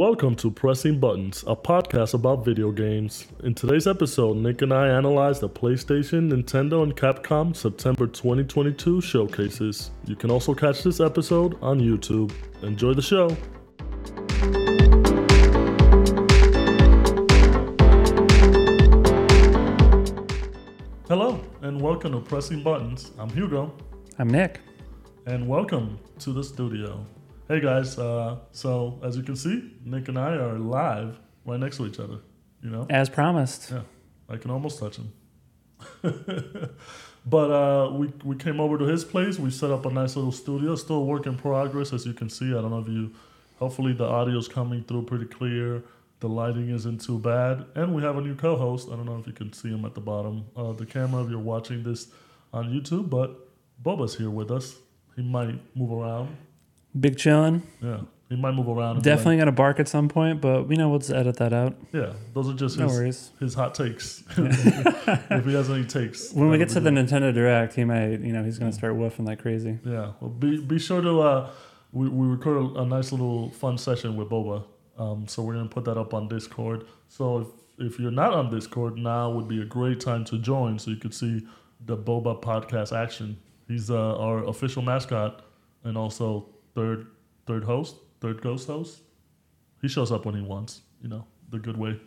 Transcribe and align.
Welcome 0.00 0.34
to 0.36 0.50
Pressing 0.50 0.98
Buttons, 0.98 1.44
a 1.46 1.54
podcast 1.54 2.14
about 2.14 2.42
video 2.42 2.70
games. 2.72 3.26
In 3.44 3.54
today's 3.54 3.86
episode, 3.86 4.38
Nick 4.38 4.62
and 4.62 4.72
I 4.72 4.88
analyze 4.88 5.40
the 5.40 5.48
PlayStation, 5.50 6.32
Nintendo, 6.32 6.82
and 6.82 6.96
Capcom 6.96 7.54
September 7.54 8.06
2022 8.06 9.02
showcases. 9.02 9.90
You 10.06 10.16
can 10.16 10.30
also 10.30 10.54
catch 10.54 10.82
this 10.82 11.00
episode 11.00 11.58
on 11.60 11.80
YouTube. 11.80 12.32
Enjoy 12.62 12.94
the 12.94 13.02
show. 13.02 13.28
Hello, 21.08 21.44
and 21.60 21.78
welcome 21.78 22.12
to 22.12 22.20
Pressing 22.20 22.62
Buttons. 22.62 23.10
I'm 23.18 23.28
Hugo, 23.28 23.70
I'm 24.18 24.28
Nick. 24.28 24.60
and 25.26 25.46
welcome 25.46 25.98
to 26.20 26.32
the 26.32 26.42
studio. 26.42 27.04
Hey 27.50 27.58
guys, 27.58 27.98
uh, 27.98 28.36
so 28.52 29.00
as 29.02 29.16
you 29.16 29.24
can 29.24 29.34
see, 29.34 29.72
Nick 29.84 30.06
and 30.06 30.16
I 30.16 30.36
are 30.36 30.56
live 30.56 31.18
right 31.44 31.58
next 31.58 31.78
to 31.78 31.86
each 31.88 31.98
other. 31.98 32.18
You 32.62 32.70
know, 32.70 32.86
As 32.88 33.08
promised. 33.08 33.72
yeah, 33.72 33.80
I 34.28 34.36
can 34.36 34.52
almost 34.52 34.78
touch 34.78 34.98
him. 34.98 35.12
but 37.26 37.50
uh, 37.50 37.90
we 37.90 38.12
we 38.22 38.36
came 38.36 38.60
over 38.60 38.78
to 38.78 38.84
his 38.84 39.04
place. 39.04 39.40
We 39.40 39.50
set 39.50 39.72
up 39.72 39.84
a 39.84 39.90
nice 39.90 40.14
little 40.14 40.30
studio. 40.30 40.76
Still 40.76 40.98
a 40.98 41.04
work 41.04 41.26
in 41.26 41.36
progress, 41.36 41.92
as 41.92 42.06
you 42.06 42.12
can 42.12 42.30
see. 42.30 42.50
I 42.50 42.60
don't 42.60 42.70
know 42.70 42.78
if 42.78 42.86
you. 42.86 43.10
Hopefully, 43.58 43.94
the 43.94 44.04
audio's 44.06 44.46
coming 44.46 44.84
through 44.84 45.06
pretty 45.06 45.26
clear. 45.26 45.82
The 46.20 46.28
lighting 46.28 46.70
isn't 46.70 47.00
too 47.00 47.18
bad, 47.18 47.66
and 47.74 47.92
we 47.96 48.02
have 48.02 48.16
a 48.16 48.20
new 48.20 48.36
co-host. 48.36 48.90
I 48.92 48.94
don't 48.94 49.06
know 49.06 49.18
if 49.18 49.26
you 49.26 49.32
can 49.32 49.52
see 49.52 49.70
him 49.70 49.84
at 49.84 49.96
the 49.96 50.00
bottom 50.00 50.44
of 50.54 50.78
the 50.78 50.86
camera 50.86 51.24
if 51.24 51.30
you're 51.30 51.40
watching 51.40 51.82
this 51.82 52.12
on 52.52 52.70
YouTube, 52.72 53.10
but 53.10 53.48
Boba's 53.82 54.14
here 54.14 54.30
with 54.30 54.52
us. 54.52 54.76
He 55.16 55.22
might 55.22 55.58
move 55.74 55.90
around. 55.90 56.36
Big 56.98 57.16
chillin'. 57.16 57.62
Yeah, 57.82 58.00
he 58.28 58.36
might 58.36 58.52
move 58.52 58.68
around. 58.68 58.96
and 58.96 59.02
be 59.04 59.10
Definitely 59.10 59.36
gonna 59.38 59.52
bark 59.52 59.78
at 59.80 59.88
some 59.88 60.08
point, 60.08 60.40
but 60.40 60.66
we 60.66 60.76
know 60.76 60.88
we'll 60.88 60.98
just 60.98 61.12
edit 61.12 61.36
that 61.36 61.52
out. 61.52 61.76
like- 61.78 61.92
yeah, 61.92 62.12
those 62.34 62.48
are 62.48 62.54
just 62.54 62.78
No 62.78 62.86
his, 62.88 62.96
worries. 62.96 63.30
his 63.40 63.54
hot 63.54 63.74
takes. 63.74 64.24
if 64.36 65.44
he 65.44 65.54
has 65.54 65.70
any 65.70 65.84
takes. 65.84 66.32
When 66.32 66.48
we 66.50 66.58
get 66.58 66.68
to 66.70 66.80
the. 66.80 66.90
Nintendo 66.90 67.32
Direct, 67.32 67.74
he 67.74 67.84
might, 67.84 68.20
you 68.20 68.32
know, 68.32 68.42
he's 68.42 68.58
gonna 68.58 68.72
start 68.72 68.94
woofing 68.94 69.26
like 69.26 69.40
crazy. 69.40 69.78
Yeah, 69.84 70.12
well, 70.20 70.30
be 70.30 70.60
be 70.60 70.78
sure 70.78 71.00
to 71.00 71.20
uh, 71.20 71.50
we 71.92 72.08
we 72.08 72.26
record 72.26 72.56
a, 72.76 72.80
a 72.80 72.84
nice 72.86 73.12
little 73.12 73.50
fun 73.50 73.78
session 73.78 74.16
with 74.16 74.28
Boba. 74.28 74.64
Um, 74.98 75.26
so 75.28 75.42
we're 75.42 75.54
gonna 75.54 75.68
put 75.68 75.84
that 75.84 75.96
up 75.96 76.12
on 76.12 76.28
Discord. 76.28 76.86
So 77.08 77.38
if 77.38 77.46
if 77.92 77.98
you're 78.00 78.10
not 78.10 78.34
on 78.34 78.50
Discord, 78.50 78.98
now 78.98 79.30
would 79.30 79.48
be 79.48 79.62
a 79.62 79.64
great 79.64 80.00
time 80.00 80.24
to 80.26 80.38
join, 80.38 80.78
so 80.78 80.90
you 80.90 80.96
could 80.98 81.14
see 81.14 81.46
the 81.86 81.96
Boba 81.96 82.42
podcast 82.42 82.94
action. 82.94 83.38
He's 83.68 83.90
uh, 83.90 84.18
our 84.18 84.44
official 84.44 84.82
mascot 84.82 85.42
and 85.84 85.96
also 85.96 86.48
third 86.74 87.06
third 87.46 87.64
host, 87.64 87.96
third 88.20 88.40
ghost 88.42 88.66
host. 88.66 89.00
He 89.82 89.88
shows 89.88 90.12
up 90.12 90.26
when 90.26 90.34
he 90.34 90.42
wants, 90.42 90.82
you 91.02 91.08
know, 91.08 91.24
the 91.50 91.58
good 91.58 91.76
way. 91.76 91.98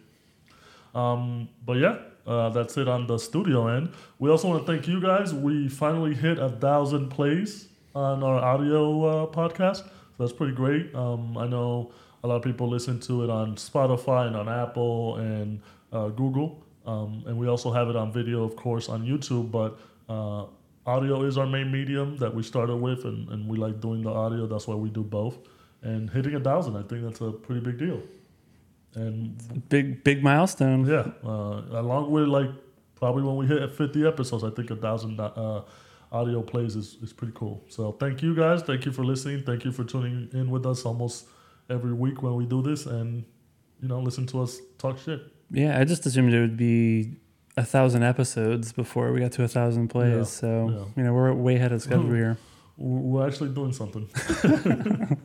Um, 0.94 1.50
but 1.66 1.78
yeah, 1.78 1.98
uh, 2.28 2.50
that's 2.50 2.78
it 2.78 2.88
on 2.88 3.08
the 3.08 3.18
studio 3.18 3.68
end. 3.68 3.94
We 4.20 4.30
also 4.30 4.48
want 4.48 4.66
to 4.66 4.72
thank 4.72 4.88
you 4.88 5.02
guys. 5.02 5.34
We 5.34 5.68
finally 5.68 6.14
hit 6.14 6.38
a 6.38 6.50
thousand 6.50 7.10
plays 7.10 7.68
on 7.96 8.24
our 8.24 8.40
audio 8.40 9.06
uh, 9.06 9.28
podcast. 9.28 9.78
So 9.78 10.18
that's 10.20 10.34
pretty 10.34 10.54
great. 10.54 10.94
Um, 10.94 11.38
I 11.38 11.48
know 11.48 11.92
a 12.24 12.28
lot 12.28 12.36
of 12.36 12.44
people 12.44 12.70
listen 12.70 13.00
to 13.02 13.24
it 13.24 13.30
on 13.30 13.56
Spotify 13.56 14.28
and 14.28 14.36
on 14.36 14.48
Apple 14.48 15.18
and 15.18 15.62
uh, 15.92 16.10
Google. 16.10 16.64
Um, 16.86 17.24
and 17.26 17.38
we 17.38 17.48
also 17.48 17.72
have 17.72 17.90
it 17.90 17.96
on 17.96 18.12
video, 18.12 18.44
of 18.44 18.56
course, 18.56 18.90
on 18.90 19.06
YouTube. 19.06 19.52
But 19.52 19.80
uh, 20.08 20.46
audio 20.86 21.24
is 21.24 21.38
our 21.38 21.48
main 21.48 21.72
medium 21.72 22.18
that 22.18 22.34
we 22.34 22.44
started 22.44 22.76
with, 22.78 23.06
and, 23.06 23.30
and 23.30 23.48
we 23.48 23.58
like 23.58 23.80
doing 23.80 24.02
the 24.04 24.10
audio. 24.12 24.48
That's 24.48 24.68
why 24.68 24.76
we 24.76 24.90
do 24.90 25.04
both. 25.04 25.38
And 25.82 26.10
hitting 26.10 26.36
a 26.36 26.40
thousand, 26.40 26.76
I 26.78 26.84
think 26.84 27.04
that's 27.04 27.22
a 27.22 27.32
pretty 27.32 27.62
big 27.62 27.78
deal. 27.78 28.02
And 28.96 29.42
Big 29.70 30.04
big 30.04 30.24
milestone. 30.24 30.86
yeah, 30.86 31.08
uh, 31.28 31.62
along 31.72 32.12
with 32.12 32.28
like 32.28 32.50
probably 32.96 33.24
when 33.24 33.36
we 33.38 33.48
hit 33.48 33.72
50 33.72 34.06
episodes, 34.06 34.44
I 34.44 34.52
think 34.52 34.70
a 34.70 34.76
thousand 34.76 35.20
uh, 35.20 35.64
audio 36.12 36.42
plays 36.44 36.76
is, 36.76 36.98
is 37.02 37.12
pretty 37.12 37.34
cool. 37.36 37.64
So 37.70 37.94
thank 37.94 38.22
you 38.22 38.36
guys. 38.36 38.62
Thank 38.62 38.86
you 38.86 38.92
for 38.92 39.04
listening. 39.04 39.44
Thank 39.44 39.66
you 39.66 39.72
for 39.72 39.84
tuning 39.84 40.30
in 40.34 40.50
with 40.52 40.66
us 40.68 40.86
almost 40.86 41.26
every 41.70 41.92
week 41.94 42.22
when 42.22 42.36
we 42.36 42.46
do 42.46 42.62
this 42.62 42.86
and, 42.86 43.26
you 43.82 43.88
know, 43.88 44.00
listen 44.00 44.28
to 44.28 44.42
us 44.44 44.60
talk 44.78 45.00
shit. 45.00 45.22
Yeah, 45.50 45.80
I 45.80 45.86
just 45.86 46.06
assumed 46.06 46.32
it 46.34 46.40
would 46.40 46.56
be 46.56 47.16
a 47.56 47.64
thousand 47.64 48.04
episodes 48.04 48.74
before 48.74 49.12
we 49.12 49.20
got 49.20 49.32
to 49.34 49.44
a 49.44 49.48
thousand 49.48 49.90
plays. 49.90 50.16
Yeah, 50.16 50.24
so 50.24 50.70
yeah. 50.70 50.86
you 50.98 51.04
know 51.04 51.14
we're 51.14 51.34
way 51.34 51.56
ahead 51.56 51.72
of 51.72 51.82
schedule 51.82 52.14
here. 52.14 52.38
We're 52.78 53.28
actually 53.28 53.50
doing 53.50 53.74
something. 53.74 54.10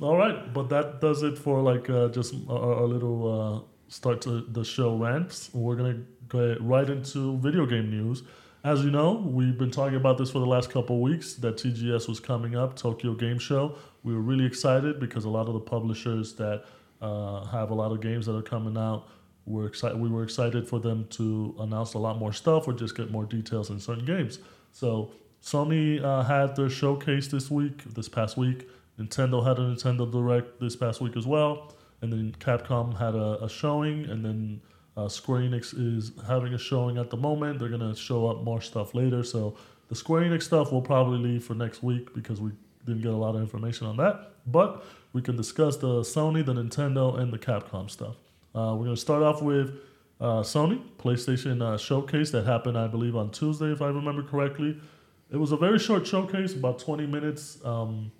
All 0.00 0.16
right, 0.16 0.52
but 0.52 0.68
that 0.70 1.00
does 1.00 1.22
it 1.22 1.38
for 1.38 1.60
like 1.60 1.88
uh, 1.88 2.08
just 2.08 2.32
a, 2.32 2.84
little 2.84 3.20
uh, 3.28 3.60
start 3.88 4.20
to 4.22 4.40
the 4.40 4.64
show 4.64 4.96
rants. 4.96 5.50
We're 5.52 5.76
gonna 5.76 6.00
go 6.28 6.56
right 6.60 6.88
into 6.88 7.38
video 7.38 7.66
game 7.66 7.90
news. 7.90 8.22
As 8.64 8.82
you 8.82 8.90
know, 8.90 9.12
we've 9.12 9.58
been 9.58 9.70
talking 9.70 9.96
about 9.96 10.16
this 10.16 10.30
for 10.30 10.38
the 10.38 10.46
last 10.46 10.70
couple 10.70 10.96
of 10.96 11.02
weeks. 11.02 11.34
That 11.34 11.58
TGS 11.58 12.08
was 12.08 12.18
coming 12.18 12.56
up, 12.56 12.76
Tokyo 12.76 13.12
Game 13.12 13.38
Show. 13.38 13.76
We 14.02 14.14
were 14.14 14.22
really 14.22 14.46
excited 14.46 14.98
because 14.98 15.26
a 15.26 15.30
lot 15.30 15.48
of 15.48 15.54
the 15.54 15.60
publishers 15.60 16.34
that 16.36 16.64
uh, 17.02 17.44
have 17.44 17.70
a 17.70 17.74
lot 17.74 17.92
of 17.92 18.00
games 18.00 18.24
that 18.24 18.34
are 18.34 18.42
coming 18.42 18.78
out 18.78 19.06
were 19.46 19.66
excited. 19.66 19.98
We 19.98 20.08
were 20.08 20.22
excited 20.22 20.68
for 20.68 20.80
them 20.80 21.06
to 21.10 21.54
announce 21.58 21.94
a 21.94 21.98
lot 21.98 22.18
more 22.18 22.32
stuff 22.32 22.66
or 22.66 22.72
just 22.72 22.96
get 22.96 23.10
more 23.10 23.24
details 23.24 23.70
in 23.70 23.78
certain 23.78 24.04
games. 24.04 24.38
So 24.72 25.12
Sony 25.42 26.02
uh, 26.02 26.22
had 26.22 26.56
their 26.56 26.70
showcase 26.70 27.28
this 27.28 27.50
week, 27.50 27.84
this 27.94 28.08
past 28.08 28.36
week. 28.36 28.68
Nintendo 28.98 29.46
had 29.46 29.58
a 29.58 29.62
Nintendo 29.62 30.10
Direct 30.10 30.60
this 30.60 30.76
past 30.76 31.00
week 31.00 31.16
as 31.16 31.26
well, 31.26 31.74
and 32.00 32.12
then 32.12 32.34
Capcom 32.38 32.96
had 32.96 33.14
a, 33.14 33.44
a 33.44 33.48
showing, 33.48 34.04
and 34.06 34.24
then 34.24 34.60
uh, 34.96 35.08
Square 35.08 35.42
Enix 35.42 35.74
is 35.76 36.12
having 36.26 36.54
a 36.54 36.58
showing 36.58 36.96
at 36.96 37.10
the 37.10 37.16
moment. 37.16 37.58
They're 37.58 37.68
gonna 37.68 37.96
show 37.96 38.28
up 38.28 38.42
more 38.42 38.60
stuff 38.60 38.94
later, 38.94 39.24
so 39.24 39.56
the 39.88 39.94
Square 39.94 40.22
Enix 40.22 40.44
stuff 40.44 40.72
will 40.72 40.82
probably 40.82 41.18
leave 41.18 41.44
for 41.44 41.54
next 41.54 41.82
week 41.82 42.14
because 42.14 42.40
we 42.40 42.52
didn't 42.86 43.02
get 43.02 43.12
a 43.12 43.16
lot 43.16 43.34
of 43.34 43.40
information 43.40 43.86
on 43.86 43.96
that. 43.96 44.30
But 44.46 44.84
we 45.12 45.22
can 45.22 45.36
discuss 45.36 45.76
the 45.76 46.00
Sony, 46.00 46.44
the 46.44 46.54
Nintendo, 46.54 47.18
and 47.18 47.32
the 47.32 47.38
Capcom 47.38 47.90
stuff. 47.90 48.16
Uh, 48.54 48.76
we're 48.76 48.84
gonna 48.84 48.96
start 48.96 49.22
off 49.22 49.42
with 49.42 49.80
uh, 50.20 50.42
Sony 50.42 50.80
PlayStation 50.98 51.60
uh, 51.60 51.76
showcase 51.76 52.30
that 52.30 52.46
happened, 52.46 52.78
I 52.78 52.86
believe, 52.86 53.16
on 53.16 53.30
Tuesday, 53.30 53.72
if 53.72 53.82
I 53.82 53.88
remember 53.88 54.22
correctly. 54.22 54.78
It 55.30 55.36
was 55.36 55.52
a 55.52 55.56
very 55.56 55.78
short 55.78 56.06
showcase, 56.06 56.54
about 56.54 56.78
20 56.78 57.06
minutes 57.06 57.58
um, 57.64 58.12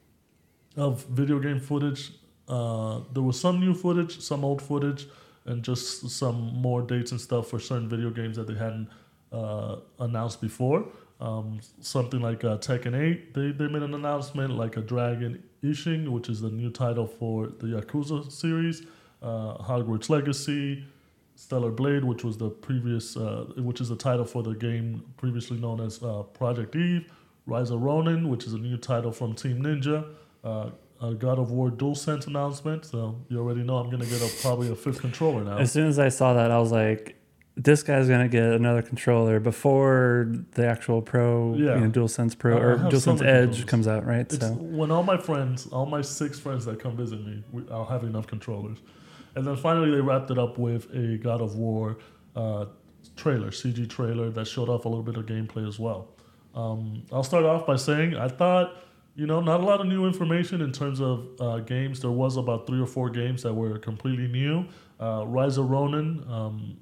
of 0.77 1.05
video 1.05 1.39
game 1.39 1.61
footage. 1.61 2.13
Uh, 2.49 3.01
there 3.13 3.23
was 3.23 3.41
some 3.41 3.61
new 3.61 3.75
footage, 3.75 4.21
some 4.21 4.45
old 4.45 4.61
footage, 4.61 5.07
and 5.47 5.63
just 5.63 6.11
some 6.11 6.53
more 6.55 6.83
dates 6.83 7.13
and 7.13 7.21
stuff 7.21 7.49
for 7.49 7.61
certain 7.61 7.89
video 7.89 8.11
games 8.11 8.37
that 8.37 8.47
they 8.47 8.55
hadn't 8.55 8.89
uh, 9.33 9.77
announced 10.01 10.41
before. 10.41 10.87
Um, 11.21 11.61
something 11.81 12.21
like 12.21 12.43
uh, 12.43 12.59
Tekken 12.59 12.99
8, 12.99 13.35
they, 13.35 13.53
they 13.53 13.69
made 13.69 13.83
an 13.83 13.95
announcement, 13.95 14.57
like 14.57 14.77
a 14.77 14.81
Dragon 14.81 15.43
Ishin, 15.63 16.09
which 16.09 16.29
is 16.29 16.41
the 16.41 16.51
new 16.51 16.71
title 16.71 17.07
for 17.07 17.47
the 17.47 17.69
Yakuza 17.69 18.31
series, 18.31 18.83
uh, 19.25 19.57
Hogwarts 19.63 20.09
Legacy, 20.11 20.85
Stellar 21.35 21.71
Blade, 21.71 22.05
which 22.05 22.23
was 22.23 22.37
the 22.37 22.51
previous, 22.51 23.17
uh, 23.17 23.47
which 23.57 23.81
is 23.81 23.89
the 23.89 23.97
title 23.97 24.25
for 24.25 24.43
the 24.43 24.55
game 24.55 25.03
previously 25.17 25.59
known 25.59 25.81
as 25.81 26.03
uh, 26.03 26.23
Project 26.35 26.77
Eve, 26.77 27.11
Rise 27.47 27.71
of 27.71 27.81
Ronin, 27.83 28.29
which 28.29 28.45
is 28.47 28.53
a 28.53 28.59
new 28.59 28.77
title 28.77 29.11
from 29.11 29.35
Team 29.35 29.63
Ninja, 29.63 30.07
uh, 30.45 30.71
a 31.03 31.15
God 31.15 31.39
of 31.39 31.51
War 31.51 31.71
DualSense 31.71 32.27
announcement. 32.27 32.85
So 32.85 33.17
you 33.29 33.39
already 33.39 33.63
know 33.63 33.79
I'm 33.79 33.91
gonna 33.91 34.07
get 34.07 34.23
a, 34.23 34.31
probably 34.43 34.71
a 34.71 34.77
fifth 34.77 35.01
controller 35.01 35.43
now. 35.43 35.59
As 35.59 35.73
soon 35.73 35.89
as 35.89 35.99
I 35.99 36.09
saw 36.09 36.35
that, 36.35 36.51
I 36.51 36.59
was 36.61 36.71
like, 36.71 37.17
"This 37.57 37.83
guy's 37.83 38.09
gonna 38.09 38.29
get 38.29 38.45
another 38.45 38.81
controller 38.83 39.41
before 39.41 40.33
the 40.53 40.67
actual 40.67 41.03
Pro, 41.03 41.55
Yeah. 41.55 41.75
you 41.75 41.81
know, 41.87 41.91
DualSense 41.91 42.39
Pro 42.39 42.57
I- 42.57 42.61
or 42.61 42.79
so 42.79 42.85
DualSense 43.13 43.21
many 43.21 43.33
Edge 43.33 43.67
comes 43.67 43.89
out, 43.89 44.07
right?" 44.07 44.21
It's 44.33 44.39
so 44.39 44.53
when 44.53 44.91
all 44.91 45.03
my 45.03 45.17
friends, 45.17 45.67
all 45.67 45.87
my 45.87 46.01
six 46.03 46.39
friends 46.39 46.65
that 46.67 46.79
come 46.79 46.97
visit 46.97 47.27
me, 47.27 47.43
we, 47.53 47.63
I'll 47.71 47.85
have 47.87 48.05
enough 48.05 48.27
controllers. 48.27 48.79
And 49.37 49.47
then 49.47 49.57
finally, 49.57 49.91
they 49.91 50.01
wrapped 50.01 50.31
it 50.31 50.39
up 50.39 50.59
with 50.59 50.93
a 50.95 51.19
God 51.19 51.41
of 51.41 51.57
War 51.57 51.99
uh, 52.37 52.67
trailer, 53.17 53.51
CG 53.51 53.89
trailer 53.89 54.31
that 54.31 54.47
showed 54.47 54.69
off 54.69 54.85
a 54.85 54.89
little 54.89 55.03
bit 55.03 55.17
of 55.17 55.27
gameplay 55.27 55.67
as 55.67 55.79
well. 55.79 56.09
Um, 56.55 57.03
I'll 57.13 57.25
start 57.25 57.45
off 57.45 57.67
by 57.67 57.77
saying 57.77 58.17
I 58.17 58.29
thought, 58.29 58.77
you 59.17 59.27
know, 59.27 59.41
not 59.41 59.61
a 59.61 59.65
lot 59.65 59.81
of 59.81 59.87
new 59.87 60.07
information 60.07 60.61
in 60.61 60.73
terms 60.73 61.01
of 61.01 61.29
uh, 61.41 61.59
games. 61.61 62.01
There 62.01 62.11
was 62.11 62.37
about 62.37 62.67
three 62.67 62.81
or 62.81 62.87
four 62.87 63.11
games 63.11 63.43
that 63.43 63.55
were 63.55 63.79
completely 63.79 64.29
new. 64.29 64.67
Uh, 65.01 65.25
Rise 65.27 65.59
of 65.59 65.71
Ronin, 65.71 66.25
um, 66.29 66.77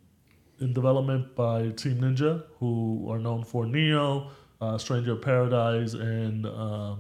in 0.61 0.73
development 0.73 1.35
by 1.35 1.71
Team 1.71 1.99
Ninja, 1.99 2.45
who 2.59 3.07
are 3.11 3.19
known 3.19 3.45
for 3.45 3.65
Nioh, 3.65 4.31
uh, 4.61 4.79
Stranger 4.79 5.17
Paradise, 5.17 5.95
and 5.95 6.47
uh, 6.47 6.95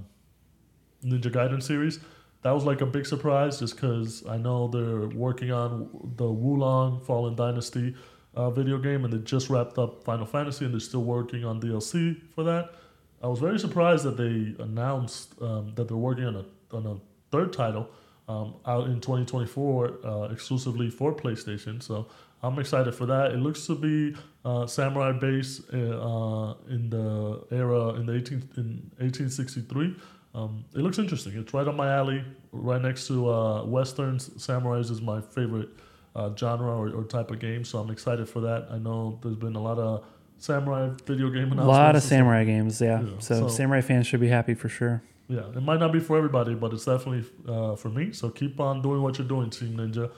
Ninja 1.05 1.31
Gaiden 1.31 1.63
series. 1.63 2.01
That 2.43 2.53
was 2.53 2.65
like 2.65 2.81
a 2.81 2.87
big 2.87 3.07
surprise 3.07 3.61
just 3.61 3.77
because 3.77 4.27
I 4.27 4.37
know 4.37 4.69
they're 4.69 5.09
working 5.09 5.53
on 5.53 5.89
the 6.17 6.29
Wo 6.29 6.55
Long 6.55 7.01
Fallen 7.01 7.37
Dynasty 7.37 7.95
uh, 8.35 8.51
video 8.51 8.79
game 8.79 9.05
and 9.05 9.13
they 9.13 9.19
just 9.19 9.49
wrapped 9.49 9.79
up 9.79 10.05
Final 10.05 10.27
Fantasy 10.27 10.65
and 10.65 10.75
they're 10.75 10.81
still 10.81 11.05
working 11.05 11.45
on 11.45 11.61
DLC 11.61 12.21
for 12.35 12.43
that. 12.45 12.75
I 13.23 13.29
was 13.29 13.39
very 13.39 13.59
surprised 13.59 14.05
that 14.05 14.17
they 14.17 14.61
announced 14.63 15.35
um, 15.41 15.73
that 15.77 15.87
they're 15.87 15.97
working 15.97 16.25
on 16.25 16.37
a, 16.37 16.77
on 16.77 16.87
a 16.87 16.97
third 17.31 17.53
title 17.53 17.89
um, 18.29 18.55
out 18.67 18.87
in 18.87 19.01
2024 19.01 20.01
uh, 20.05 20.23
exclusively 20.33 20.91
for 20.91 21.15
PlayStation. 21.15 21.81
So 21.81 22.09
I'm 22.43 22.59
excited 22.59 22.95
for 22.95 23.07
that. 23.07 23.31
It 23.31 23.39
looks 23.39 23.67
to 23.67 23.77
be 23.77 24.17
uh, 24.45 24.67
samurai 24.67 25.13
based 25.13 25.73
uh, 25.73 26.55
in 26.69 26.91
the 26.91 27.45
era 27.53 27.91
in 27.91 28.07
the 28.07 28.17
18 28.17 28.51
in 28.57 28.91
1863. 28.99 29.95
Um, 30.35 30.65
it 30.75 30.79
looks 30.79 30.99
interesting. 30.99 31.37
It's 31.37 31.53
right 31.53 31.67
up 31.67 31.75
my 31.75 31.93
alley, 31.93 32.25
right 32.53 32.81
next 32.81 33.07
to 33.09 33.31
uh, 33.31 33.65
westerns. 33.65 34.31
Samurais 34.31 34.91
is 34.91 35.03
my 35.03 35.21
favorite 35.21 35.69
uh, 36.17 36.35
genre 36.37 36.75
or, 36.75 36.91
or, 36.91 37.05
type 37.05 37.31
of 37.31 37.39
game, 37.39 37.65
so 37.65 37.79
I'm 37.79 37.91
excited 37.91 38.29
for 38.29 38.41
that. 38.41 38.69
I 38.71 38.79
know 38.79 39.19
there's 39.23 39.37
been 39.37 39.57
a 39.57 39.63
lot 39.63 39.79
of 39.79 40.05
samurai 40.39 40.91
video 41.07 41.29
game 41.29 41.53
announcements. 41.53 41.65
A 41.65 41.69
lot 41.69 41.97
of 41.97 42.03
samurai 42.03 42.45
games, 42.45 42.81
yeah. 42.81 43.03
yeah. 43.03 43.09
So, 43.19 43.41
so, 43.41 43.49
samurai 43.49 43.81
fans 43.81 44.07
should 44.07 44.21
be 44.21 44.29
happy 44.29 44.55
for 44.55 44.69
sure. 44.69 45.03
Yeah, 45.29 45.49
it 45.57 45.63
might 45.63 45.81
not 45.81 45.93
be 45.93 46.01
for 46.01 46.17
everybody, 46.17 46.55
but 46.55 46.73
it's 46.73 46.85
definitely 46.85 47.25
uh, 47.49 47.77
for 47.77 47.89
me. 47.89 48.13
So 48.13 48.29
keep 48.29 48.61
on 48.61 48.83
doing 48.83 49.01
what 49.01 49.19
you're 49.19 49.29
doing, 49.29 49.49
Team 49.49 49.77
Ninja. 49.77 50.11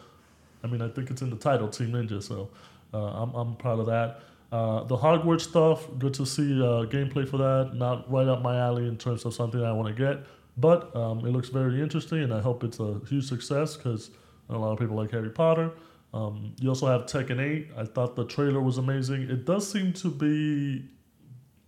I 0.63 0.67
mean, 0.67 0.81
I 0.81 0.89
think 0.89 1.11
it's 1.11 1.23
in 1.23 1.31
the 1.31 1.37
title, 1.37 1.69
Team 1.69 1.93
Ninja. 1.93 2.23
So 2.23 2.49
uh, 2.93 2.99
I'm 2.99 3.33
I'm 3.35 3.57
proud 3.57 3.79
of 3.79 3.87
that. 3.87 4.23
Uh, 4.55 4.85
the 4.85 4.97
Hogwarts 4.97 5.41
stuff, 5.41 5.89
good 5.99 6.15
to 6.15 6.25
see 6.25 6.63
uh, 6.63 6.87
gameplay 6.87 7.29
for 7.29 7.39
that. 7.39 7.73
Not 7.75 8.09
right 8.09 8.29
up 8.29 8.41
my 8.41 8.57
alley 8.57 8.87
in 8.87 8.97
terms 8.97 9.25
of 9.25 9.35
something 9.35 9.61
I 9.61 9.73
want 9.73 9.89
to 9.89 9.95
get, 10.01 10.25
but 10.57 10.95
um, 10.95 11.27
it 11.27 11.31
looks 11.31 11.49
very 11.49 11.83
interesting, 11.83 12.23
and 12.23 12.33
I 12.33 12.41
hope 12.41 12.63
it's 12.63 12.79
a 12.79 13.01
huge 13.09 13.25
success 13.25 13.77
because 13.77 14.13
a 14.49 14.57
lot 14.57 14.71
of 14.71 14.79
people 14.79 14.95
like 14.95 15.11
Harry 15.11 15.31
Potter. 15.31 15.73
Um, 16.13 16.55
you 16.61 16.69
also 16.69 16.87
have 16.87 17.07
Tekken 17.07 17.41
8. 17.41 17.71
I 17.77 17.85
thought 17.85 18.15
the 18.15 18.27
trailer 18.27 18.61
was 18.61 18.79
amazing. 18.79 19.23
It 19.23 19.45
does 19.45 19.69
seem 19.69 19.93
to 19.95 20.09
be 20.09 20.85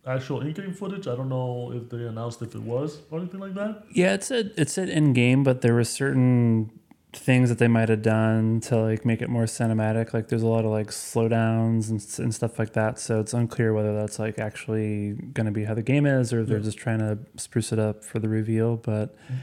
actual 0.07 0.43
in-game 0.43 0.73
footage. 0.73 1.09
I 1.09 1.17
don't 1.17 1.29
know 1.29 1.73
if 1.75 1.91
they 1.91 2.07
announced 2.07 2.41
if 2.43 2.55
it 2.55 2.63
was 2.63 3.01
or 3.11 3.19
anything 3.19 3.41
like 3.41 3.55
that. 3.55 3.83
Yeah, 3.93 4.15
it 4.15 4.23
said 4.23 4.53
it 4.57 4.71
said 4.71 4.89
in-game, 4.91 5.43
but 5.43 5.61
there 5.63 5.75
were 5.75 5.83
certain 5.83 6.71
things 7.13 7.49
that 7.49 7.59
they 7.59 7.69
might 7.69 7.89
have 7.89 8.03
done 8.03 8.61
to 8.61 8.77
like 8.77 9.05
make 9.05 9.23
it 9.23 9.29
more 9.29 9.45
cinematic. 9.45 10.13
Like 10.13 10.29
there's 10.29 10.43
a 10.43 10.47
lot 10.47 10.65
of 10.65 10.71
like 10.71 10.89
slowdowns 10.89 11.89
and, 11.91 12.25
and 12.25 12.35
stuff 12.35 12.59
like 12.59 12.73
that. 12.75 12.99
So 12.99 13.21
it's 13.21 13.33
unclear 13.33 13.73
whether 13.73 13.95
that's 13.99 14.19
like 14.19 14.39
actually 14.39 15.13
going 15.13 15.47
to 15.47 15.53
be 15.53 15.65
how 15.65 15.75
the 15.75 15.83
game 15.83 16.07
is 16.07 16.33
or 16.33 16.45
they're 16.45 16.59
yeah. 16.59 16.65
just 16.65 16.79
trying 16.79 16.99
to 16.99 17.19
spruce 17.37 17.73
it 17.73 17.79
up 17.79 18.05
for 18.05 18.19
the 18.19 18.29
reveal. 18.29 18.77
But 18.77 19.17
mm-hmm. 19.17 19.35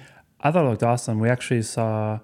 I 0.41 0.51
thought 0.51 0.65
it 0.65 0.69
looked 0.69 0.83
awesome. 0.83 1.19
We 1.19 1.29
actually 1.29 1.63
saw 1.63 2.19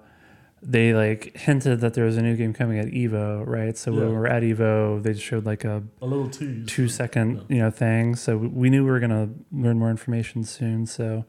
they 0.62 0.92
like 0.92 1.36
hinted 1.36 1.80
that 1.80 1.94
there 1.94 2.04
was 2.04 2.16
a 2.16 2.22
new 2.22 2.36
game 2.36 2.52
coming 2.52 2.78
at 2.78 2.86
Evo, 2.88 3.46
right? 3.46 3.76
So 3.76 3.90
yeah. 3.90 4.00
when 4.00 4.08
we 4.10 4.14
were 4.14 4.26
at 4.26 4.42
Evo, 4.42 5.02
they 5.02 5.14
showed 5.14 5.46
like 5.46 5.64
a, 5.64 5.82
a 6.02 6.06
little 6.06 6.28
tease, 6.28 6.68
two 6.68 6.88
second, 6.88 7.36
yeah. 7.36 7.56
you 7.56 7.62
know, 7.62 7.70
thing. 7.70 8.14
So 8.14 8.36
we 8.36 8.68
knew 8.68 8.84
we 8.84 8.90
were 8.90 9.00
gonna 9.00 9.30
learn 9.50 9.78
more 9.78 9.90
information 9.90 10.44
soon. 10.44 10.86
So 10.86 11.24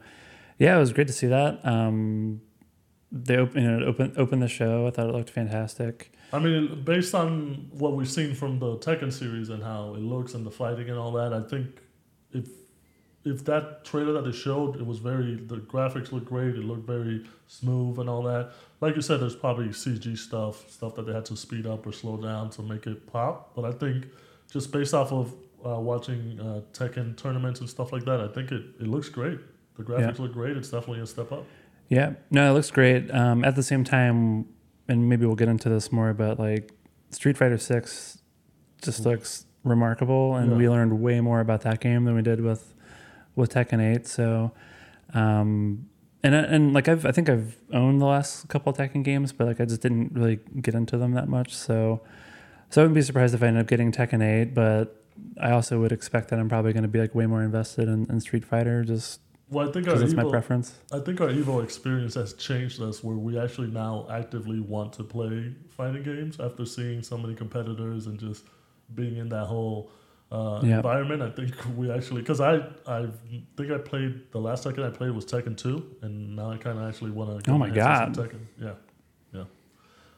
yeah, 0.58 0.76
it 0.76 0.78
was 0.78 0.92
great 0.92 1.06
to 1.06 1.12
see 1.12 1.28
that. 1.28 1.64
Um, 1.66 2.42
they 3.12 3.36
open, 3.36 3.62
you 3.62 3.70
know, 3.70 3.86
open 3.86 4.14
open 4.16 4.40
the 4.40 4.48
show. 4.48 4.86
I 4.86 4.90
thought 4.90 5.08
it 5.08 5.14
looked 5.14 5.30
fantastic. 5.30 6.12
I 6.32 6.38
mean, 6.38 6.82
based 6.82 7.14
on 7.14 7.68
what 7.72 7.94
we've 7.94 8.10
seen 8.10 8.34
from 8.34 8.58
the 8.58 8.78
Tekken 8.78 9.12
series 9.12 9.50
and 9.50 9.62
how 9.62 9.94
it 9.94 10.00
looks 10.00 10.32
and 10.32 10.46
the 10.46 10.50
fighting 10.50 10.88
and 10.88 10.98
all 10.98 11.12
that, 11.12 11.34
I 11.34 11.42
think 11.42 11.82
if 12.32 12.48
if 13.24 13.44
that 13.44 13.84
trailer 13.84 14.14
that 14.14 14.24
they 14.24 14.32
showed, 14.32 14.76
it 14.76 14.86
was 14.86 14.98
very 14.98 15.34
the 15.34 15.58
graphics 15.58 16.10
looked 16.10 16.26
great. 16.26 16.56
It 16.56 16.64
looked 16.64 16.86
very 16.86 17.24
smooth 17.48 17.98
and 17.98 18.08
all 18.08 18.22
that. 18.22 18.52
Like 18.80 18.96
you 18.96 19.02
said, 19.02 19.20
there's 19.20 19.36
probably 19.36 19.68
CG 19.68 20.16
stuff, 20.16 20.70
stuff 20.70 20.94
that 20.94 21.06
they 21.06 21.12
had 21.12 21.26
to 21.26 21.36
speed 21.36 21.66
up 21.66 21.86
or 21.86 21.92
slow 21.92 22.16
down 22.16 22.48
to 22.50 22.62
make 22.62 22.86
it 22.86 23.06
pop. 23.12 23.54
But 23.54 23.66
I 23.66 23.72
think 23.72 24.06
just 24.50 24.72
based 24.72 24.94
off 24.94 25.12
of 25.12 25.34
uh, 25.64 25.78
watching 25.78 26.40
uh, 26.40 26.62
Tekken 26.72 27.16
tournaments 27.16 27.60
and 27.60 27.68
stuff 27.68 27.92
like 27.92 28.04
that, 28.06 28.20
I 28.20 28.28
think 28.28 28.50
it, 28.50 28.62
it 28.80 28.88
looks 28.88 29.10
great. 29.10 29.38
The 29.76 29.84
graphics 29.84 30.18
yeah. 30.18 30.22
look 30.22 30.32
great. 30.32 30.56
It's 30.56 30.70
definitely 30.70 31.02
a 31.02 31.06
step 31.06 31.30
up. 31.30 31.44
Yeah, 31.92 32.14
no, 32.30 32.50
it 32.50 32.54
looks 32.54 32.70
great. 32.70 33.10
Um, 33.10 33.44
at 33.44 33.54
the 33.54 33.62
same 33.62 33.84
time, 33.84 34.46
and 34.88 35.10
maybe 35.10 35.26
we'll 35.26 35.36
get 35.36 35.48
into 35.48 35.68
this 35.68 35.92
more, 35.92 36.14
but 36.14 36.38
like 36.38 36.72
Street 37.10 37.36
Fighter 37.36 37.58
Six 37.58 38.22
just 38.80 39.04
looks 39.04 39.44
remarkable, 39.62 40.36
and 40.36 40.52
yeah. 40.52 40.56
we 40.56 40.70
learned 40.70 41.02
way 41.02 41.20
more 41.20 41.40
about 41.40 41.60
that 41.60 41.80
game 41.80 42.06
than 42.06 42.14
we 42.14 42.22
did 42.22 42.40
with 42.40 42.72
with 43.36 43.52
Tekken 43.52 43.78
Eight. 43.78 44.06
So, 44.06 44.52
um, 45.12 45.86
and 46.22 46.34
and 46.34 46.72
like 46.72 46.88
I've 46.88 47.04
I 47.04 47.12
think 47.12 47.28
I've 47.28 47.58
owned 47.74 48.00
the 48.00 48.06
last 48.06 48.48
couple 48.48 48.72
of 48.72 48.78
Tekken 48.78 49.04
games, 49.04 49.34
but 49.34 49.46
like 49.46 49.60
I 49.60 49.66
just 49.66 49.82
didn't 49.82 50.14
really 50.14 50.40
get 50.62 50.74
into 50.74 50.96
them 50.96 51.12
that 51.12 51.28
much. 51.28 51.54
So, 51.54 52.00
so 52.70 52.80
I 52.80 52.84
wouldn't 52.84 52.94
be 52.94 53.02
surprised 53.02 53.34
if 53.34 53.42
I 53.42 53.48
end 53.48 53.58
up 53.58 53.66
getting 53.66 53.92
Tekken 53.92 54.24
Eight, 54.24 54.54
but 54.54 55.04
I 55.38 55.50
also 55.50 55.78
would 55.80 55.92
expect 55.92 56.30
that 56.30 56.38
I'm 56.38 56.48
probably 56.48 56.72
going 56.72 56.84
to 56.84 56.88
be 56.88 57.00
like 57.00 57.14
way 57.14 57.26
more 57.26 57.42
invested 57.42 57.86
in, 57.86 58.06
in 58.08 58.18
Street 58.20 58.46
Fighter 58.46 58.82
just 58.82 59.20
well, 59.52 59.68
I 59.68 59.72
think 59.72 59.86
our 59.86 59.96
Evo, 59.96 60.14
my 60.14 60.30
preference. 60.30 60.78
I 60.90 60.98
think 60.98 61.20
our 61.20 61.28
Evo 61.28 61.62
experience 61.62 62.14
has 62.14 62.32
changed 62.34 62.80
us, 62.80 63.04
where 63.04 63.16
we 63.16 63.38
actually 63.38 63.68
now 63.68 64.06
actively 64.10 64.60
want 64.60 64.94
to 64.94 65.04
play 65.04 65.52
fighting 65.68 66.02
games 66.02 66.40
after 66.40 66.64
seeing 66.64 67.02
so 67.02 67.18
many 67.18 67.34
competitors 67.34 68.06
and 68.06 68.18
just 68.18 68.44
being 68.94 69.18
in 69.18 69.28
that 69.28 69.44
whole 69.44 69.90
uh, 70.30 70.60
yep. 70.62 70.76
environment. 70.76 71.22
I 71.22 71.30
think 71.30 71.54
we 71.76 71.90
actually, 71.90 72.22
because 72.22 72.40
I 72.40 72.66
I 72.86 73.08
think 73.56 73.70
I 73.70 73.78
played 73.78 74.32
the 74.32 74.40
last 74.40 74.64
Tekken 74.64 74.86
I 74.86 74.90
played 74.90 75.10
was 75.10 75.26
Tekken 75.26 75.56
two, 75.56 75.96
and 76.00 76.34
now 76.34 76.50
I 76.50 76.56
kind 76.56 76.78
of 76.78 76.88
actually 76.88 77.10
want 77.10 77.44
to. 77.44 77.50
Oh 77.50 77.58
my 77.58 77.68
god! 77.68 78.14
Tekken, 78.14 78.40
yeah, 78.58 78.72
yeah. 79.32 79.44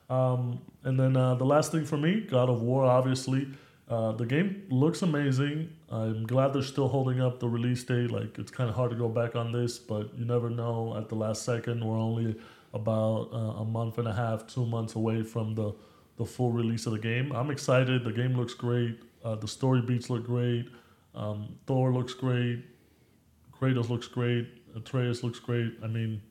Um, 0.08 0.60
and 0.84 0.98
then 0.98 1.16
uh, 1.16 1.34
the 1.34 1.46
last 1.46 1.72
thing 1.72 1.84
for 1.84 1.96
me, 1.96 2.20
God 2.20 2.48
of 2.48 2.62
War, 2.62 2.84
obviously. 2.84 3.48
Uh, 3.86 4.12
the 4.12 4.24
game 4.24 4.62
looks 4.70 5.02
amazing. 5.02 5.70
I'm 5.90 6.26
glad 6.26 6.52
they're 6.52 6.62
still 6.62 6.88
holding 6.88 7.20
up 7.20 7.40
the 7.40 7.48
release 7.48 7.84
date. 7.84 8.10
Like 8.10 8.38
it's 8.38 8.50
kind 8.50 8.68
of 8.68 8.76
hard 8.76 8.90
to 8.90 8.96
go 8.96 9.08
back 9.08 9.36
on 9.36 9.52
this, 9.52 9.78
but 9.78 10.16
you 10.18 10.24
never 10.24 10.50
know. 10.50 10.96
At 10.96 11.08
the 11.08 11.14
last 11.14 11.44
second, 11.44 11.84
we're 11.84 11.98
only 11.98 12.36
about 12.72 13.30
uh, 13.32 13.62
a 13.62 13.64
month 13.64 13.98
and 13.98 14.08
a 14.08 14.12
half, 14.12 14.46
two 14.46 14.66
months 14.66 14.94
away 14.94 15.22
from 15.22 15.54
the 15.54 15.74
the 16.16 16.24
full 16.24 16.52
release 16.52 16.86
of 16.86 16.92
the 16.92 16.98
game. 16.98 17.32
I'm 17.32 17.50
excited. 17.50 18.04
The 18.04 18.12
game 18.12 18.34
looks 18.34 18.54
great. 18.54 19.00
Uh, 19.24 19.34
the 19.34 19.48
story 19.48 19.82
beats 19.82 20.10
look 20.10 20.24
great. 20.24 20.68
Um, 21.14 21.56
Thor 21.66 21.92
looks 21.92 22.14
great. 22.14 22.64
Kratos 23.52 23.88
looks 23.88 24.06
great. 24.06 24.48
Atreus 24.76 25.22
looks 25.22 25.38
great. 25.38 25.74
I 25.82 25.86
mean, 25.86 26.22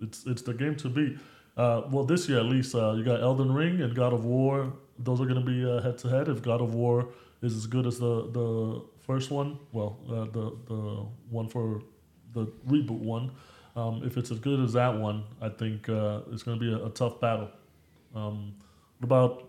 it's 0.00 0.26
it's 0.26 0.42
the 0.42 0.54
game 0.54 0.76
to 0.76 0.88
beat. 0.88 1.18
Uh, 1.56 1.82
well, 1.90 2.04
this 2.04 2.28
year 2.28 2.38
at 2.38 2.46
least, 2.46 2.74
uh, 2.74 2.92
you 2.92 3.04
got 3.04 3.20
Elden 3.20 3.52
Ring 3.52 3.82
and 3.82 3.94
God 3.94 4.12
of 4.12 4.24
War 4.24 4.72
those 4.98 5.20
are 5.20 5.26
going 5.26 5.44
to 5.44 5.46
be 5.46 5.60
head 5.82 5.98
to 5.98 6.08
head. 6.08 6.28
If 6.28 6.42
God 6.42 6.60
of 6.60 6.74
War 6.74 7.08
is 7.42 7.56
as 7.56 7.66
good 7.66 7.86
as 7.86 7.98
the 7.98 8.30
the 8.30 8.84
first 9.06 9.30
one, 9.30 9.58
well, 9.72 9.98
uh, 10.08 10.24
the 10.24 10.56
the 10.66 11.06
one 11.30 11.48
for 11.48 11.82
the 12.32 12.46
reboot 12.68 12.98
one, 12.98 13.30
um, 13.76 14.02
if 14.04 14.16
it's 14.16 14.30
as 14.30 14.38
good 14.38 14.60
as 14.60 14.72
that 14.74 14.94
one, 14.94 15.24
I 15.40 15.48
think 15.48 15.88
uh, 15.88 16.20
it's 16.30 16.42
going 16.42 16.58
to 16.58 16.64
be 16.64 16.72
a, 16.72 16.86
a, 16.86 16.90
tough 16.90 17.20
battle. 17.20 17.50
Um, 18.14 18.54
what 18.98 19.04
about 19.04 19.48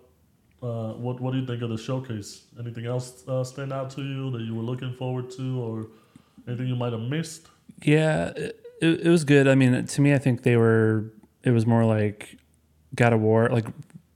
uh, 0.61 0.93
what 0.93 1.19
what 1.19 1.33
do 1.33 1.39
you 1.39 1.45
think 1.45 1.61
of 1.61 1.69
the 1.69 1.77
showcase? 1.77 2.43
Anything 2.59 2.85
else 2.85 3.27
uh, 3.27 3.43
stand 3.43 3.73
out 3.73 3.89
to 3.91 4.01
you 4.01 4.31
that 4.31 4.41
you 4.41 4.55
were 4.55 4.63
looking 4.63 4.93
forward 4.95 5.29
to, 5.31 5.61
or 5.61 5.87
anything 6.47 6.67
you 6.67 6.75
might 6.75 6.93
have 6.93 7.01
missed? 7.01 7.47
Yeah, 7.83 8.31
it, 8.35 8.61
it 8.81 9.07
was 9.07 9.23
good. 9.23 9.47
I 9.47 9.55
mean, 9.55 9.85
to 9.85 10.01
me, 10.01 10.13
I 10.13 10.19
think 10.19 10.43
they 10.43 10.57
were. 10.57 11.11
It 11.43 11.51
was 11.51 11.65
more 11.65 11.83
like 11.83 12.37
God 12.95 13.11
of 13.11 13.19
War, 13.19 13.49
like 13.49 13.65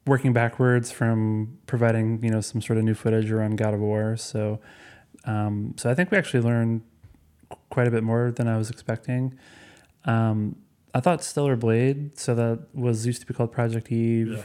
working 0.06 0.32
backwards 0.32 0.90
from 0.90 1.58
providing 1.68 2.24
you 2.24 2.32
know 2.32 2.40
some 2.40 2.62
sort 2.62 2.78
of 2.78 2.86
new 2.86 2.94
footage 2.94 3.30
around 3.30 3.58
God 3.58 3.74
of 3.74 3.82
War. 3.82 4.16
So 4.16 4.62
um, 5.28 5.76
so 5.78 5.90
I 5.90 5.94
think 5.94 6.10
we 6.10 6.18
actually 6.18 6.42
learned 6.42 6.82
quite 7.70 7.88
a 7.88 7.92
bit 7.92 8.04
more 8.04 8.32
than 8.32 8.48
I 8.48 8.58
was 8.58 8.70
expecting. 8.70 9.38
Um, 10.06 10.56
I 10.94 11.00
thought 11.00 11.24
Stellar 11.24 11.56
Blade, 11.56 12.18
so 12.18 12.34
that 12.34 12.60
was 12.74 13.06
used 13.06 13.22
to 13.22 13.28
be 13.28 13.34
called 13.34 13.52
Project 13.52 13.92
Eve. 13.92 14.38
Yeah. 14.38 14.44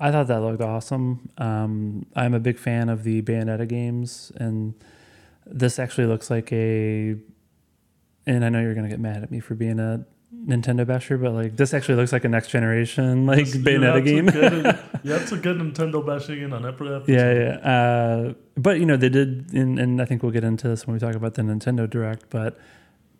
I 0.00 0.10
thought 0.10 0.26
that 0.26 0.40
looked 0.40 0.62
awesome. 0.62 1.30
Um, 1.38 2.06
I'm 2.16 2.34
a 2.34 2.40
big 2.40 2.58
fan 2.58 2.88
of 2.88 3.04
the 3.04 3.22
Bayonetta 3.22 3.68
games, 3.68 4.32
and 4.36 4.74
this 5.46 5.78
actually 5.78 6.06
looks 6.06 6.30
like 6.30 6.52
a. 6.52 7.14
And 8.26 8.44
I 8.44 8.48
know 8.48 8.60
you're 8.60 8.74
gonna 8.74 8.88
get 8.88 9.00
mad 9.00 9.22
at 9.22 9.30
me 9.30 9.38
for 9.38 9.54
being 9.54 9.78
a 9.78 10.04
Nintendo 10.34 10.86
basher, 10.86 11.18
but 11.18 11.32
like 11.32 11.56
this 11.56 11.72
actually 11.72 11.94
looks 11.94 12.12
like 12.12 12.24
a 12.24 12.28
next 12.28 12.48
generation 12.48 13.26
like 13.26 13.46
this, 13.46 13.56
Bayonetta 13.56 14.04
game. 14.04 14.26
yeah, 15.02 15.16
it's 15.16 15.32
a 15.32 15.36
good 15.36 15.58
Nintendo 15.58 16.04
bashing 16.04 16.42
in 16.42 16.52
on 16.52 16.66
every 16.66 16.94
episode. 16.94 17.12
Yeah, 17.12 17.32
yeah. 17.32 17.70
Uh, 17.70 18.34
but 18.56 18.80
you 18.80 18.86
know 18.86 18.96
they 18.96 19.08
did, 19.08 19.52
and, 19.52 19.78
and 19.78 20.02
I 20.02 20.04
think 20.04 20.22
we'll 20.22 20.32
get 20.32 20.44
into 20.44 20.68
this 20.68 20.86
when 20.86 20.94
we 20.94 21.00
talk 21.00 21.14
about 21.14 21.34
the 21.34 21.42
Nintendo 21.42 21.88
Direct. 21.88 22.30
But 22.30 22.58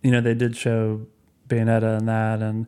you 0.02 0.10
know 0.10 0.20
they 0.20 0.34
did 0.34 0.56
show 0.56 1.06
Bayonetta 1.48 1.98
and 1.98 2.08
that, 2.08 2.42
and 2.42 2.66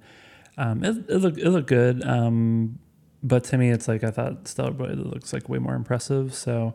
um, 0.56 0.84
it, 0.84 0.96
it 1.08 1.16
looked 1.16 1.38
it 1.38 1.50
looked 1.50 1.68
good. 1.68 2.04
Um, 2.04 2.78
but 3.22 3.44
to 3.44 3.58
me, 3.58 3.70
it's 3.70 3.88
like 3.88 4.04
I 4.04 4.10
thought 4.10 4.46
Stellar 4.46 4.72
Blade 4.72 4.98
looks 4.98 5.32
like 5.32 5.48
way 5.48 5.58
more 5.58 5.74
impressive. 5.74 6.34
So, 6.34 6.74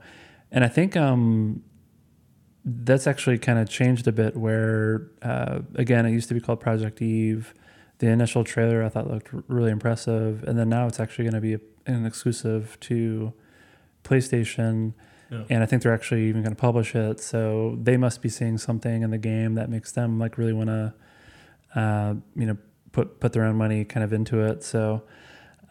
and 0.51 0.63
I 0.63 0.67
think 0.67 0.97
um, 0.97 1.63
that's 2.83 3.07
actually 3.07 3.37
kind 3.37 3.59
of 3.59 3.69
changed 3.69 4.07
a 4.07 4.11
bit. 4.11 4.35
Where 4.35 5.09
uh, 5.21 5.59
again, 5.75 6.05
it 6.05 6.11
used 6.11 6.27
to 6.29 6.33
be 6.33 6.39
called 6.39 6.59
Project 6.59 7.01
Eve 7.01 7.53
the 7.99 8.07
initial 8.07 8.43
trailer 8.43 8.83
I 8.83 8.89
thought 8.89 9.09
looked 9.09 9.29
really 9.47 9.71
impressive, 9.71 10.43
and 10.43 10.57
then 10.57 10.69
now 10.69 10.87
it's 10.87 10.99
actually 10.99 11.25
going 11.25 11.35
to 11.35 11.41
be 11.41 11.63
an 11.85 12.05
exclusive 12.05 12.77
to 12.81 13.33
PlayStation. 14.03 14.93
Yeah. 15.29 15.43
And 15.49 15.61
I 15.61 15.67
think 15.67 15.83
they're 15.83 15.93
actually 15.93 16.23
even 16.23 16.41
going 16.41 16.55
to 16.55 16.59
publish 16.59 16.95
it, 16.95 17.19
so 17.19 17.77
they 17.79 17.97
must 17.97 18.21
be 18.21 18.29
seeing 18.29 18.57
something 18.57 19.03
in 19.03 19.11
the 19.11 19.17
game 19.17 19.53
that 19.55 19.69
makes 19.69 19.91
them 19.91 20.17
like 20.17 20.37
really 20.37 20.53
want 20.53 20.69
to, 20.69 20.93
uh, 21.75 22.15
you 22.35 22.47
know, 22.47 22.57
put 22.93 23.19
put 23.19 23.33
their 23.33 23.43
own 23.43 23.55
money 23.55 23.85
kind 23.85 24.03
of 24.03 24.11
into 24.11 24.41
it. 24.41 24.63
So, 24.63 25.03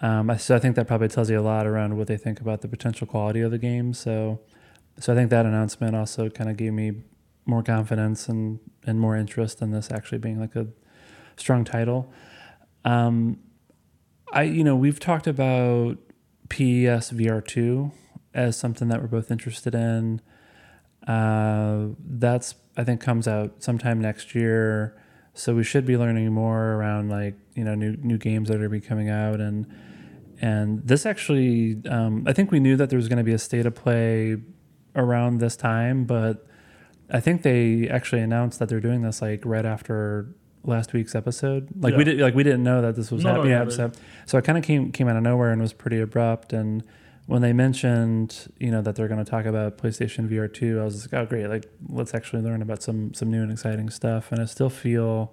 um, 0.00 0.30
I, 0.30 0.36
so 0.36 0.54
I 0.54 0.60
think 0.60 0.76
that 0.76 0.86
probably 0.86 1.08
tells 1.08 1.28
you 1.28 1.40
a 1.40 1.42
lot 1.42 1.66
around 1.66 1.96
what 1.96 2.06
they 2.06 2.16
think 2.16 2.40
about 2.40 2.60
the 2.60 2.68
potential 2.68 3.06
quality 3.06 3.40
of 3.40 3.50
the 3.50 3.58
game. 3.58 3.94
So, 3.94 4.38
so 5.00 5.12
I 5.12 5.16
think 5.16 5.30
that 5.30 5.46
announcement 5.46 5.94
also 5.96 6.28
kind 6.28 6.50
of 6.50 6.56
gave 6.56 6.72
me 6.72 7.02
more 7.46 7.62
confidence 7.62 8.28
and 8.28 8.60
and 8.86 9.00
more 9.00 9.16
interest 9.16 9.60
in 9.62 9.70
this 9.70 9.90
actually 9.90 10.18
being 10.18 10.38
like 10.38 10.54
a 10.56 10.66
strong 11.36 11.64
title. 11.64 12.12
Um, 12.84 13.38
I 14.32 14.42
you 14.42 14.64
know 14.64 14.76
we've 14.76 15.00
talked 15.00 15.26
about 15.26 15.98
PSVR 16.48 17.46
two 17.46 17.92
as 18.34 18.56
something 18.56 18.88
that 18.88 19.00
we're 19.00 19.08
both 19.08 19.30
interested 19.30 19.74
in. 19.74 20.20
Uh, 21.06 21.88
that's 22.00 22.54
I 22.76 22.84
think 22.84 23.00
comes 23.00 23.26
out 23.26 23.62
sometime 23.62 24.00
next 24.00 24.34
year. 24.34 25.00
So 25.34 25.54
we 25.54 25.62
should 25.62 25.86
be 25.86 25.96
learning 25.96 26.32
more 26.32 26.74
around 26.74 27.10
like 27.10 27.34
you 27.54 27.64
know 27.64 27.74
new 27.74 27.96
new 27.96 28.18
games 28.18 28.48
that 28.48 28.60
are 28.60 28.68
be 28.68 28.80
coming 28.80 29.08
out 29.08 29.40
and 29.40 29.66
and 30.40 30.86
this 30.86 31.06
actually 31.06 31.80
um, 31.88 32.24
I 32.26 32.32
think 32.32 32.50
we 32.50 32.60
knew 32.60 32.76
that 32.76 32.90
there 32.90 32.96
was 32.96 33.08
going 33.08 33.18
to 33.18 33.24
be 33.24 33.32
a 33.32 33.38
state 33.38 33.66
of 33.66 33.74
play 33.74 34.36
around 34.98 35.38
this 35.38 35.56
time, 35.56 36.04
but 36.04 36.46
I 37.10 37.20
think 37.20 37.42
they 37.42 37.88
actually 37.88 38.20
announced 38.20 38.58
that 38.58 38.68
they're 38.68 38.80
doing 38.80 39.00
this 39.02 39.22
like 39.22 39.42
right 39.46 39.64
after 39.64 40.26
last 40.64 40.92
week's 40.92 41.14
episode. 41.14 41.68
Like 41.80 41.94
we 41.94 42.00
Yeah. 42.00 42.04
did 42.04 42.20
like 42.20 42.34
we 42.34 42.42
didn't 42.42 42.62
know 42.64 42.82
that 42.82 42.96
this 42.96 43.10
was 43.10 43.24
No, 43.24 43.30
happening. 43.34 43.52
yeah, 43.52 43.62
Yeah, 43.64 43.68
so, 43.70 43.92
so 44.26 44.36
it 44.38 44.44
kind 44.44 44.58
of 44.58 44.64
came 44.64 44.92
came 44.92 45.08
out 45.08 45.16
of 45.16 45.22
nowhere 45.22 45.50
and 45.52 45.62
was 45.62 45.72
pretty 45.72 46.00
abrupt 46.00 46.52
and 46.52 46.82
when 47.26 47.42
they 47.42 47.52
mentioned, 47.52 48.50
you 48.58 48.70
know, 48.70 48.80
that 48.80 48.96
they're 48.96 49.06
going 49.06 49.22
to 49.22 49.30
talk 49.30 49.44
about 49.44 49.76
PlayStation 49.76 50.30
VR 50.30 50.48
2, 50.50 50.80
I 50.80 50.84
was 50.84 51.04
like, 51.12 51.20
oh 51.22 51.26
great, 51.26 51.46
like 51.48 51.66
let's 51.90 52.14
actually 52.14 52.42
learn 52.42 52.60
about 52.62 52.82
some 52.82 53.14
some 53.14 53.30
new 53.30 53.42
and 53.42 53.52
exciting 53.52 53.88
stuff 53.90 54.30
and 54.32 54.40
I 54.40 54.44
still 54.46 54.70
feel 54.70 55.32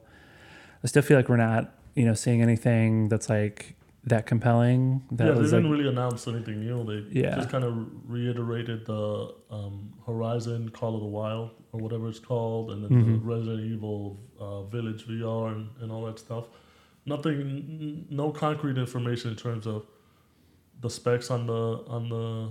I 0.83 0.87
still 0.87 1.01
feel 1.01 1.17
like 1.17 1.27
we're 1.29 1.37
not, 1.37 1.73
you 1.95 2.05
know, 2.05 2.13
seeing 2.13 2.41
anything 2.41 3.09
that's 3.09 3.29
like 3.29 3.75
that 4.05 4.25
compelling. 4.27 5.03
That 5.11 5.27
yeah, 5.27 5.33
they 5.33 5.41
didn't 5.43 5.63
like 5.63 5.71
really 5.77 5.89
announce 5.89 6.27
anything 6.27 6.59
new. 6.59 6.83
They 6.83 7.19
Yeah. 7.21 7.35
just 7.35 7.49
kind 7.49 7.63
of 7.63 7.73
reiterated 8.07 8.85
the 8.85 9.33
um, 9.49 9.93
Horizon 10.05 10.69
Call 10.69 10.95
of 10.95 11.01
the 11.01 11.07
Wild 11.07 11.49
or 11.71 11.79
whatever 11.79 12.07
it's 12.07 12.19
called, 12.19 12.71
and 12.71 12.83
then 12.83 12.91
Mhm. 12.91 13.19
the 13.21 13.25
Resident 13.27 13.61
Evil 13.71 14.19
uh, 14.39 14.63
Village 14.63 15.07
VR 15.07 15.47
and, 15.53 15.69
and 15.81 15.91
all 15.91 16.05
that 16.05 16.19
stuff. 16.19 16.45
Nothing, 17.07 18.05
no 18.09 18.31
concrete 18.31 18.77
information 18.77 19.31
in 19.31 19.35
terms 19.37 19.67
of 19.67 19.85
the 20.81 20.89
specs 20.89 21.29
on 21.31 21.47
the 21.47 21.83
on 21.87 22.09
the 22.09 22.49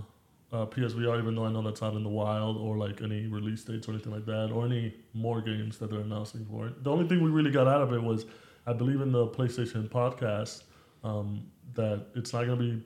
uh, 0.57 0.67
PSVR. 0.67 1.19
Even 1.19 1.35
though 1.35 1.45
I 1.45 1.53
know 1.53 1.63
that's 1.63 1.81
not 1.81 1.95
in 1.95 2.03
the 2.05 2.09
wild 2.09 2.57
or 2.57 2.77
like 2.77 3.03
any 3.03 3.27
release 3.27 3.65
dates 3.65 3.89
or 3.89 3.93
anything 3.93 4.13
like 4.13 4.27
that, 4.27 4.51
or 4.53 4.65
any 4.67 4.95
more 5.13 5.41
games 5.41 5.79
that 5.79 5.91
they're 5.91 6.01
announcing 6.01 6.45
for 6.47 6.69
it. 6.69 6.83
The 6.85 6.91
only 6.91 7.07
thing 7.09 7.23
we 7.23 7.31
really 7.31 7.51
got 7.51 7.67
out 7.67 7.83
of 7.83 7.93
it 7.93 8.03
was, 8.03 8.27
I 8.67 8.73
believe 8.73 9.01
in 9.01 9.11
the 9.13 9.27
PlayStation 9.29 9.89
podcast 9.89 10.63
um, 11.05 11.47
that 11.75 12.07
it's 12.15 12.33
not 12.33 12.47
going 12.47 12.59
to 12.59 12.65
be 12.65 12.83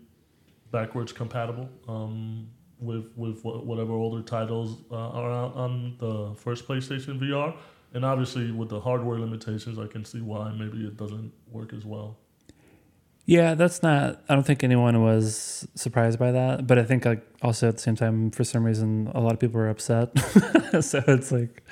backwards 0.70 1.12
compatible 1.12 1.68
um, 1.88 2.48
with 2.80 3.10
with 3.16 3.40
whatever 3.42 3.92
older 3.92 4.22
titles 4.22 4.78
uh, 4.90 4.96
are 4.96 5.30
out 5.30 5.54
on 5.54 5.96
the 5.98 6.34
first 6.37 6.68
PlayStation 6.68 7.18
VR. 7.18 7.56
And 7.94 8.04
obviously, 8.04 8.50
with 8.50 8.68
the 8.68 8.80
hardware 8.80 9.18
limitations, 9.18 9.78
I 9.78 9.87
can 9.87 10.04
see 10.04 10.20
why 10.20 10.52
maybe 10.52 10.84
it 10.84 10.98
doesn't 10.98 11.32
work 11.50 11.72
as 11.72 11.87
well. 11.87 12.18
Yeah, 13.25 13.54
that's 13.54 13.82
not. 13.82 14.22
I 14.28 14.34
don't 14.34 14.44
think 14.44 14.64
anyone 14.64 15.02
was 15.02 15.68
surprised 15.75 16.18
by 16.18 16.32
that, 16.32 16.66
but 16.66 16.78
I 16.78 16.84
think 16.84 17.04
like 17.04 17.26
also 17.42 17.68
at 17.68 17.75
the 17.75 17.80
same 17.80 17.96
time, 17.96 18.30
for 18.30 18.42
some 18.42 18.64
reason, 18.64 19.10
a 19.14 19.20
lot 19.20 19.32
of 19.32 19.38
people 19.38 19.60
were 19.60 19.68
upset. 19.68 20.18
so 20.80 21.02
it's 21.06 21.30
like, 21.30 21.62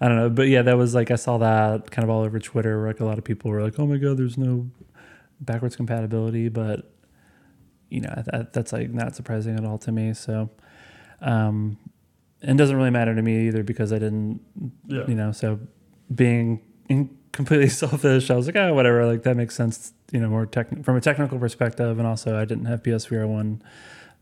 I 0.00 0.08
don't 0.08 0.16
know, 0.16 0.30
but 0.30 0.48
yeah, 0.48 0.62
that 0.62 0.76
was 0.76 0.94
like 0.94 1.10
I 1.10 1.16
saw 1.16 1.38
that 1.38 1.90
kind 1.90 2.04
of 2.04 2.10
all 2.10 2.24
over 2.24 2.38
Twitter. 2.38 2.78
Where 2.78 2.88
like 2.88 3.00
a 3.00 3.04
lot 3.06 3.16
of 3.16 3.24
people 3.24 3.50
were 3.50 3.62
like, 3.62 3.78
"Oh 3.78 3.86
my 3.86 3.96
god, 3.96 4.18
there's 4.18 4.36
no 4.36 4.68
backwards 5.40 5.76
compatibility," 5.76 6.48
but 6.48 6.90
you 7.90 8.00
know 8.00 8.22
that, 8.26 8.52
that's 8.52 8.72
like 8.72 8.90
not 8.90 9.16
surprising 9.16 9.56
at 9.56 9.64
all 9.64 9.78
to 9.78 9.92
me. 9.92 10.14
So, 10.14 10.50
um, 11.20 11.78
and 12.42 12.52
it 12.52 12.58
doesn't 12.58 12.76
really 12.76 12.90
matter 12.90 13.14
to 13.14 13.22
me 13.22 13.48
either 13.48 13.62
because 13.62 13.92
I 13.92 13.98
didn't 13.98 14.40
Yeah, 14.86 15.06
you 15.06 15.14
know 15.14 15.32
so 15.32 15.58
being 16.14 16.60
in 16.88 17.16
completely 17.32 17.68
selfish 17.82 18.30
i 18.30 18.34
was 18.34 18.46
like 18.46 18.56
oh 18.56 18.72
whatever 18.74 19.04
like 19.06 19.22
that 19.22 19.36
makes 19.36 19.54
sense 19.54 19.92
you 20.10 20.18
know 20.20 20.28
more 20.28 20.46
tech 20.46 20.68
from 20.84 20.96
a 20.96 21.00
technical 21.00 21.38
perspective 21.38 21.98
and 21.98 22.08
also 22.08 22.38
i 22.38 22.44
didn't 22.44 22.64
have 22.64 22.82
psvr 22.82 23.28
1 23.28 23.62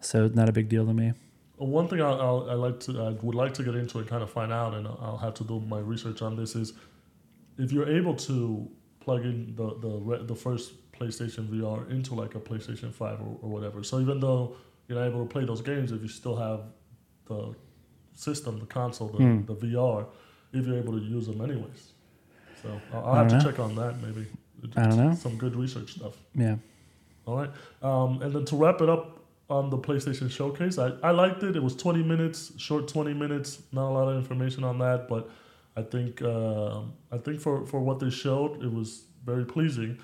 so 0.00 0.28
not 0.28 0.48
a 0.48 0.52
big 0.52 0.68
deal 0.68 0.84
to 0.84 0.92
me 0.92 1.12
One 1.58 1.88
thing 1.88 2.02
I'll, 2.02 2.20
I'll, 2.20 2.50
I 2.50 2.54
like 2.54 2.80
to 2.80 3.00
I 3.00 3.10
would 3.24 3.34
like 3.34 3.54
to 3.54 3.62
get 3.62 3.74
into 3.74 3.98
and 3.98 4.06
kind 4.06 4.22
of 4.22 4.30
find 4.30 4.52
out, 4.52 4.74
and 4.74 4.86
I'll 4.86 5.16
have 5.22 5.32
to 5.34 5.44
do 5.44 5.60
my 5.60 5.78
research 5.78 6.20
on 6.20 6.36
this 6.36 6.54
is 6.54 6.74
if 7.56 7.72
you're 7.72 7.88
able 7.88 8.14
to 8.28 8.68
plug 9.00 9.24
in 9.24 9.54
the 9.56 9.68
the 9.80 9.94
re- 10.08 10.24
the 10.26 10.34
first 10.34 10.74
PlayStation 10.98 11.46
VR 11.48 11.90
into 11.90 12.14
like 12.14 12.34
a 12.34 12.40
PlayStation 12.40 12.92
Five 12.92 13.20
or, 13.20 13.38
or 13.42 13.48
whatever. 13.50 13.82
So 13.82 14.00
even 14.00 14.20
though 14.20 14.56
you're 14.88 14.98
not 14.98 15.06
able 15.06 15.22
to 15.26 15.28
play 15.32 15.44
those 15.44 15.60
games, 15.60 15.92
if 15.92 16.00
you 16.02 16.08
still 16.08 16.36
have 16.36 16.60
the 17.26 17.54
system, 18.14 18.58
the 18.58 18.66
console, 18.66 19.08
the, 19.08 19.18
Hmm. 19.18 19.44
the 19.44 19.54
VR, 19.54 20.06
if 20.52 20.66
you're 20.66 20.78
able 20.78 20.92
to 20.98 21.04
use 21.04 21.26
them 21.26 21.40
anyways. 21.40 21.92
So 22.62 22.80
I'll, 22.92 23.04
I'll 23.04 23.14
have 23.14 23.28
to 23.28 23.38
know. 23.38 23.44
check 23.44 23.58
on 23.58 23.74
that 23.76 24.00
maybe. 24.02 24.26
I 24.76 24.86
don't 24.88 24.96
know. 24.96 25.14
Some 25.14 25.36
good 25.36 25.54
research 25.54 25.94
stuff. 25.94 26.14
yeah 26.34 26.56
All 27.26 27.36
right. 27.36 27.50
Um, 27.82 28.22
and 28.22 28.32
then 28.32 28.44
to 28.46 28.56
wrap 28.56 28.80
it 28.80 28.88
up 28.88 29.20
on 29.48 29.70
the 29.70 29.78
PlayStation 29.78 30.28
Showcase, 30.30 30.78
I, 30.78 30.88
I 31.02 31.10
liked 31.10 31.42
it. 31.42 31.54
It 31.56 31.62
was 31.62 31.76
20 31.76 32.02
minutes, 32.02 32.52
short 32.56 32.88
20 32.88 33.12
minutes. 33.14 33.62
Not 33.72 33.90
a 33.90 33.92
lot 33.92 34.08
of 34.08 34.16
information 34.16 34.64
on 34.64 34.78
that, 34.78 35.08
but 35.08 35.28
I 35.76 35.82
think 35.82 36.22
uh, 36.22 36.80
I 37.12 37.18
think 37.18 37.40
for, 37.40 37.66
for 37.66 37.80
what 37.80 38.00
they 38.00 38.10
showed, 38.10 38.62
it 38.64 38.72
was 38.72 39.04
very 39.24 39.44
pleasing. 39.44 39.98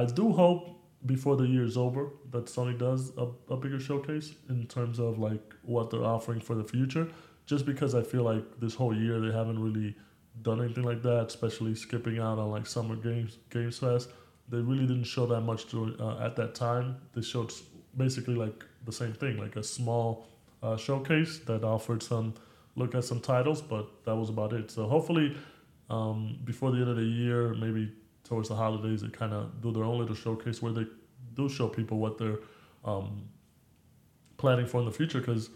I 0.00 0.04
do 0.04 0.32
hope 0.32 0.62
before 1.06 1.36
the 1.36 1.46
year 1.54 1.64
is 1.64 1.76
over 1.76 2.02
that 2.32 2.46
Sony 2.46 2.76
does 2.86 3.12
a, 3.16 3.26
a 3.54 3.56
bigger 3.56 3.80
showcase 3.88 4.34
in 4.48 4.66
terms 4.66 4.98
of 4.98 5.18
like 5.18 5.46
what 5.62 5.90
they're 5.90 6.08
offering 6.16 6.40
for 6.40 6.54
the 6.54 6.64
future. 6.64 7.06
Just 7.46 7.64
because 7.64 7.94
I 7.94 8.02
feel 8.02 8.24
like 8.32 8.44
this 8.60 8.74
whole 8.74 8.94
year 8.94 9.20
they 9.20 9.32
haven't 9.40 9.60
really 9.66 9.96
done 10.42 10.58
anything 10.64 10.84
like 10.84 11.02
that, 11.02 11.26
especially 11.32 11.74
skipping 11.74 12.18
out 12.18 12.38
on 12.38 12.50
like 12.50 12.66
Summer 12.66 12.96
Games 12.96 13.38
Games 13.50 13.78
Fest 13.78 14.10
they 14.48 14.58
really 14.58 14.86
didn't 14.86 15.04
show 15.04 15.26
that 15.26 15.42
much 15.42 15.66
during, 15.66 16.00
uh, 16.00 16.18
at 16.24 16.36
that 16.36 16.54
time. 16.54 16.96
They 17.14 17.22
showed 17.22 17.52
basically 17.96 18.34
like 18.34 18.64
the 18.84 18.92
same 18.92 19.12
thing, 19.12 19.38
like 19.38 19.56
a 19.56 19.62
small 19.62 20.28
uh, 20.62 20.76
showcase 20.76 21.38
that 21.40 21.64
offered 21.64 22.02
some 22.02 22.34
look 22.74 22.94
at 22.94 23.04
some 23.04 23.20
titles, 23.20 23.60
but 23.60 24.04
that 24.04 24.14
was 24.14 24.28
about 24.28 24.52
it. 24.52 24.70
So 24.70 24.86
hopefully, 24.86 25.36
um, 25.90 26.38
before 26.44 26.70
the 26.70 26.78
end 26.78 26.88
of 26.88 26.96
the 26.96 27.02
year, 27.02 27.54
maybe 27.54 27.92
towards 28.28 28.48
the 28.48 28.54
holidays, 28.54 29.02
they 29.02 29.08
kind 29.08 29.32
of 29.32 29.60
do 29.62 29.72
their 29.72 29.84
own 29.84 29.98
little 29.98 30.14
showcase 30.14 30.60
where 30.60 30.72
they 30.72 30.86
do 31.34 31.48
show 31.48 31.68
people 31.68 31.98
what 31.98 32.18
they're 32.18 32.40
um, 32.84 33.28
planning 34.36 34.66
for 34.66 34.80
in 34.80 34.86
the 34.86 34.92
future 34.92 35.20
because 35.20 35.50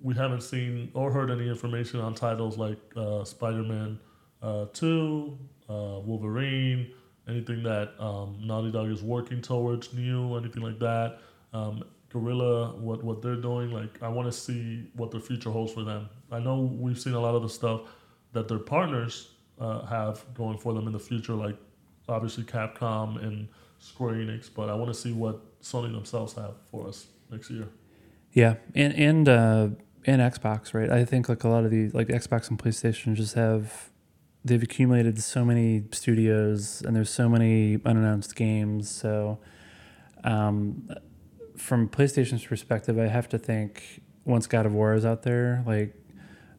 we 0.00 0.14
haven't 0.14 0.42
seen 0.42 0.90
or 0.94 1.10
heard 1.10 1.30
any 1.30 1.48
information 1.48 2.00
on 2.00 2.14
titles 2.14 2.56
like 2.56 2.78
uh, 2.96 3.24
Spider-Man 3.24 3.98
uh, 4.42 4.66
2, 4.72 5.38
uh, 5.68 5.72
Wolverine, 6.04 6.92
anything 7.28 7.62
that 7.64 7.94
um, 7.98 8.38
Naughty 8.40 8.70
Dog 8.70 8.90
is 8.90 9.02
working 9.02 9.42
towards 9.42 9.92
new, 9.92 10.36
anything 10.36 10.62
like 10.62 10.78
that. 10.78 11.18
Um, 11.52 11.82
Guerrilla, 12.10 12.74
what 12.76 13.04
what 13.04 13.20
they're 13.20 13.36
doing, 13.36 13.70
like 13.70 14.02
I 14.02 14.08
want 14.08 14.32
to 14.32 14.32
see 14.32 14.88
what 14.94 15.10
the 15.10 15.20
future 15.20 15.50
holds 15.50 15.72
for 15.72 15.84
them. 15.84 16.08
I 16.30 16.38
know 16.38 16.60
we've 16.60 16.98
seen 16.98 17.12
a 17.12 17.20
lot 17.20 17.34
of 17.34 17.42
the 17.42 17.48
stuff 17.50 17.82
that 18.32 18.48
their 18.48 18.58
partners 18.58 19.30
uh, 19.60 19.84
have 19.84 20.24
going 20.34 20.56
for 20.56 20.72
them 20.72 20.86
in 20.86 20.92
the 20.92 20.98
future, 20.98 21.34
like 21.34 21.56
obviously 22.08 22.44
Capcom 22.44 23.22
and 23.22 23.48
Square 23.78 24.14
Enix, 24.14 24.48
but 24.54 24.68
I 24.68 24.74
want 24.74 24.92
to 24.92 24.98
see 24.98 25.12
what 25.12 25.60
Sony 25.62 25.92
themselves 25.92 26.34
have 26.34 26.54
for 26.70 26.88
us 26.88 27.06
next 27.30 27.50
year. 27.50 27.68
yeah 28.32 28.54
and 28.74 28.94
and 28.94 29.28
uh 29.28 29.68
and 30.06 30.22
xbox 30.32 30.72
right 30.72 30.90
i 30.90 31.04
think 31.04 31.28
like 31.28 31.44
a 31.44 31.48
lot 31.48 31.64
of 31.64 31.70
the 31.70 31.88
like 31.90 32.08
xbox 32.08 32.48
and 32.48 32.58
playstation 32.58 33.14
just 33.14 33.34
have 33.34 33.90
they've 34.44 34.62
accumulated 34.62 35.20
so 35.22 35.44
many 35.44 35.84
studios 35.92 36.82
and 36.86 36.94
there's 36.96 37.10
so 37.10 37.28
many 37.28 37.78
unannounced 37.84 38.34
games 38.36 38.88
so 38.90 39.38
um 40.24 40.88
from 41.56 41.88
playstation's 41.88 42.44
perspective 42.44 42.98
i 42.98 43.06
have 43.06 43.28
to 43.28 43.38
think 43.38 44.00
once 44.24 44.46
god 44.46 44.64
of 44.66 44.72
war 44.72 44.94
is 44.94 45.04
out 45.04 45.22
there 45.22 45.62
like 45.66 45.94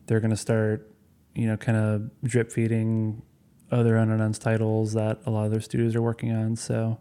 they're 0.05 0.19
to 0.29 0.37
start 0.37 0.91
you 1.33 1.47
know 1.47 1.57
kind 1.57 1.77
of 1.77 2.09
drip 2.23 2.51
feeding 2.51 3.21
other 3.71 3.97
unannounced 3.97 4.41
titles 4.41 4.93
that 4.93 5.19
a 5.25 5.29
lot 5.29 5.45
of 5.45 5.51
their 5.51 5.61
studios 5.61 5.95
are 5.95 6.01
working 6.01 6.31
on 6.31 6.55
so 6.55 6.99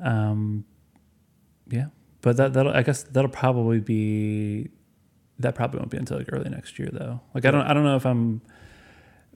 um 0.00 0.64
yeah 1.68 1.86
but 2.24 2.38
that 2.38 2.54
that 2.54 2.66
I 2.66 2.82
guess 2.82 3.02
that'll 3.02 3.28
probably 3.28 3.80
be 3.80 4.70
that 5.38 5.54
probably 5.54 5.78
won't 5.78 5.90
be 5.90 5.98
until 5.98 6.16
like 6.16 6.30
early 6.32 6.48
next 6.48 6.78
year 6.78 6.88
though. 6.90 7.20
Like 7.34 7.44
I 7.44 7.50
don't 7.50 7.66
I 7.66 7.74
don't 7.74 7.84
know 7.84 7.96
if 7.96 8.06
I'm 8.06 8.40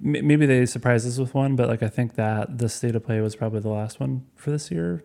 maybe 0.00 0.46
they 0.46 0.64
surprised 0.64 1.06
us 1.06 1.18
with 1.18 1.34
one, 1.34 1.54
but 1.54 1.68
like 1.68 1.82
I 1.82 1.88
think 1.88 2.14
that 2.14 2.56
the 2.56 2.68
state 2.68 2.96
of 2.96 3.04
play 3.04 3.20
was 3.20 3.36
probably 3.36 3.60
the 3.60 3.68
last 3.68 4.00
one 4.00 4.24
for 4.36 4.50
this 4.50 4.70
year. 4.70 5.04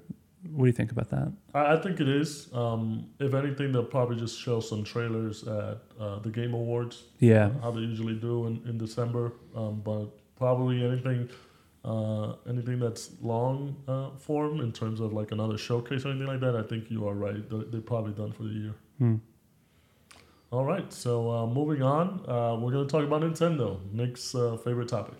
What 0.50 0.64
do 0.64 0.68
you 0.68 0.74
think 0.74 0.92
about 0.92 1.10
that? 1.10 1.34
I, 1.54 1.78
think 1.78 2.00
it 2.00 2.08
is. 2.10 2.50
Um, 2.54 3.10
if 3.20 3.34
anything, 3.34 3.72
they'll 3.72 3.84
probably 3.86 4.18
just 4.18 4.38
show 4.40 4.60
some 4.60 4.84
trailers 4.84 5.44
at 5.44 5.82
uh, 6.00 6.20
the 6.20 6.30
Game 6.30 6.54
Awards. 6.54 7.04
Yeah, 7.20 7.50
how 7.62 7.72
they 7.72 7.82
usually 7.82 8.16
do 8.16 8.48
in, 8.48 8.62
in 8.68 8.78
December. 8.78 9.34
Um, 9.56 9.82
but 9.84 10.08
probably 10.36 10.84
anything 10.86 11.30
uh, 11.86 12.36
anything 12.48 12.80
that's 12.80 13.12
long 13.22 13.76
uh, 13.88 14.12
form 14.18 14.62
in 14.62 14.72
terms 14.72 15.00
of 15.00 15.12
like 15.14 15.32
another 15.32 15.58
showcase 15.58 16.06
or 16.06 16.10
anything 16.10 16.28
like 16.28 16.40
that, 16.40 16.56
I 16.56 16.64
think 16.64 16.90
you 16.90 17.08
are 17.08 17.14
right. 17.14 17.50
They're, 17.50 17.64
they're 17.66 17.82
probably 17.82 18.14
done 18.14 18.32
for 18.32 18.44
the 18.44 18.50
year. 18.50 18.76
Hmm. 19.00 19.16
All 20.52 20.66
right, 20.66 20.94
so 20.94 21.32
uh, 21.32 21.48
moving 21.48 21.82
on, 21.82 22.24
uh, 22.28 22.56
we're 22.60 22.72
going 22.72 22.88
to 22.88 22.92
talk 22.92 23.04
about 23.04 23.22
Nintendo, 23.22 23.80
Nick's 23.92 24.36
uh, 24.36 24.56
favorite 24.58 24.88
topic. 24.88 25.16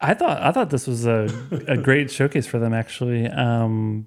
I 0.00 0.12
thought 0.12 0.42
I 0.42 0.52
thought 0.52 0.70
this 0.70 0.86
was 0.86 1.06
a, 1.06 1.28
a 1.66 1.76
great 1.76 2.10
showcase 2.10 2.46
for 2.46 2.58
them 2.58 2.74
actually. 2.74 3.26
Um, 3.26 4.06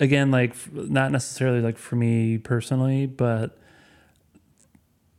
again, 0.00 0.30
like 0.30 0.50
f- 0.50 0.70
not 0.72 1.12
necessarily 1.12 1.60
like 1.60 1.76
for 1.76 1.96
me 1.96 2.38
personally, 2.38 3.06
but 3.06 3.58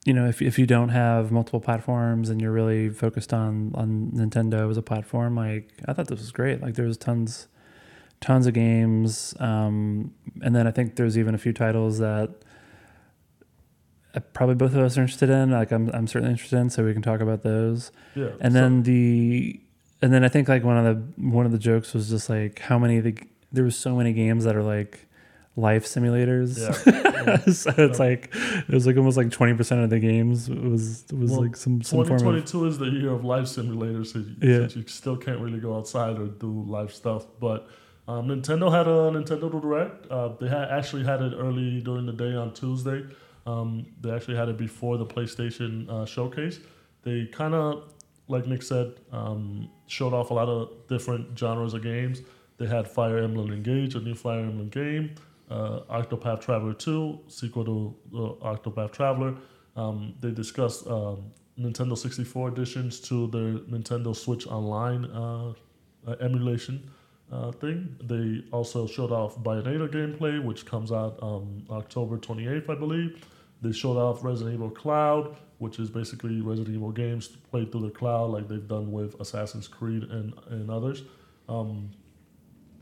you 0.05 0.13
know, 0.13 0.27
if 0.27 0.41
if 0.41 0.57
you 0.59 0.67
don't 0.67 0.89
have 0.89 1.31
multiple 1.31 1.59
platforms 1.59 2.29
and 2.29 2.39
you're 2.39 2.51
really 2.51 2.89
focused 2.89 3.33
on 3.33 3.71
on 3.75 4.11
Nintendo 4.13 4.69
as 4.69 4.77
a 4.77 4.81
platform, 4.83 5.35
like 5.35 5.71
I 5.87 5.93
thought 5.93 6.07
this 6.07 6.19
was 6.19 6.31
great. 6.31 6.61
Like 6.61 6.75
there 6.75 6.85
was 6.85 6.97
tons 6.97 7.47
tons 8.21 8.45
of 8.47 8.53
games, 8.53 9.33
um, 9.39 10.13
and 10.41 10.55
then 10.55 10.67
I 10.67 10.71
think 10.71 10.95
there's 10.95 11.17
even 11.17 11.33
a 11.35 11.37
few 11.39 11.53
titles 11.53 11.97
that 11.97 12.29
uh, 14.13 14.19
probably 14.33 14.55
both 14.55 14.73
of 14.73 14.79
us 14.79 14.97
are 14.97 15.01
interested 15.01 15.29
in. 15.31 15.49
Like 15.51 15.71
I'm 15.71 15.89
I'm 15.89 16.07
certainly 16.07 16.31
interested 16.31 16.57
in, 16.57 16.69
so 16.69 16.85
we 16.85 16.93
can 16.93 17.01
talk 17.01 17.19
about 17.19 17.41
those. 17.41 17.91
Yeah. 18.13 18.29
And 18.39 18.53
so- 18.53 18.59
then 18.59 18.83
the 18.83 19.59
and 20.03 20.13
then 20.13 20.23
I 20.23 20.27
think 20.29 20.47
like 20.47 20.63
one 20.63 20.77
of 20.77 20.85
the 20.85 21.21
one 21.29 21.47
of 21.47 21.51
the 21.51 21.57
jokes 21.57 21.93
was 21.95 22.09
just 22.09 22.29
like 22.29 22.59
how 22.59 22.77
many 22.77 22.97
of 22.97 23.03
the 23.05 23.17
there 23.51 23.63
was 23.63 23.75
so 23.75 23.95
many 23.95 24.13
games 24.13 24.43
that 24.43 24.55
are 24.55 24.63
like 24.63 25.07
life 25.55 25.85
simulators. 25.85 26.57
yeah. 26.57 27.37
so 27.51 27.71
it's 27.77 27.99
like 27.99 28.33
it 28.35 28.69
was 28.73 28.85
like 28.85 28.97
almost 28.97 29.17
like 29.17 29.31
twenty 29.31 29.53
percent 29.53 29.81
of 29.83 29.89
the 29.89 29.99
games 29.99 30.49
was 30.49 31.05
was 31.13 31.31
Well, 31.31 31.41
like 31.43 31.55
some 31.55 31.81
some 31.81 31.99
form 32.05 32.11
of 32.11 32.19
2022 32.45 32.65
is 32.65 32.77
the 32.77 32.85
year 32.87 33.11
of 33.11 33.23
life 33.23 33.45
simulators, 33.45 34.07
so 34.13 34.19
you, 34.19 34.35
Yeah. 34.41 34.57
since 34.67 34.75
you 34.75 34.83
still 34.87 35.17
can't 35.17 35.39
really 35.39 35.59
go 35.59 35.75
outside 35.77 36.17
or 36.19 36.27
do 36.27 36.63
live 36.67 36.93
stuff. 36.93 37.25
But 37.39 37.67
um, 38.07 38.27
Nintendo 38.27 38.71
had 38.71 38.87
a 38.87 39.11
Nintendo 39.11 39.49
Direct. 39.61 40.05
Uh, 40.11 40.29
they 40.39 40.47
had 40.47 40.69
actually 40.69 41.03
had 41.03 41.21
it 41.21 41.33
early 41.35 41.81
during 41.81 42.05
the 42.05 42.13
day 42.13 42.35
on 42.35 42.53
Tuesday. 42.53 43.03
Um, 43.47 43.85
they 44.01 44.11
actually 44.11 44.37
had 44.37 44.49
it 44.49 44.57
before 44.57 44.97
the 44.97 45.05
PlayStation 45.05 45.89
uh, 45.89 46.05
showcase. 46.05 46.59
They 47.03 47.25
kind 47.27 47.53
of, 47.53 47.83
like 48.27 48.45
Nick 48.47 48.61
said, 48.63 48.93
um, 49.11 49.69
showed 49.87 50.13
off 50.13 50.29
a 50.31 50.33
lot 50.33 50.49
of 50.49 50.69
different 50.87 51.37
genres 51.37 51.73
of 51.73 51.83
games. 51.83 52.21
They 52.57 52.65
had 52.67 52.87
Fire 52.87 53.19
Emblem 53.19 53.51
Engage, 53.51 53.95
a 53.95 53.99
new 53.99 54.15
Fire 54.15 54.39
Emblem 54.39 54.69
game, 54.69 55.15
uh, 55.49 55.81
Octopath 55.89 56.41
Traveler 56.41 56.73
2, 56.73 57.19
sequel 57.27 57.65
to 57.65 57.95
uh, 58.13 58.55
Octopath 58.55 58.91
Traveler. 58.91 59.35
Um, 59.75 60.15
they 60.21 60.31
discussed 60.31 60.87
um, 60.87 61.31
Nintendo 61.59 61.97
64 61.97 62.49
additions 62.49 62.99
to 63.01 63.27
their 63.27 63.59
Nintendo 63.69 64.15
Switch 64.15 64.47
Online 64.47 65.05
uh, 65.05 65.53
uh, 66.07 66.15
emulation 66.21 66.89
uh, 67.31 67.51
thing. 67.51 67.95
They 68.03 68.43
also 68.51 68.87
showed 68.87 69.11
off 69.11 69.37
Bayonetta 69.39 69.89
gameplay, 69.89 70.43
which 70.43 70.65
comes 70.65 70.91
out 70.91 71.19
um, 71.21 71.65
October 71.69 72.17
28th, 72.17 72.69
I 72.69 72.75
believe. 72.75 73.25
They 73.61 73.71
showed 73.71 73.97
off 73.97 74.23
Resident 74.23 74.55
Evil 74.55 74.69
Cloud, 74.69 75.35
which 75.59 75.79
is 75.79 75.89
basically 75.89 76.41
Resident 76.41 76.75
Evil 76.75 76.91
games 76.91 77.27
played 77.27 77.71
through 77.71 77.87
the 77.87 77.89
cloud, 77.89 78.31
like 78.31 78.47
they've 78.47 78.67
done 78.67 78.91
with 78.91 79.19
Assassin's 79.19 79.67
Creed 79.67 80.03
and, 80.03 80.33
and 80.49 80.69
others. 80.69 81.03
Um, 81.47 81.91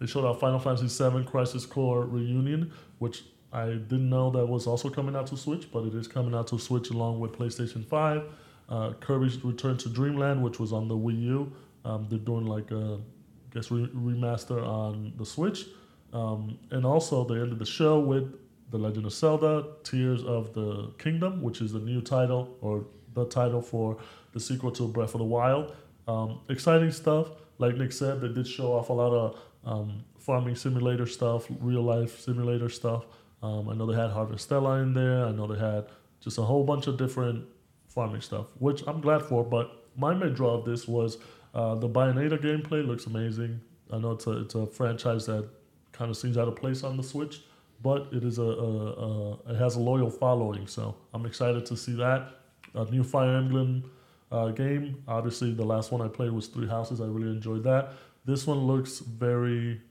they 0.04 0.08
showed 0.08 0.26
off 0.26 0.42
Final 0.42 0.60
Fantasy 0.60 0.88
VII 1.10 1.24
Crisis 1.24 1.66
Core 1.66 2.04
Reunion, 2.04 2.74
which 3.00 3.24
I 3.54 3.68
didn't 3.68 4.10
know 4.10 4.30
that 4.32 4.46
was 4.46 4.68
also 4.68 4.90
coming 4.90 5.16
out 5.16 5.28
to 5.28 5.38
Switch, 5.38 5.72
but 5.72 5.86
it 5.86 5.96
is 5.96 6.10
coming 6.10 6.36
out 6.36 6.48
to 6.48 6.60
Switch 6.60 6.90
along 6.90 7.22
with 7.22 7.32
PlayStation 7.32 7.86
5. 7.86 8.24
Uh, 8.68 8.92
Kirby's 9.00 9.42
Return 9.46 9.78
to 9.78 9.88
Dreamland, 9.88 10.44
which 10.44 10.60
was 10.60 10.74
on 10.74 10.90
the 10.90 10.94
Wii 10.94 11.22
U. 11.22 11.54
Um, 11.86 12.08
they're 12.10 12.20
doing 12.20 12.46
like 12.46 12.70
a, 12.72 13.00
I 13.00 13.56
guess, 13.56 13.72
re- 13.72 13.90
remaster 13.96 14.62
on 14.62 15.14
the 15.16 15.26
Switch. 15.26 15.68
Um, 16.12 16.60
and 16.72 16.86
also, 16.86 17.24
they 17.24 17.36
ended 17.36 17.60
the 17.60 17.66
show 17.66 18.02
with 18.02 18.36
The 18.72 18.78
Legend 18.78 19.06
of 19.06 19.14
Zelda 19.14 19.68
Tears 19.86 20.22
of 20.26 20.54
the 20.54 20.92
Kingdom, 20.98 21.42
which 21.42 21.62
is 21.62 21.72
the 21.72 21.80
new 21.80 22.02
title 22.02 22.58
or 22.60 22.84
the 23.14 23.24
title 23.28 23.62
for 23.62 24.00
the 24.34 24.42
sequel 24.42 24.72
to 24.72 24.86
Breath 24.86 25.14
of 25.16 25.20
the 25.20 25.26
Wild. 25.26 25.74
Um, 26.10 26.42
exciting 26.50 26.92
stuff. 26.92 27.30
Like 27.58 27.78
Nick 27.78 27.94
said, 27.94 28.20
they 28.20 28.28
did 28.28 28.46
show 28.46 28.74
off 28.74 28.90
a 28.90 28.94
lot 28.94 29.14
of 29.14 29.40
um, 29.66 30.04
farming 30.20 30.56
simulator 30.56 31.06
stuff, 31.06 31.46
real 31.60 31.82
life 31.82 32.20
simulator 32.20 32.70
stuff. 32.70 33.06
Um, 33.42 33.70
I 33.70 33.74
know 33.74 33.86
they 33.86 33.96
had 33.96 34.12
Harvestella 34.12 34.82
in 34.82 34.94
there. 34.94 35.26
I 35.26 35.32
know 35.32 35.48
they 35.48 35.60
had 35.60 35.88
just 36.22 36.38
a 36.38 36.44
whole 36.44 36.64
bunch 36.64 36.88
of 36.88 36.98
different 36.98 37.46
farming 37.88 38.22
stuff, 38.22 38.48
which 38.60 38.84
I'm 38.88 39.02
glad 39.02 39.22
for. 39.22 39.44
But 39.44 39.86
my 39.98 40.14
main 40.14 40.34
draw 40.34 40.56
of 40.56 40.66
this 40.66 40.88
was 40.88 41.18
uh, 41.54 41.76
the 41.76 41.90
Bayonetta 41.90 42.42
gameplay 42.42 42.86
looks 42.86 43.06
amazing. 43.06 43.60
I 43.92 43.98
know 43.98 44.12
it's 44.12 44.28
a 44.28 44.32
it's 44.42 44.56
a 44.56 44.66
franchise 44.66 45.26
that 45.28 45.48
kind 45.92 46.10
of 46.10 46.18
seems 46.18 46.38
out 46.38 46.48
of 46.48 46.56
place 46.56 46.84
on 46.84 46.98
the 46.98 47.04
Switch, 47.04 47.42
but 47.82 48.08
it 48.12 48.24
is 48.24 48.40
a, 48.40 48.44
a, 48.44 48.94
a 48.94 49.32
it 49.52 49.56
has 49.58 49.76
a 49.76 49.80
loyal 49.80 50.10
following. 50.10 50.66
So 50.68 50.96
I'm 51.14 51.26
excited 51.26 51.66
to 51.68 51.78
see 51.78 51.96
that. 51.96 52.30
A 52.76 52.86
new 52.86 53.04
Fire 53.04 53.36
Emblem 53.36 53.92
uh, 54.32 54.48
game. 54.48 55.04
Obviously, 55.08 55.54
the 55.54 55.66
last 55.66 55.92
one 55.92 56.02
I 56.02 56.08
played 56.08 56.32
was 56.32 56.48
Three 56.48 56.68
Houses. 56.68 57.02
I 57.02 57.06
really 57.06 57.30
enjoyed 57.30 57.64
that. 57.66 57.94
This 58.26 58.48
one 58.48 58.60
looks 58.60 59.00
very 59.00 59.82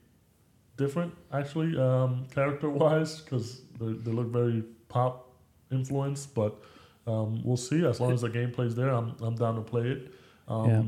different, 0.77 1.13
actually, 1.31 1.77
um, 1.79 2.25
character 2.33 2.69
wise, 2.69 3.21
because 3.21 3.61
they, 3.79 3.93
they 3.93 4.11
look 4.11 4.27
very 4.27 4.63
pop 4.89 5.29
influenced. 5.71 6.33
But 6.33 6.59
um, 7.05 7.43
we'll 7.43 7.57
see. 7.57 7.85
As 7.85 7.99
long 7.99 8.11
as 8.11 8.21
the 8.21 8.29
gameplay's 8.29 8.75
there, 8.75 8.89
I'm, 8.89 9.15
I'm 9.21 9.35
down 9.35 9.55
to 9.55 9.61
play 9.61 9.87
it. 9.87 10.13
Um, 10.47 10.69
Yeah. 10.69 10.83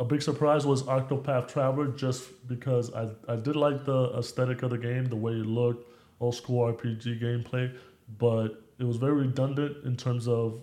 A 0.00 0.04
big 0.04 0.22
surprise 0.22 0.64
was 0.64 0.84
Octopath 0.84 1.48
Traveler, 1.48 1.88
just 1.88 2.46
because 2.46 2.94
I, 2.94 3.08
I 3.26 3.34
did 3.34 3.56
like 3.56 3.84
the 3.84 4.12
aesthetic 4.16 4.62
of 4.62 4.70
the 4.70 4.78
game, 4.78 5.06
the 5.06 5.16
way 5.16 5.32
it 5.32 5.46
looked, 5.46 5.90
old 6.20 6.36
school 6.36 6.72
RPG 6.72 7.20
gameplay, 7.20 7.76
but 8.16 8.62
it 8.78 8.84
was 8.84 8.96
very 8.96 9.14
redundant 9.14 9.84
in 9.84 9.96
terms 9.96 10.28
of 10.28 10.60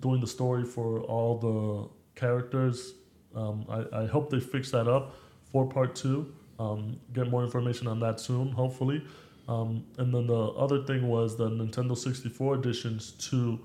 doing 0.00 0.22
the 0.22 0.26
story 0.26 0.64
for 0.64 1.00
all 1.02 1.36
the 1.36 2.18
characters. 2.18 2.94
Um, 3.34 3.66
I, 3.68 4.04
I 4.04 4.06
hope 4.06 4.30
they 4.30 4.40
fix 4.40 4.70
that 4.70 4.88
up 4.88 5.14
for 5.52 5.68
part 5.68 5.94
two. 5.94 6.34
Um, 6.58 6.98
get 7.12 7.28
more 7.28 7.44
information 7.44 7.86
on 7.86 8.00
that 8.00 8.20
soon, 8.20 8.50
hopefully. 8.52 9.04
Um, 9.48 9.84
and 9.98 10.14
then 10.14 10.26
the 10.26 10.44
other 10.52 10.84
thing 10.84 11.08
was 11.08 11.36
the 11.36 11.48
Nintendo 11.48 11.96
64 11.96 12.54
additions 12.56 13.12
to 13.30 13.60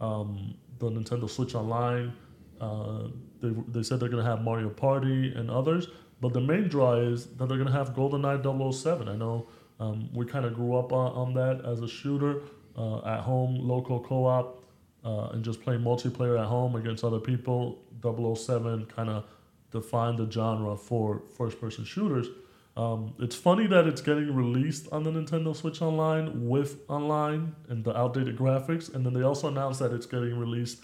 um, 0.00 0.54
the 0.78 0.90
Nintendo 0.90 1.28
Switch 1.28 1.54
Online. 1.54 2.12
Uh, 2.60 3.08
they, 3.40 3.50
they 3.68 3.82
said 3.82 4.00
they're 4.00 4.08
going 4.08 4.22
to 4.22 4.28
have 4.28 4.42
Mario 4.42 4.68
Party 4.68 5.32
and 5.34 5.50
others, 5.50 5.88
but 6.20 6.32
the 6.32 6.40
main 6.40 6.68
draw 6.68 6.94
is 6.94 7.26
that 7.26 7.48
they're 7.48 7.56
going 7.56 7.66
to 7.66 7.72
have 7.72 7.94
GoldenEye 7.94 8.74
007. 8.74 9.08
I 9.08 9.16
know 9.16 9.46
um, 9.78 10.10
we 10.12 10.26
kind 10.26 10.44
of 10.44 10.54
grew 10.54 10.76
up 10.76 10.92
on, 10.92 11.12
on 11.12 11.34
that 11.34 11.64
as 11.64 11.80
a 11.80 11.88
shooter 11.88 12.42
uh, 12.76 12.98
at 13.06 13.20
home, 13.20 13.56
local 13.56 14.00
co 14.00 14.26
op, 14.26 14.64
uh, 15.04 15.30
and 15.32 15.44
just 15.44 15.62
playing 15.62 15.80
multiplayer 15.80 16.38
at 16.38 16.46
home 16.46 16.76
against 16.76 17.04
other 17.04 17.18
people. 17.20 17.78
007 18.02 18.86
kind 18.86 19.08
of 19.10 19.24
defined 19.70 20.18
the 20.18 20.30
genre 20.30 20.76
for 20.76 21.22
first 21.36 21.60
person 21.60 21.84
shooters. 21.84 22.26
Um, 22.76 23.14
it's 23.18 23.36
funny 23.36 23.66
that 23.66 23.86
it's 23.86 24.00
getting 24.00 24.34
released 24.34 24.88
on 24.92 25.02
the 25.02 25.10
Nintendo 25.10 25.54
Switch 25.54 25.82
Online 25.82 26.48
with 26.48 26.78
online 26.88 27.54
and 27.68 27.84
the 27.84 27.96
outdated 27.96 28.36
graphics, 28.38 28.94
and 28.94 29.04
then 29.04 29.12
they 29.12 29.22
also 29.22 29.48
announced 29.48 29.80
that 29.80 29.92
it's 29.92 30.06
getting 30.06 30.38
released 30.38 30.82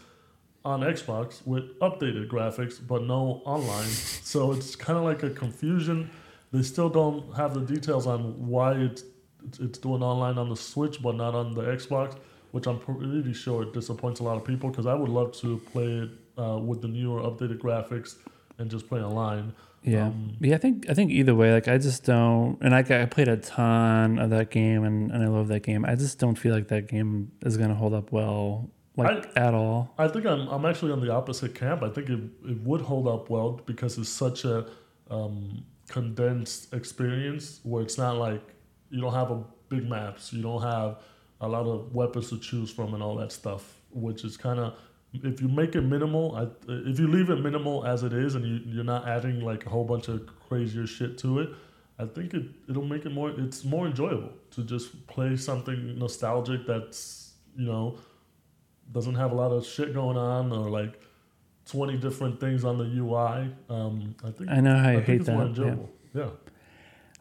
on 0.65 0.81
Xbox 0.81 1.47
with 1.47 1.79
updated 1.79 2.29
graphics 2.29 2.85
but 2.85 3.05
no 3.05 3.41
online. 3.45 3.87
So 3.87 4.53
it's 4.53 4.75
kind 4.75 4.99
of 4.99 5.05
like 5.05 5.23
a 5.23 5.31
confusion. 5.31 6.11
They 6.53 6.63
still 6.63 6.89
don't 6.89 7.35
have 7.37 7.55
the 7.55 7.61
details 7.61 8.07
on 8.07 8.49
why 8.49 8.73
it's 8.73 9.05
it's, 9.47 9.61
it's 9.61 9.79
doing 9.79 10.03
online 10.03 10.39
on 10.39 10.49
the 10.49 10.57
Switch 10.57 11.01
but 11.01 11.15
not 11.15 11.37
on 11.37 11.55
the 11.55 11.63
Xbox, 11.63 12.17
which 12.51 12.67
I'm 12.67 12.81
pretty 12.81 13.33
sure 13.33 13.63
it 13.63 13.73
disappoints 13.73 14.19
a 14.19 14.25
lot 14.25 14.37
of 14.37 14.45
people 14.45 14.71
because 14.71 14.87
I 14.87 14.95
would 14.95 15.09
love 15.09 15.33
to 15.41 15.59
play 15.73 15.87
it 15.87 16.11
uh, 16.37 16.59
with 16.59 16.83
the 16.83 16.89
newer 16.89 17.21
updated 17.21 17.59
graphics 17.59 18.17
and 18.59 18.71
just 18.71 18.89
play 18.89 19.01
online. 19.01 19.55
Yeah, 19.83 20.07
Um, 20.07 20.37
yeah. 20.41 20.57
I 20.57 20.59
think 20.59 20.91
I 20.91 20.95
think 20.95 21.13
either 21.13 21.35
way, 21.35 21.53
like 21.53 21.69
I 21.69 21.79
just 21.79 22.05
don't. 22.05 22.59
And 22.61 22.75
I, 22.75 22.81
I 22.81 23.07
played 23.07 23.29
a 23.29 23.37
ton 23.37 24.19
of 24.19 24.31
that 24.31 24.51
game, 24.51 24.83
and, 24.85 25.13
and 25.13 25.23
I 25.23 25.29
love 25.29 25.49
that 25.49 25.61
game. 25.63 25.85
I 25.85 25.95
just 25.95 26.19
don't 26.19 26.35
feel 26.37 26.55
like 26.55 26.69
that 26.69 26.89
game 26.89 27.31
is 27.43 27.57
gonna 27.57 27.75
hold 27.75 27.95
up 27.95 28.11
well, 28.11 28.69
like 28.97 29.31
at 29.37 29.55
all. 29.55 29.95
I 29.97 30.09
think 30.09 30.27
I'm, 30.27 30.49
I'm 30.49 30.65
actually 30.65 30.91
on 30.91 31.01
the 31.01 31.13
opposite 31.13 31.55
camp. 31.55 31.83
I 31.85 31.91
think 31.91 32.09
it, 32.09 32.19
it 32.49 32.61
would 32.63 32.81
hold 32.81 33.07
up 33.07 33.31
well 33.31 33.61
because 33.65 33.97
it's 33.99 34.09
such 34.09 34.45
a 34.45 34.67
um, 35.09 35.65
condensed 35.89 36.73
experience 36.75 37.61
where 37.63 37.83
it's 37.83 37.97
not 37.99 38.17
like 38.17 38.43
you 38.91 39.01
don't 39.01 39.15
have 39.15 39.31
a 39.31 39.45
big 39.69 39.89
maps, 39.89 40.33
you 40.33 40.43
don't 40.43 40.63
have 40.63 40.99
a 41.41 41.47
lot 41.49 41.67
of 41.67 41.95
weapons 41.95 42.31
to 42.31 42.41
choose 42.41 42.71
from 42.73 42.95
and 42.95 43.03
all 43.03 43.15
that 43.17 43.31
stuff, 43.31 43.77
which 43.91 44.25
is 44.25 44.37
kind 44.37 44.59
of 44.59 44.75
if 45.25 45.41
you 45.41 45.49
make 45.49 45.75
it 45.75 45.83
minimal, 45.83 46.35
I, 46.37 46.47
if 46.69 46.99
you 46.99 47.09
leave 47.09 47.31
it 47.31 47.37
minimal 47.37 47.85
as 47.87 48.03
it 48.03 48.13
is 48.13 48.35
and 48.35 48.45
you, 48.45 48.61
you're 48.67 48.85
not 48.85 49.09
adding 49.09 49.41
like 49.41 49.67
a 49.67 49.71
whole 49.71 49.85
bunch 49.85 50.09
of 50.09 50.27
crazier 50.49 50.87
shit 50.87 51.19
to 51.19 51.41
it, 51.41 51.51
I 51.99 52.05
think 52.07 52.35
it, 52.35 52.45
it'll 52.69 52.85
make 52.85 53.07
it 53.07 53.13
more, 53.13 53.31
it's 53.31 53.65
more 53.65 53.87
enjoyable 53.87 54.33
to 54.53 54.63
just 54.63 55.07
play 55.07 55.37
something 55.37 55.99
nostalgic 55.99 56.67
that's, 56.67 57.35
you 57.57 57.67
know, 57.67 57.99
doesn't 58.93 59.15
have 59.15 59.33
a 59.33 59.35
lot 59.35 59.51
of 59.51 59.67
shit 59.67 59.95
going 59.95 60.17
on 60.17 60.53
or 60.53 60.69
like 60.71 61.01
twenty 61.67 61.97
different 61.97 62.41
things 62.41 62.65
on 62.65 62.79
the 62.79 62.85
UI. 62.85 63.53
Um, 63.69 64.15
I 64.25 64.31
think 64.31 64.51
I 64.51 64.61
know 64.61 64.77
how 64.79 64.91
you 64.91 64.99
I 64.99 65.01
hate 65.01 65.17
it's 65.17 65.27
that. 65.27 65.37
Yeah. 65.37 65.43
enjoyable. 65.43 65.91
Yeah. 66.15 66.29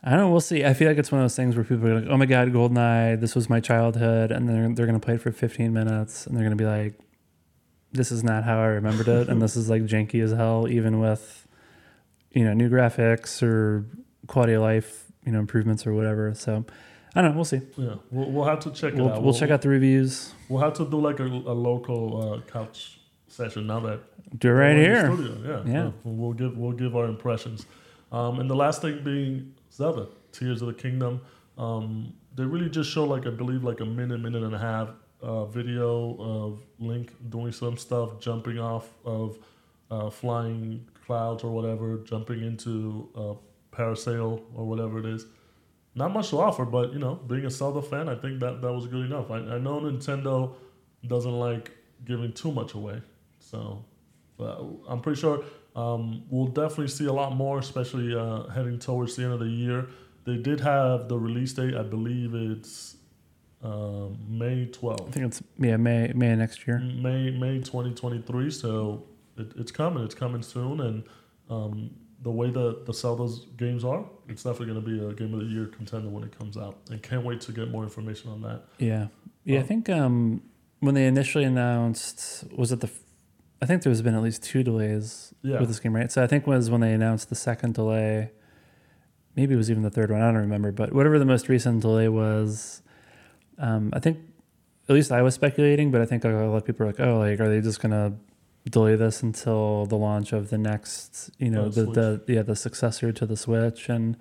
I 0.03 0.12
don't 0.12 0.19
know. 0.19 0.29
We'll 0.29 0.39
see. 0.41 0.63
I 0.63 0.75
feel 0.75 0.88
like 0.88 0.99
it's 0.99 1.12
one 1.12 1.19
of 1.19 1.23
those 1.23 1.36
things 1.36 1.55
where 1.55 1.65
people 1.65 1.88
are 1.88 1.99
like, 1.99 2.10
"Oh 2.10 2.17
my 2.17 2.27
god, 2.27 2.53
Goldeneye! 2.53 3.19
This 3.19 3.34
was 3.34 3.49
my 3.49 3.60
childhood," 3.60 4.31
and 4.31 4.47
they're 4.47 4.69
they're 4.73 4.86
gonna 4.86 4.99
play 4.99 5.15
it 5.15 5.21
for 5.21 5.31
15 5.31 5.73
minutes, 5.73 6.27
and 6.27 6.38
they're 6.38 6.43
gonna 6.43 6.55
be 6.55 6.65
like, 6.65 6.93
"This 7.95 8.12
is 8.12 8.23
not 8.23 8.43
how 8.43 8.60
I 8.60 8.65
remembered 8.67 9.08
it," 9.08 9.29
and 9.29 9.41
this 9.41 9.55
is 9.55 9.69
like 9.69 9.84
janky 9.84 10.21
as 10.23 10.31
hell, 10.31 10.67
even 10.67 10.99
with, 10.99 11.47
you 12.31 12.43
know, 12.45 12.53
new 12.53 12.69
graphics 12.69 13.41
or 13.41 13.86
quality 14.27 14.53
of 14.53 14.62
life, 14.62 15.05
you 15.25 15.31
know, 15.31 15.39
improvements 15.39 15.86
or 15.88 15.93
whatever. 15.93 16.34
So, 16.34 16.65
I 17.15 17.21
don't 17.21 17.31
know. 17.31 17.36
We'll 17.38 17.45
see. 17.45 17.62
Yeah, 17.77 17.95
we'll, 18.12 18.31
we'll 18.31 18.45
have 18.45 18.60
to 18.62 18.71
check 18.71 18.93
it 18.93 18.97
We'll, 18.97 19.12
out. 19.13 19.23
we'll 19.23 19.34
check 19.34 19.49
out 19.49 19.62
the 19.62 19.69
reviews. 19.69 20.34
We'll 20.49 20.62
have 20.62 20.73
to 20.73 20.86
do 20.89 20.99
like 20.99 21.19
a, 21.19 21.25
a 21.25 21.55
local 21.69 22.34
uh, 22.34 22.41
couch 22.51 22.99
session 23.27 23.67
now 23.67 23.79
that 23.81 23.99
Do 24.39 24.49
it 24.49 24.51
right 24.53 24.75
here. 24.77 25.05
studio. 25.13 25.63
Yeah, 25.65 25.71
Yeah. 25.73 25.91
We'll 26.03 26.34
give 26.34 26.58
we'll 26.58 26.71
give 26.84 26.95
our 26.95 27.05
impressions. 27.05 27.65
Um, 28.12 28.39
and 28.39 28.49
the 28.49 28.55
last 28.55 28.81
thing 28.81 29.03
being 29.03 29.53
Zelda, 29.71 30.08
Tears 30.31 30.62
of 30.62 30.67
the 30.67 30.73
Kingdom. 30.73 31.21
Um, 31.58 32.13
they 32.36 32.43
really 32.43 32.69
just 32.69 32.89
show 32.91 33.05
like 33.05 33.25
I 33.25 33.29
believe 33.29 33.63
like 33.63 33.79
a 33.79 33.86
minute, 33.86 34.19
minute 34.19 34.43
and 34.43 34.53
a 34.53 34.60
half 34.60 34.89
uh, 35.25 35.45
video 35.45 36.15
of 36.19 36.61
Link 36.79 37.11
doing 37.29 37.51
some 37.51 37.77
stuff, 37.77 38.19
jumping 38.19 38.59
off 38.59 38.88
of 39.03 39.39
uh, 39.89 40.09
flying 40.09 40.88
clouds 41.05 41.43
or 41.43 41.51
whatever, 41.51 41.97
jumping 41.97 42.41
into 42.41 43.09
a 43.15 43.75
parasail 43.75 44.41
or 44.53 44.65
whatever 44.65 44.99
it 44.99 45.05
is. 45.05 45.25
Not 45.95 46.11
much 46.13 46.29
to 46.29 46.39
offer, 46.39 46.63
but 46.63 46.93
you 46.93 46.99
know, 46.99 47.15
being 47.15 47.45
a 47.45 47.49
Zelda 47.49 47.81
fan, 47.81 48.07
I 48.07 48.15
think 48.15 48.39
that 48.41 48.61
that 48.61 48.71
was 48.71 48.85
good 48.85 49.05
enough. 49.05 49.31
I, 49.31 49.38
I 49.38 49.57
know 49.57 49.79
Nintendo 49.79 50.53
doesn't 51.07 51.39
like 51.39 51.71
giving 52.03 52.31
too 52.31 52.51
much 52.51 52.73
away, 52.75 53.01
so 53.39 53.83
I'm 54.39 55.01
pretty 55.01 55.19
sure 55.19 55.43
um, 55.75 56.23
we'll 56.29 56.47
definitely 56.47 56.89
see 56.89 57.05
a 57.05 57.13
lot 57.13 57.35
more, 57.35 57.57
especially 57.57 58.15
uh, 58.15 58.47
heading 58.49 58.77
towards 58.77 59.15
the 59.15 59.23
end 59.23 59.33
of 59.33 59.39
the 59.39 59.47
year. 59.47 59.88
They 60.25 60.38
did 60.38 60.59
have 60.59 61.07
the 61.07 61.17
release 61.17 61.53
date. 61.53 61.75
I 61.75 61.83
believe 61.83 62.35
it's 62.35 62.97
um, 63.63 64.17
May 64.27 64.67
12th. 64.67 65.07
I 65.07 65.11
think 65.11 65.25
it's 65.27 65.41
yeah 65.57 65.77
May 65.77 66.11
May 66.13 66.35
next 66.35 66.67
year. 66.67 66.79
May 66.79 67.31
May 67.31 67.59
2023. 67.59 68.51
So 68.51 69.03
it, 69.37 69.51
it's 69.57 69.71
coming. 69.71 70.03
It's 70.03 70.15
coming 70.15 70.41
soon. 70.43 70.79
And 70.81 71.03
um, 71.49 71.91
the 72.21 72.31
way 72.31 72.49
that 72.49 72.85
the 72.85 72.93
Zelda's 72.93 73.45
games 73.57 73.83
are, 73.83 74.05
it's 74.27 74.43
definitely 74.43 74.73
going 74.73 74.83
to 74.83 74.89
be 74.89 75.05
a 75.05 75.13
Game 75.13 75.33
of 75.33 75.39
the 75.41 75.45
Year 75.47 75.65
contender 75.67 76.09
when 76.09 76.23
it 76.23 76.37
comes 76.37 76.57
out. 76.57 76.77
And 76.89 77.01
can't 77.01 77.23
wait 77.23 77.41
to 77.41 77.51
get 77.51 77.69
more 77.71 77.83
information 77.83 78.31
on 78.31 78.41
that. 78.41 78.63
Yeah, 78.77 79.07
yeah. 79.43 79.57
I 79.59 79.61
Um, 79.61 79.67
think 79.67 79.89
um, 79.89 80.41
when 80.79 80.93
they 80.95 81.05
initially 81.07 81.43
announced, 81.43 82.43
was 82.55 82.71
it 82.71 82.81
the? 82.81 82.89
I 83.61 83.65
think 83.65 83.83
there's 83.83 84.01
been 84.01 84.15
at 84.15 84.21
least 84.21 84.43
two 84.43 84.63
delays 84.63 85.33
Yeah. 85.41 85.59
with 85.59 85.69
this 85.69 85.79
game, 85.79 85.95
right? 85.95 86.11
So 86.11 86.21
I 86.23 86.27
think 86.27 86.43
it 86.45 86.49
was 86.49 86.69
when 86.69 86.81
they 86.81 86.93
announced 86.93 87.29
the 87.29 87.35
second 87.35 87.73
delay. 87.73 88.31
Maybe 89.35 89.53
it 89.53 89.57
was 89.57 89.71
even 89.71 89.81
the 89.83 89.89
third 89.89 90.11
one. 90.11 90.21
I 90.21 90.25
don't 90.27 90.35
remember, 90.41 90.71
but 90.71 90.93
whatever 90.93 91.17
the 91.19 91.25
most 91.25 91.49
recent 91.49 91.81
delay 91.81 92.07
was, 92.07 92.81
um, 93.57 93.89
I 93.93 93.99
think 93.99 94.17
at 94.89 94.93
least 94.95 95.11
I 95.11 95.21
was 95.21 95.33
speculating, 95.35 95.91
but 95.91 96.01
I 96.01 96.05
think 96.05 96.23
like, 96.23 96.33
a 96.33 96.37
lot 96.37 96.57
of 96.57 96.65
people 96.65 96.83
are 96.85 96.89
like, 96.89 96.99
oh, 96.99 97.19
like 97.19 97.39
are 97.39 97.49
they 97.49 97.61
just 97.61 97.81
gonna 97.81 98.13
delay 98.69 98.95
this 98.95 99.21
until 99.23 99.85
the 99.85 99.95
launch 99.95 100.33
of 100.33 100.49
the 100.49 100.57
next, 100.57 101.29
you 101.39 101.49
know, 101.49 101.65
Oh, 101.65 101.69
the, 101.69 101.85
the 102.25 102.33
yeah 102.33 102.41
the 102.41 102.55
successor 102.55 103.11
to 103.11 103.25
the 103.25 103.37
Switch? 103.37 103.89
And 103.89 104.17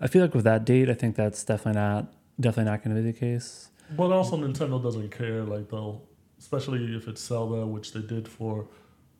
I 0.00 0.06
feel 0.08 0.22
like 0.22 0.34
with 0.34 0.44
that 0.44 0.64
date, 0.64 0.88
I 0.90 0.94
think 0.94 1.16
that's 1.16 1.44
definitely 1.44 1.80
not 1.80 2.12
definitely 2.40 2.70
not 2.70 2.82
going 2.84 2.94
to 2.96 3.02
be 3.02 3.10
the 3.12 3.18
case. 3.18 3.70
But 3.96 4.10
also, 4.12 4.36
Nintendo 4.36 4.82
doesn't 4.82 5.10
care. 5.10 5.42
Like 5.44 5.68
they'll, 5.70 6.02
especially 6.38 6.96
if 6.96 7.06
it's 7.08 7.22
Zelda, 7.24 7.66
which 7.66 7.92
they 7.92 8.00
did 8.02 8.26
for 8.28 8.66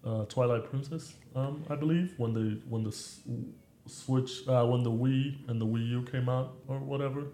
uh, 0.05 0.25
Twilight 0.27 0.69
Princess, 0.69 1.15
um, 1.35 1.65
I 1.71 1.77
believe, 1.77 2.15
when 2.19 2.33
they 2.35 2.61
when 2.69 2.83
the 2.83 2.91
s- 2.91 3.21
Switch, 3.87 4.47
uh, 4.49 4.67
when 4.67 4.83
the 4.83 4.91
Wii 4.91 5.49
and 5.49 5.61
the 5.61 5.67
Wii 5.67 5.89
U 5.91 6.03
came 6.03 6.29
out 6.29 6.55
or 6.67 6.79
whatever, 6.81 7.25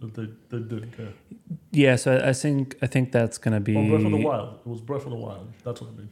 they 0.00 0.26
they 0.48 0.58
didn't 0.60 0.92
care. 0.96 1.12
Yeah, 1.70 1.96
so 1.96 2.20
I 2.24 2.32
think 2.32 2.76
I 2.80 2.86
think 2.86 3.12
that's 3.12 3.38
gonna 3.38 3.60
be 3.60 3.76
Oh, 3.76 3.88
Breath 3.88 4.04
of 4.04 4.10
the 4.12 4.16
Wild. 4.24 4.58
It 4.64 4.66
was 4.66 4.80
Breath 4.80 5.04
of 5.04 5.10
the 5.10 5.16
Wild. 5.16 5.52
That's 5.64 5.80
what 5.80 5.90
I 5.90 5.96
mean. 5.98 6.08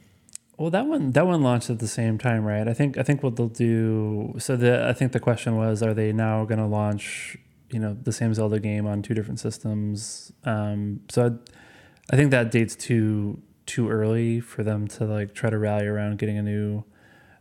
well. 0.58 0.70
That 0.70 0.86
one 0.86 1.12
that 1.12 1.26
one 1.26 1.42
launched 1.42 1.70
at 1.70 1.78
the 1.78 1.88
same 1.88 2.18
time, 2.18 2.44
right? 2.44 2.68
I 2.68 2.74
think 2.74 2.98
I 2.98 3.02
think 3.02 3.22
what 3.22 3.36
they'll 3.36 3.48
do. 3.48 4.34
So 4.38 4.56
the 4.56 4.86
I 4.86 4.92
think 4.92 5.12
the 5.12 5.20
question 5.20 5.56
was, 5.56 5.82
are 5.82 5.94
they 5.94 6.12
now 6.12 6.44
gonna 6.44 6.68
launch 6.68 7.38
you 7.70 7.80
know 7.80 7.96
the 8.00 8.12
same 8.12 8.34
Zelda 8.34 8.60
game 8.60 8.86
on 8.86 9.00
two 9.02 9.14
different 9.14 9.40
systems? 9.40 10.30
Um, 10.44 11.00
so 11.08 11.26
I, 11.26 12.12
I 12.12 12.16
think 12.16 12.30
that 12.32 12.50
date's 12.50 12.76
too 12.76 13.40
too 13.64 13.88
early 13.88 14.40
for 14.40 14.62
them 14.62 14.86
to 14.86 15.04
like 15.04 15.34
try 15.34 15.50
to 15.50 15.58
rally 15.58 15.86
around 15.86 16.18
getting 16.18 16.36
a 16.38 16.42
new 16.42 16.84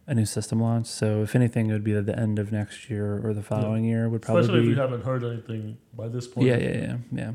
a 0.08 0.14
new 0.14 0.26
system 0.26 0.60
launch. 0.62 0.86
So 0.88 1.22
if 1.24 1.36
anything, 1.36 1.70
it 1.70 1.74
would 1.74 1.84
be 1.84 1.96
at 1.96 2.06
the 2.06 2.18
end 2.18 2.40
of 2.40 2.52
next 2.52 2.90
year 2.90 3.20
or 3.26 3.34
the 3.34 3.42
following 3.44 3.84
year 3.86 4.08
would 4.08 4.22
probably 4.22 4.42
Especially 4.42 4.62
if 4.64 4.70
you 4.70 4.76
haven't 4.76 5.04
heard 5.04 5.24
anything 5.24 5.78
by 5.94 6.08
this 6.08 6.28
point. 6.28 6.48
yeah, 6.48 6.58
yeah, 6.58 6.70
yeah, 6.78 6.98
yeah. 7.12 7.32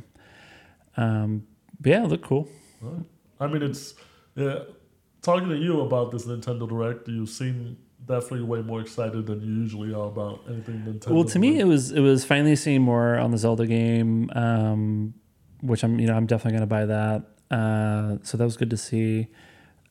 Um, 1.00 1.46
but 1.80 1.90
yeah, 1.90 2.04
look 2.04 2.22
cool. 2.22 2.48
I 3.38 3.46
mean, 3.46 3.62
it's 3.62 3.94
yeah. 4.34 4.60
Talking 5.22 5.50
to 5.50 5.56
you 5.56 5.82
about 5.82 6.12
this 6.12 6.24
Nintendo 6.24 6.66
Direct, 6.66 7.06
you 7.06 7.26
seem 7.26 7.76
definitely 8.06 8.42
way 8.42 8.62
more 8.62 8.80
excited 8.80 9.26
than 9.26 9.40
you 9.42 9.52
usually 9.52 9.92
are 9.92 10.06
about 10.06 10.40
anything 10.48 10.82
Nintendo. 10.86 11.10
Well, 11.10 11.24
to 11.24 11.38
me, 11.38 11.58
it 11.58 11.64
was 11.64 11.92
it 11.92 12.00
was 12.00 12.24
finally 12.24 12.56
seeing 12.56 12.82
more 12.82 13.18
on 13.18 13.30
the 13.30 13.38
Zelda 13.38 13.66
game, 13.66 14.30
um, 14.34 15.14
which 15.60 15.84
I'm 15.84 15.98
you 15.98 16.06
know 16.06 16.14
I'm 16.14 16.26
definitely 16.26 16.58
gonna 16.58 16.66
buy 16.66 16.86
that. 16.86 17.24
Uh, 17.50 18.18
so 18.22 18.36
that 18.36 18.44
was 18.44 18.56
good 18.56 18.70
to 18.70 18.76
see. 18.76 19.28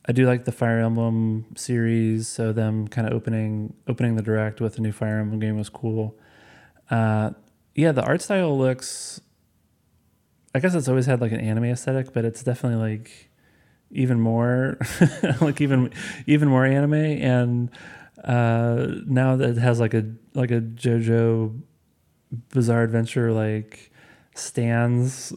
I 0.06 0.12
do 0.12 0.26
like 0.26 0.46
the 0.46 0.52
Fire 0.52 0.80
Emblem 0.80 1.46
series, 1.56 2.28
so 2.28 2.52
them 2.52 2.88
kind 2.88 3.08
of 3.08 3.14
opening 3.14 3.74
opening 3.88 4.16
the 4.16 4.24
direct 4.24 4.62
with 4.62 4.78
a 4.78 4.82
new 4.82 4.92
Fire 4.92 5.20
Emblem 5.20 5.40
game 5.40 5.58
was 5.58 5.70
cool. 5.70 6.18
Uh, 6.90 7.32
yeah, 7.76 7.92
the 7.92 8.04
art 8.04 8.22
style 8.22 8.58
looks. 8.58 9.22
I 10.54 10.60
guess 10.60 10.74
it's 10.74 10.88
always 10.88 11.06
had 11.06 11.22
like 11.22 11.32
an 11.32 11.40
anime 11.40 11.66
aesthetic, 11.66 12.14
but 12.14 12.26
it's 12.26 12.44
definitely 12.44 12.80
like 12.80 13.30
even 13.92 14.20
more 14.20 14.78
like 15.42 15.62
even 15.62 15.92
even 16.26 16.48
more 16.48 16.66
anime. 16.66 16.94
And 16.94 17.70
uh 18.24 18.88
now 19.06 19.36
that 19.36 19.52
it 19.52 19.58
has 19.58 19.80
like 19.80 19.94
a 19.94 20.06
like 20.34 20.52
a 20.52 20.62
jojo 20.62 21.60
bizarre 22.50 22.84
adventure 22.84 23.32
like 23.32 23.92
stands 24.36 25.34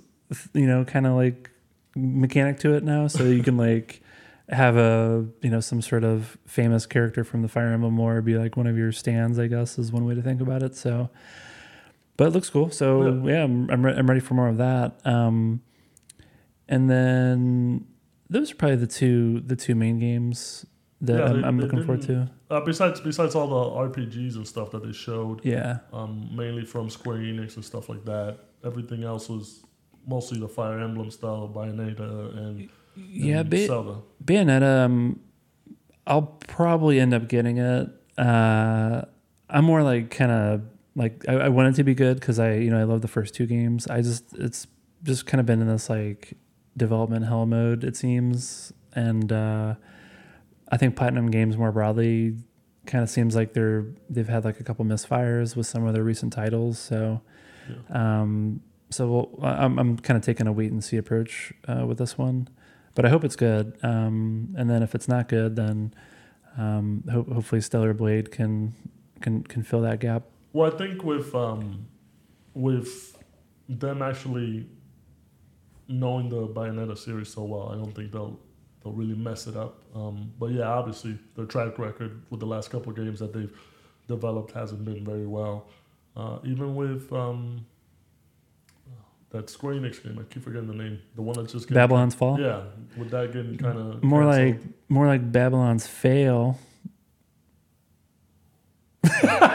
you 0.52 0.66
know 0.66 0.84
kind 0.84 1.06
of 1.06 1.14
like 1.14 1.50
mechanic 1.94 2.58
to 2.60 2.74
it 2.74 2.82
now. 2.82 3.06
So 3.06 3.24
you 3.24 3.42
can 3.42 3.56
like 3.68 4.02
have 4.48 4.76
a 4.76 5.26
you 5.40 5.50
know 5.50 5.60
some 5.60 5.80
sort 5.80 6.04
of 6.04 6.36
famous 6.46 6.86
character 6.86 7.24
from 7.24 7.42
the 7.42 7.48
fire 7.48 7.72
emblem 7.72 7.96
lore 7.96 8.20
be 8.20 8.36
like 8.36 8.56
one 8.56 8.66
of 8.66 8.76
your 8.76 8.92
stands 8.92 9.38
i 9.38 9.46
guess 9.46 9.78
is 9.78 9.92
one 9.92 10.04
way 10.04 10.14
to 10.14 10.22
think 10.22 10.40
about 10.40 10.62
it. 10.62 10.74
So 10.74 11.10
but 12.16 12.26
it 12.28 12.30
looks 12.30 12.50
cool 12.50 12.70
so 12.70 13.22
yeah, 13.26 13.44
I'm, 13.44 13.70
I'm, 13.70 13.84
re- 13.84 13.94
I'm 13.96 14.06
ready 14.08 14.20
for 14.20 14.34
more 14.34 14.48
of 14.48 14.58
that 14.58 15.00
um 15.04 15.60
and 16.68 16.88
then 16.90 17.86
those 18.30 18.52
are 18.52 18.54
probably 18.54 18.76
the 18.76 18.86
two 18.86 19.40
the 19.40 19.56
two 19.56 19.74
main 19.74 19.98
games 19.98 20.64
that 21.00 21.18
Yeah, 21.18 21.24
I'm, 21.24 21.40
they- 21.42 21.48
I'm 21.48 21.56
they 21.56 21.62
looking 21.64 21.84
forward 21.84 22.02
to. 22.02 22.30
Uh, 22.48 22.60
besides, 22.60 23.00
besides 23.00 23.34
all 23.34 23.48
the 23.48 23.90
RPGs 23.90 24.36
and 24.36 24.46
stuff 24.46 24.70
that 24.70 24.84
they 24.84 24.92
showed, 24.92 25.44
Yeah, 25.44 25.78
um, 25.92 26.30
mainly 26.32 26.64
from 26.64 26.90
Square 26.90 27.18
Enix 27.18 27.56
and 27.56 27.64
stuff 27.64 27.88
like 27.88 28.04
that, 28.04 28.38
everything 28.64 29.02
else 29.02 29.28
was 29.28 29.64
mostly 30.06 30.38
the 30.38 30.46
Fire 30.48 30.78
Emblem 30.78 31.10
style, 31.10 31.50
Bayonetta 31.52 32.36
and, 32.38 32.68
yeah. 32.94 33.40
and 33.40 33.50
Bay- 33.50 33.66
Zelda. 33.66 34.02
Bayonetta, 34.24 34.84
um, 34.84 35.18
I'll 36.06 36.22
probably 36.46 37.00
end 37.00 37.14
up 37.14 37.26
getting 37.26 37.58
it. 37.58 37.88
Uh, 38.18 39.02
I'm 39.50 39.64
more 39.64 39.82
like 39.82 40.10
kind 40.10 40.30
of 40.30 40.62
like 40.94 41.24
I, 41.28 41.34
I 41.34 41.48
want 41.48 41.68
it 41.68 41.76
to 41.76 41.84
be 41.84 41.94
good 41.94 42.20
because 42.20 42.38
I 42.38 42.54
you 42.54 42.70
know 42.70 42.78
I 42.78 42.84
love 42.84 43.02
the 43.02 43.08
first 43.08 43.34
two 43.34 43.46
games. 43.46 43.86
I 43.86 44.02
just 44.02 44.34
it's 44.34 44.66
just 45.02 45.26
kind 45.26 45.40
of 45.40 45.46
been 45.46 45.60
in 45.60 45.68
this 45.68 45.90
like 45.90 46.34
development 46.76 47.26
hell 47.26 47.46
mode 47.46 47.84
it 47.84 47.96
seems, 47.96 48.72
and 48.94 49.32
uh, 49.32 49.74
I 50.70 50.76
think 50.76 50.96
Platinum 50.96 51.30
Games 51.30 51.56
more 51.56 51.72
broadly 51.72 52.36
kind 52.86 53.02
of 53.04 53.10
seems 53.10 53.34
like 53.36 53.52
they're 53.52 53.86
they've 54.10 54.28
had 54.28 54.44
like 54.44 54.60
a 54.60 54.64
couple 54.64 54.84
misfires 54.84 55.56
with 55.56 55.66
some 55.66 55.86
of 55.86 55.94
their 55.94 56.04
recent 56.04 56.32
titles. 56.32 56.78
So. 56.78 57.20
Um, 57.90 58.60
so 58.90 59.08
we'll, 59.08 59.44
I'm, 59.44 59.78
I'm 59.78 59.96
kind 59.98 60.16
of 60.16 60.22
taking 60.22 60.46
a 60.46 60.52
wait 60.52 60.70
and 60.70 60.82
see 60.84 60.96
approach 60.96 61.52
uh, 61.66 61.86
with 61.86 61.98
this 61.98 62.18
one, 62.18 62.48
but 62.94 63.04
I 63.04 63.08
hope 63.08 63.24
it's 63.24 63.36
good. 63.36 63.78
Um, 63.82 64.54
and 64.56 64.68
then 64.68 64.82
if 64.82 64.94
it's 64.94 65.08
not 65.08 65.28
good, 65.28 65.56
then 65.56 65.94
um, 66.58 67.04
ho- 67.10 67.26
hopefully 67.32 67.60
Stellar 67.60 67.94
Blade 67.94 68.30
can 68.30 68.74
can 69.20 69.42
can 69.44 69.62
fill 69.62 69.80
that 69.82 70.00
gap. 70.00 70.24
Well, 70.52 70.72
I 70.72 70.76
think 70.76 71.04
with 71.04 71.34
um, 71.34 71.86
with 72.54 73.16
them 73.68 74.02
actually 74.02 74.66
knowing 75.88 76.28
the 76.28 76.46
Bayonetta 76.48 76.96
series 76.96 77.28
so 77.28 77.44
well, 77.44 77.70
I 77.70 77.76
don't 77.76 77.94
think 77.94 78.12
they'll 78.12 78.38
they'll 78.82 78.92
really 78.92 79.14
mess 79.14 79.46
it 79.46 79.56
up. 79.56 79.82
Um, 79.94 80.32
but 80.38 80.50
yeah, 80.50 80.68
obviously 80.68 81.18
their 81.36 81.46
track 81.46 81.78
record 81.78 82.22
with 82.30 82.40
the 82.40 82.46
last 82.46 82.70
couple 82.70 82.90
of 82.90 82.96
games 82.96 83.20
that 83.20 83.32
they've 83.32 83.52
developed 84.08 84.52
hasn't 84.52 84.84
been 84.84 85.04
very 85.04 85.26
well. 85.26 85.68
Uh, 86.16 86.38
even 86.44 86.74
with 86.74 87.10
um, 87.12 87.64
that 89.32 89.50
Square 89.50 89.74
Enix 89.74 90.02
game. 90.02 90.18
I 90.18 90.32
keep 90.32 90.44
forgetting 90.44 90.68
the 90.68 90.74
name. 90.74 91.00
The 91.16 91.22
one 91.22 91.36
that's 91.36 91.52
just 91.52 91.66
getting, 91.66 91.82
Babylon's 91.82 92.14
Fall. 92.14 92.38
Yeah, 92.38 92.62
with 92.96 93.10
that 93.10 93.32
getting 93.32 93.56
kind 93.56 93.78
of 93.78 94.02
More 94.02 94.24
like 94.24 94.60
more 94.88 95.06
like 95.06 95.32
Babylon's 95.32 95.86
Fail. 95.86 96.58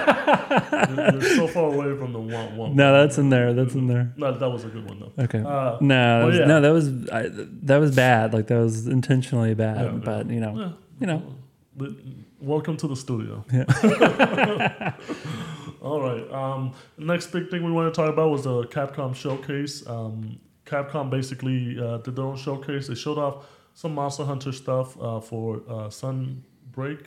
You're, 0.07 1.11
you're 1.11 1.35
so 1.35 1.47
far 1.47 1.73
away 1.73 1.97
from 1.97 2.13
the 2.13 2.19
one. 2.19 2.55
one 2.55 2.75
No, 2.75 2.93
that's 2.93 3.17
in 3.17 3.29
there. 3.29 3.53
That's 3.53 3.73
in 3.73 3.87
there. 3.87 4.13
No, 4.17 4.31
that 4.37 4.49
was 4.49 4.63
a 4.63 4.69
good 4.69 4.87
one 4.87 4.99
though. 4.99 5.23
Okay. 5.23 5.39
Uh, 5.39 5.77
No, 5.81 6.19
that 6.19 6.25
was, 6.25 6.37
yeah. 6.37 6.45
no, 6.45 6.61
that 6.61 6.71
was 6.71 7.09
I, 7.09 7.29
that 7.63 7.77
was 7.77 7.95
bad. 7.95 8.33
Like 8.33 8.47
that 8.47 8.59
was 8.59 8.87
intentionally 8.87 9.53
bad. 9.53 9.85
Yeah, 9.85 9.91
but 9.91 10.29
you 10.29 10.39
know, 10.39 10.57
yeah. 10.57 10.71
you 10.99 11.07
know. 11.07 11.23
But 11.75 11.91
welcome 12.39 12.77
to 12.77 12.87
the 12.87 12.95
studio. 12.95 13.45
Yeah. 13.51 14.93
All 15.81 16.01
right. 16.01 16.31
Um, 16.31 16.73
next 16.97 17.27
big 17.27 17.49
thing 17.49 17.63
we 17.63 17.71
want 17.71 17.93
to 17.93 18.01
talk 18.01 18.11
about 18.11 18.31
was 18.31 18.43
the 18.45 18.63
Capcom 18.63 19.15
showcase. 19.15 19.85
Um, 19.87 20.39
Capcom 20.65 21.09
basically 21.09 21.79
uh, 21.79 21.97
did 21.97 22.15
their 22.15 22.25
own 22.25 22.35
showcase. 22.35 22.87
They 22.87 22.95
showed 22.95 23.17
off 23.17 23.45
some 23.73 23.93
Monster 23.93 24.25
Hunter 24.25 24.51
stuff 24.51 24.99
uh, 24.99 25.19
for 25.19 25.57
uh, 25.69 25.87
Sunbreak 25.89 27.05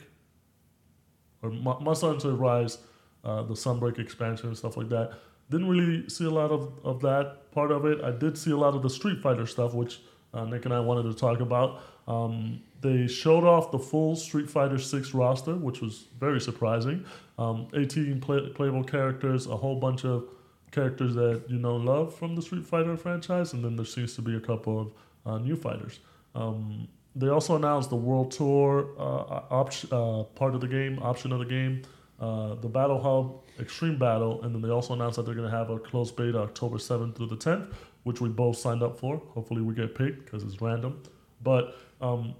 or 1.41 1.49
Mo- 1.49 1.79
Monster 1.79 2.07
Hunter 2.07 2.33
Rise, 2.33 2.77
uh, 3.23 3.43
the 3.43 3.53
Sunbreak 3.53 3.99
expansion 3.99 4.47
and 4.47 4.57
stuff 4.57 4.77
like 4.77 4.89
that. 4.89 5.13
Didn't 5.49 5.67
really 5.67 6.07
see 6.09 6.25
a 6.25 6.29
lot 6.29 6.51
of, 6.51 6.71
of 6.83 7.01
that 7.01 7.51
part 7.51 7.71
of 7.71 7.85
it. 7.85 8.01
I 8.03 8.11
did 8.11 8.37
see 8.37 8.51
a 8.51 8.57
lot 8.57 8.75
of 8.75 8.81
the 8.81 8.89
Street 8.89 9.21
Fighter 9.21 9.45
stuff, 9.45 9.73
which 9.73 9.99
uh, 10.33 10.45
Nick 10.45 10.65
and 10.65 10.73
I 10.73 10.79
wanted 10.79 11.03
to 11.03 11.13
talk 11.13 11.39
about. 11.39 11.81
Um, 12.07 12.61
they 12.81 13.07
showed 13.07 13.43
off 13.43 13.71
the 13.71 13.79
full 13.79 14.15
Street 14.15 14.49
Fighter 14.49 14.77
6 14.77 15.13
roster, 15.13 15.55
which 15.55 15.81
was 15.81 16.05
very 16.19 16.39
surprising. 16.41 17.05
Um, 17.37 17.67
18 17.73 18.21
play- 18.21 18.49
playable 18.49 18.83
characters, 18.83 19.45
a 19.47 19.55
whole 19.55 19.75
bunch 19.75 20.05
of 20.05 20.25
characters 20.71 21.13
that 21.15 21.43
you 21.49 21.57
know 21.57 21.75
love 21.75 22.15
from 22.15 22.35
the 22.35 22.41
Street 22.41 22.65
Fighter 22.65 22.95
franchise, 22.97 23.53
and 23.53 23.63
then 23.63 23.75
there 23.75 23.85
seems 23.85 24.15
to 24.15 24.21
be 24.21 24.35
a 24.35 24.39
couple 24.39 24.79
of 24.79 24.93
uh, 25.25 25.37
new 25.37 25.55
fighters. 25.55 25.99
Um, 26.33 26.87
they 27.15 27.27
also 27.27 27.57
announced 27.57 27.89
the 27.89 27.97
World 27.97 28.31
Tour 28.31 28.87
uh, 28.97 29.41
op- 29.51 29.73
uh, 29.91 30.23
part 30.35 30.55
of 30.55 30.61
the 30.61 30.67
game, 30.67 30.97
option 30.99 31.33
of 31.33 31.39
the 31.39 31.45
game, 31.45 31.83
uh, 32.21 32.53
the 32.55 32.69
Battle 32.69 33.01
Hub, 33.01 33.41
Extreme 33.59 33.97
Battle, 33.97 34.43
and 34.43 34.53
then 34.53 34.61
they 34.61 34.69
also 34.69 34.93
announced 34.93 35.15
that 35.15 35.25
they're 35.25 35.33
going 35.33 35.49
to 35.49 35.57
have 35.57 35.71
a 35.71 35.79
closed 35.79 36.15
beta 36.15 36.37
October 36.37 36.77
7th 36.77 37.15
through 37.15 37.25
the 37.25 37.35
10th, 37.35 37.73
which 38.03 38.21
we 38.21 38.29
both 38.29 38.57
signed 38.57 38.83
up 38.83 38.99
for. 38.99 39.17
Hopefully, 39.33 39.63
we 39.63 39.73
get 39.73 39.95
picked 39.95 40.25
because 40.25 40.43
it's 40.43 40.61
random. 40.61 41.01
But 41.41 41.75
um, 41.99 42.35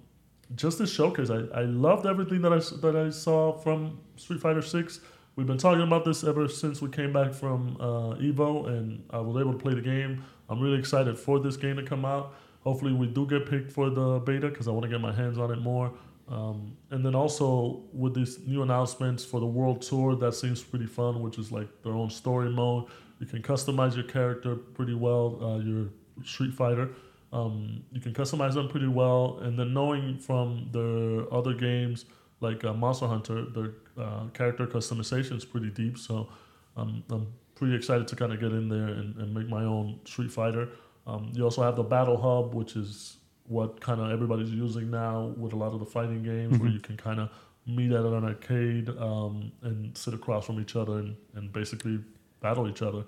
just 0.55 0.77
this 0.77 0.93
showcase, 0.93 1.31
I, 1.31 1.39
I 1.53 1.63
loved 1.63 2.05
everything 2.05 2.43
that 2.43 2.53
I, 2.53 2.59
that 2.81 2.95
I 2.95 3.09
saw 3.09 3.53
from 3.53 3.99
Street 4.17 4.39
Fighter 4.39 4.61
6. 4.61 4.99
We've 5.35 5.47
been 5.47 5.57
talking 5.57 5.81
about 5.81 6.05
this 6.05 6.23
ever 6.23 6.47
since 6.47 6.79
we 6.79 6.89
came 6.89 7.11
back 7.11 7.33
from 7.33 7.75
uh, 7.79 8.15
Evo, 8.21 8.67
and 8.67 9.03
I 9.09 9.19
was 9.19 9.41
able 9.41 9.53
to 9.53 9.57
play 9.57 9.73
the 9.73 9.81
game. 9.81 10.23
I'm 10.47 10.59
really 10.59 10.77
excited 10.77 11.17
for 11.17 11.39
this 11.39 11.57
game 11.57 11.77
to 11.77 11.83
come 11.83 12.05
out. 12.05 12.35
Hopefully, 12.63 12.93
we 12.93 13.07
do 13.07 13.25
get 13.25 13.49
picked 13.49 13.71
for 13.71 13.89
the 13.89 14.19
beta 14.19 14.49
because 14.49 14.67
I 14.67 14.71
want 14.71 14.83
to 14.83 14.89
get 14.89 15.01
my 15.01 15.11
hands 15.11 15.39
on 15.39 15.49
it 15.49 15.59
more. 15.59 15.91
Um, 16.31 16.77
and 16.91 17.05
then 17.05 17.13
also 17.13 17.83
with 17.91 18.15
these 18.15 18.39
new 18.47 18.63
announcements 18.63 19.25
for 19.25 19.41
the 19.41 19.45
World 19.45 19.81
Tour, 19.81 20.15
that 20.15 20.33
seems 20.33 20.63
pretty 20.63 20.85
fun, 20.85 21.21
which 21.21 21.37
is 21.37 21.51
like 21.51 21.67
their 21.83 21.91
own 21.91 22.09
story 22.09 22.49
mode. 22.49 22.85
You 23.19 23.25
can 23.25 23.41
customize 23.41 23.95
your 23.95 24.05
character 24.05 24.55
pretty 24.55 24.93
well, 24.93 25.37
uh, 25.43 25.57
your 25.59 25.89
Street 26.23 26.53
Fighter. 26.53 26.89
Um, 27.33 27.83
you 27.91 27.99
can 27.99 28.13
customize 28.13 28.53
them 28.53 28.69
pretty 28.69 28.87
well, 28.87 29.39
and 29.41 29.59
then 29.59 29.73
knowing 29.73 30.17
from 30.17 30.69
their 30.71 31.31
other 31.33 31.53
games 31.53 32.05
like 32.39 32.63
uh, 32.63 32.73
Monster 32.73 33.07
Hunter, 33.07 33.45
their 33.45 33.73
uh, 33.97 34.27
character 34.33 34.65
customization 34.65 35.35
is 35.37 35.45
pretty 35.45 35.69
deep. 35.69 35.97
So 35.97 36.29
um, 36.77 37.03
I'm 37.09 37.27
pretty 37.55 37.75
excited 37.75 38.07
to 38.07 38.15
kind 38.15 38.31
of 38.31 38.39
get 38.39 38.53
in 38.53 38.69
there 38.69 38.87
and, 38.87 39.15
and 39.17 39.33
make 39.33 39.49
my 39.49 39.63
own 39.63 39.99
Street 40.05 40.31
Fighter. 40.31 40.69
Um, 41.05 41.31
you 41.33 41.43
also 41.43 41.61
have 41.61 41.75
the 41.75 41.83
Battle 41.83 42.17
Hub, 42.17 42.53
which 42.53 42.75
is 42.75 43.17
what 43.51 43.81
kind 43.81 43.99
of 44.01 44.09
everybody's 44.11 44.49
using 44.65 44.89
now 44.89 45.33
with 45.43 45.53
a 45.53 45.59
lot 45.63 45.71
of 45.73 45.79
the 45.79 45.85
fighting 45.85 46.23
games, 46.23 46.57
where 46.59 46.69
Mhm. 46.69 46.73
you 46.77 46.79
can 46.79 46.95
kind 47.07 47.19
of 47.19 47.29
meet 47.77 47.91
at 47.91 48.05
an 48.05 48.23
arcade 48.31 48.87
um, 49.09 49.51
and 49.61 49.95
sit 50.03 50.13
across 50.13 50.45
from 50.45 50.59
each 50.63 50.75
other 50.81 50.95
and, 50.99 51.15
and 51.35 51.51
basically 51.59 51.99
battle 52.39 52.67
each 52.71 52.81
other. 52.81 53.03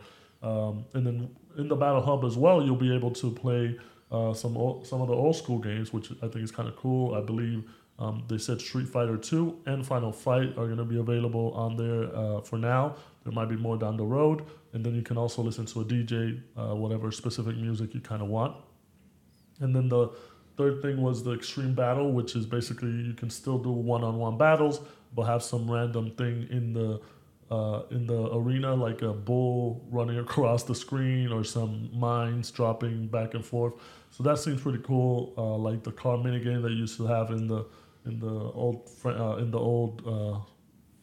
Um, 0.50 0.84
and 0.94 1.08
then 1.08 1.18
in 1.58 1.68
the 1.70 1.76
Battle 1.76 2.02
Hub 2.02 2.26
as 2.26 2.36
well, 2.38 2.58
you'll 2.64 2.76
be 2.90 2.94
able 2.94 3.12
to 3.12 3.32
play 3.32 3.78
uh, 4.12 4.34
some 4.34 4.56
old, 4.58 4.86
some 4.86 5.02
of 5.02 5.08
the 5.08 5.14
old 5.24 5.36
school 5.36 5.58
games, 5.60 5.92
which 5.96 6.08
I 6.22 6.28
think 6.28 6.44
is 6.44 6.52
kind 6.52 6.68
of 6.70 6.76
cool. 6.76 7.16
I 7.16 7.22
believe 7.22 7.64
um, 7.98 8.24
they 8.28 8.38
said 8.38 8.60
Street 8.62 8.88
Fighter 8.96 9.18
2 9.18 9.62
and 9.66 9.86
Final 9.88 10.12
Fight 10.12 10.50
are 10.58 10.68
going 10.72 10.78
to 10.78 10.90
be 10.96 11.00
available 11.00 11.52
on 11.54 11.76
there 11.78 12.04
uh, 12.16 12.42
for 12.42 12.58
now. 12.58 12.96
There 13.24 13.34
might 13.34 13.50
be 13.50 13.56
more 13.56 13.78
down 13.78 13.96
the 13.98 14.06
road. 14.06 14.44
And 14.74 14.84
then 14.86 14.94
you 14.94 15.02
can 15.10 15.18
also 15.18 15.42
listen 15.42 15.66
to 15.68 15.82
a 15.82 15.86
DJ, 15.86 16.42
uh, 16.58 16.76
whatever 16.76 17.12
specific 17.12 17.56
music 17.58 17.94
you 17.96 18.02
kind 18.02 18.22
of 18.22 18.28
want. 18.28 18.54
And 19.62 19.76
then 19.76 19.88
the 19.90 20.10
third 20.58 20.82
thing 20.82 21.02
was 21.02 21.24
the 21.24 21.34
Extreme 21.34 21.76
Battle, 21.76 22.12
which 22.12 22.36
is 22.36 22.46
basically 22.46 22.90
you 22.90 23.14
can 23.14 23.30
still 23.30 23.58
do 23.58 23.72
one 23.72 24.04
on 24.04 24.18
one 24.18 24.38
battles, 24.38 24.82
but 25.16 25.24
have 25.24 25.44
some 25.44 25.70
random 25.70 26.12
thing 26.12 26.48
in 26.50 26.74
the 26.74 27.02
uh, 27.52 27.84
in 27.92 28.08
the 28.08 28.34
arena, 28.34 28.74
like 28.74 29.02
a 29.02 29.14
bull 29.14 29.86
running 29.92 30.18
across 30.26 30.64
the 30.64 30.76
screen 30.76 31.32
or 31.32 31.44
some 31.44 31.90
mines 31.94 32.50
dropping 32.52 33.08
back 33.08 33.34
and 33.34 33.46
forth. 33.46 33.74
So 34.10 34.24
that 34.24 34.38
seems 34.40 34.62
pretty 34.62 34.84
cool, 34.84 35.34
uh, 35.38 35.56
like 35.56 35.84
the 35.84 35.92
car 35.92 36.18
mini 36.18 36.40
game 36.40 36.62
that 36.62 36.72
you 36.72 36.78
used 36.78 36.98
to 36.98 37.06
have 37.08 37.32
in 37.32 37.48
the 37.48 37.66
in 38.06 38.20
the 38.20 38.28
old 38.28 38.90
uh, 39.06 39.38
in 39.38 39.52
the 39.52 39.60
old 39.60 40.02
uh, 40.06 40.40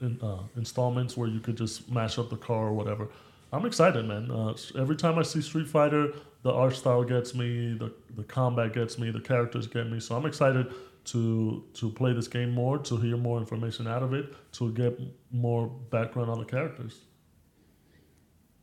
in, 0.04 0.20
uh, 0.22 0.42
installments 0.56 1.16
where 1.16 1.28
you 1.28 1.40
could 1.40 1.56
just 1.56 1.90
mash 1.90 2.18
up 2.18 2.30
the 2.30 2.36
car 2.36 2.68
or 2.68 2.72
whatever. 2.72 3.08
I'm 3.52 3.66
excited, 3.66 4.04
man. 4.04 4.30
Uh, 4.30 4.54
every 4.78 4.96
time 4.96 5.18
I 5.18 5.22
see 5.22 5.42
Street 5.42 5.68
Fighter, 5.68 6.12
the 6.42 6.52
art 6.52 6.74
style 6.76 7.04
gets 7.04 7.34
me, 7.34 7.74
the 7.74 7.92
the 8.16 8.24
combat 8.24 8.72
gets 8.72 8.98
me, 8.98 9.10
the 9.10 9.20
characters 9.20 9.66
get 9.66 9.90
me. 9.90 10.00
So 10.00 10.16
I'm 10.16 10.26
excited 10.26 10.72
to 11.06 11.64
to 11.74 11.90
play 11.90 12.12
this 12.12 12.28
game 12.28 12.50
more, 12.52 12.78
to 12.78 12.96
hear 12.96 13.16
more 13.16 13.38
information 13.38 13.86
out 13.86 14.02
of 14.02 14.14
it, 14.14 14.32
to 14.52 14.72
get 14.72 14.98
more 15.30 15.66
background 15.66 16.30
on 16.30 16.38
the 16.38 16.44
characters. 16.44 17.00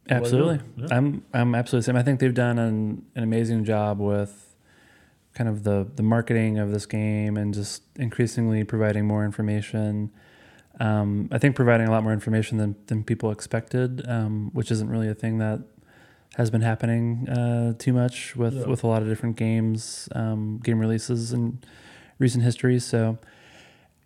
What 0.06 0.18
about 0.18 0.34
you? 0.34 0.48
Absolutely. 0.48 0.60
Yeah. 0.78 0.88
I'm 0.92 1.26
I'm 1.34 1.56
absolutely 1.56 1.86
same. 1.86 1.96
I 1.98 2.04
think 2.04 2.20
they've 2.20 2.34
done 2.34 2.58
an, 2.60 3.06
an 3.16 3.24
amazing 3.24 3.66
job 3.66 4.00
with 4.00 4.56
kind 5.34 5.50
of 5.50 5.64
the 5.64 5.88
the 5.96 6.04
marketing 6.04 6.60
of 6.60 6.72
this 6.72 6.86
game 6.86 7.36
and 7.38 7.54
just 7.54 7.84
increasingly 7.98 8.64
providing 8.64 9.06
more 9.06 9.26
information. 9.26 10.12
Um, 10.80 11.28
I 11.32 11.38
think 11.40 11.56
providing 11.56 11.88
a 11.88 11.92
lot 11.92 12.04
more 12.04 12.14
information 12.14 12.58
than 12.58 12.76
than 12.88 13.04
people 13.04 13.32
expected, 13.32 14.08
um, 14.08 14.52
which 14.54 14.72
isn't 14.72 14.90
really 14.90 15.08
a 15.10 15.16
thing 15.16 15.40
that 15.40 15.62
has 16.36 16.52
been 16.52 16.62
happening 16.62 17.28
uh, 17.30 17.74
too 17.80 17.94
much 17.94 18.36
with 18.36 18.54
Yeah. 18.56 18.66
with 18.68 18.84
a 18.84 18.88
lot 18.88 19.02
of 19.02 19.08
different 19.08 19.38
games, 19.38 20.08
um, 20.14 20.60
game 20.64 20.80
releases 20.80 21.34
in 21.34 21.60
recent 22.20 22.44
history. 22.44 22.80
So, 22.80 23.18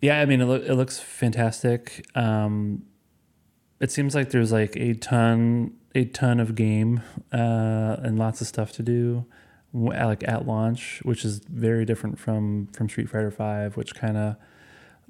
yeah, 0.00 0.20
I 0.20 0.24
mean, 0.24 0.40
it, 0.40 0.46
loo- 0.46 0.54
it 0.66 0.74
looks 0.74 0.98
fantastic. 0.98 2.06
Um, 2.14 2.84
it 3.80 3.90
seems 3.90 4.14
like 4.14 4.30
there's 4.30 4.52
like 4.52 4.76
a 4.76 4.94
ton 4.94 5.72
a 5.94 6.04
ton 6.06 6.40
of 6.40 6.54
game 6.54 7.02
uh, 7.32 7.96
and 8.02 8.18
lots 8.18 8.40
of 8.40 8.46
stuff 8.46 8.72
to 8.72 8.82
do 8.82 9.26
like 9.74 10.26
at 10.28 10.46
launch 10.46 11.00
which 11.02 11.24
is 11.24 11.38
very 11.40 11.84
different 11.84 12.18
from 12.18 12.66
from 12.68 12.88
street 12.88 13.08
fighter 13.08 13.30
5 13.30 13.76
which 13.76 13.94
kind 13.94 14.16
of 14.18 14.36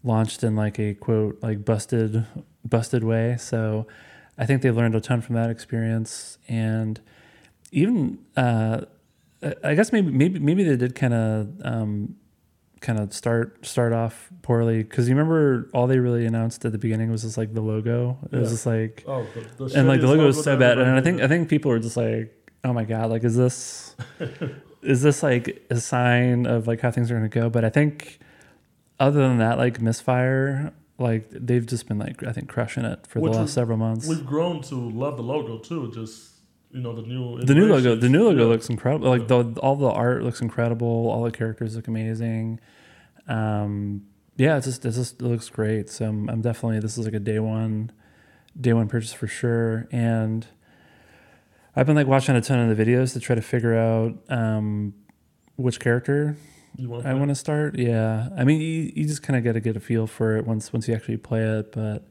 launched 0.04 0.42
in 0.42 0.56
like 0.56 0.78
a 0.78 0.94
quote 0.94 1.38
like 1.42 1.64
busted 1.64 2.26
busted 2.68 3.04
way. 3.04 3.36
So 3.38 3.86
i 4.38 4.46
think 4.46 4.62
they've 4.62 4.76
learned 4.76 4.94
a 4.94 5.00
ton 5.00 5.20
from 5.20 5.34
that 5.36 5.50
experience. 5.50 6.38
And 6.48 7.00
even 7.70 8.18
uh, 8.36 8.82
I- 9.62 9.74
guess 9.74 9.92
maybe 9.92 10.10
maybe 10.10 10.38
maybe 10.38 10.62
they 10.64 10.76
did 10.76 10.94
kind 10.94 11.14
of 11.14 11.48
um, 11.64 12.16
kind 12.80 12.98
of 12.98 13.12
start 13.12 13.64
start 13.64 13.92
off 13.92 14.30
poorly. 14.42 14.82
Because 14.82 15.08
you 15.08 15.14
remember 15.14 15.68
all 15.72 15.86
they 15.86 15.98
really 15.98 16.26
announced 16.26 16.64
at 16.64 16.72
the 16.72 16.78
beginning 16.78 17.10
was 17.10 17.22
just 17.22 17.36
like 17.38 17.52
the 17.54 17.60
logo? 17.60 18.18
It 18.30 18.36
was 18.38 18.50
just 18.50 18.66
like 18.66 19.04
Oh, 19.06 19.26
the, 19.58 19.66
the 19.68 19.78
and 19.78 19.88
like 19.88 20.00
the 20.00 20.06
logo 20.08 20.26
was 20.26 20.42
so 20.42 20.56
bad. 20.56 20.78
and 20.78 20.90
i 20.90 21.00
think 21.00 21.20
i 21.20 21.28
think 21.28 21.48
people 21.48 21.70
were 21.70 21.78
just 21.78 21.96
like 21.96 22.34
oh 22.64 22.72
my 22.72 22.84
god 22.84 23.10
like 23.10 23.24
is 23.24 23.36
this 23.36 23.94
is 24.82 25.02
this 25.02 25.22
like 25.22 25.64
a 25.70 25.76
sign 25.80 26.46
of 26.46 26.66
like 26.66 26.80
how 26.80 26.90
things 26.90 27.10
are 27.10 27.14
going 27.18 27.28
to 27.30 27.40
go? 27.40 27.48
But 27.50 27.64
i 27.64 27.70
think 27.70 28.18
other 29.06 29.20
than 29.28 29.38
that 29.38 29.58
like 29.58 29.80
misfire 29.80 30.72
like 30.98 31.24
they've 31.30 31.66
just 31.66 31.84
been 31.88 31.98
like 31.98 32.22
i 32.22 32.32
think 32.32 32.48
crushing 32.48 32.84
it 32.92 33.00
for 33.08 33.18
Which 33.20 33.32
the 33.32 33.38
last 33.38 33.42
was- 33.48 33.52
several 33.60 33.78
months. 33.86 34.06
we've 34.06 34.26
grown 34.34 34.60
to 34.70 34.74
love 35.02 35.14
the 35.16 35.22
logo 35.34 35.58
too. 35.58 35.90
Just 36.00 36.16
you 36.70 36.80
know 36.84 36.94
the 37.00 37.02
new 37.12 37.22
the 37.50 37.54
new 37.54 37.66
logo 37.74 37.90
the 37.96 38.08
new 38.08 38.24
logo 38.28 38.42
Yeah. 38.44 38.52
looks 38.52 38.68
incredible. 38.70 39.08
Like 39.14 39.26
the 39.28 39.40
all 39.64 39.76
the 39.76 39.90
art 40.06 40.22
looks 40.26 40.40
incredible. 40.40 40.94
All 41.12 41.22
the 41.24 41.30
characters 41.40 41.74
look 41.76 41.88
amazing. 41.88 42.60
Um 43.28 44.02
yeah 44.36 44.56
it's 44.56 44.66
just 44.66 44.84
it's 44.86 44.96
just 44.96 45.20
it 45.20 45.26
looks 45.32 45.48
great. 45.48 45.90
So 45.90 46.06
I'm, 46.06 46.28
I'm 46.30 46.40
definitely 46.40 46.80
this 46.80 46.96
is 46.98 47.04
like 47.04 47.14
a 47.14 47.20
day 47.20 47.38
one 47.38 47.90
day 48.58 48.72
one 48.72 48.88
purchase 48.88 49.12
for 49.12 49.26
sure. 49.26 49.88
And 49.92 50.46
i've 51.74 51.86
been 51.86 51.96
like 51.96 52.06
watching 52.06 52.36
a 52.36 52.40
ton 52.40 52.58
of 52.58 52.68
the 52.76 52.84
videos 52.84 53.12
to 53.14 53.20
try 53.20 53.34
to 53.34 53.42
figure 53.42 53.76
out 53.76 54.12
um 54.28 54.92
which 55.56 55.80
character 55.80 56.36
You 56.76 56.88
want 56.88 57.06
i 57.06 57.12
want 57.14 57.28
to 57.28 57.34
start 57.34 57.78
yeah 57.78 58.28
i 58.36 58.44
mean 58.44 58.60
you, 58.60 58.92
you 58.94 59.04
just 59.06 59.22
kind 59.22 59.36
of 59.36 59.44
got 59.44 59.52
to 59.52 59.60
get 59.60 59.76
a 59.76 59.80
feel 59.80 60.06
for 60.06 60.36
it 60.36 60.46
once 60.46 60.72
once 60.72 60.88
you 60.88 60.94
actually 60.94 61.18
play 61.18 61.42
it 61.42 61.70
but 61.72 62.06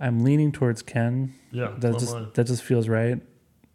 i'm 0.00 0.24
leaning 0.24 0.50
towards 0.52 0.82
ken 0.82 1.32
Yeah, 1.52 1.74
that 1.78 1.98
just 1.98 2.16
that 2.34 2.46
just 2.46 2.62
feels 2.62 2.88
right 2.88 3.20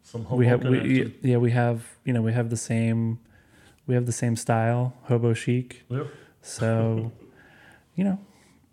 Some 0.02 0.24
hobo 0.24 0.36
we 0.36 0.46
have 0.46 0.62
we, 0.64 1.12
yeah 1.22 1.38
we 1.38 1.50
have 1.52 1.86
you 2.04 2.12
know 2.12 2.22
we 2.22 2.32
have 2.32 2.50
the 2.50 2.56
same 2.56 3.18
we 3.86 3.94
have 3.94 4.04
the 4.06 4.12
same 4.12 4.36
style 4.36 4.92
hobo 5.04 5.32
chic 5.34 5.84
Yep. 5.88 6.06
so 6.42 7.12
you 7.94 8.04
know 8.04 8.18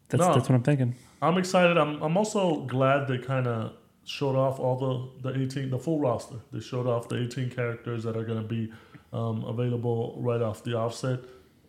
that's 0.10 0.20
No. 0.22 0.34
that's 0.34 0.50
what 0.50 0.56
i'm 0.56 0.64
thinking 0.64 0.96
I'm 1.22 1.38
excited. 1.38 1.78
I'm 1.78 2.02
I'm 2.04 2.18
also 2.18 2.66
glad 2.66 3.08
they 3.08 3.18
kind 3.18 3.48
of 3.48 3.72
showed 4.04 4.36
off 4.36 4.60
all 4.60 4.76
the 5.22 5.32
the 5.32 5.40
18 5.42 5.70
the 5.70 5.80
full 5.80 5.98
roster. 5.98 6.36
They 6.52 6.60
showed 6.60 6.86
off 6.86 7.08
the 7.08 7.16
18 7.24 7.50
characters 7.50 8.04
that 8.04 8.18
are 8.18 8.26
going 8.26 8.42
to 8.42 8.48
be 8.58 8.74
um, 9.14 9.46
available 9.46 10.18
right 10.20 10.42
off 10.42 10.66
the 10.66 10.74
offset. 10.78 11.20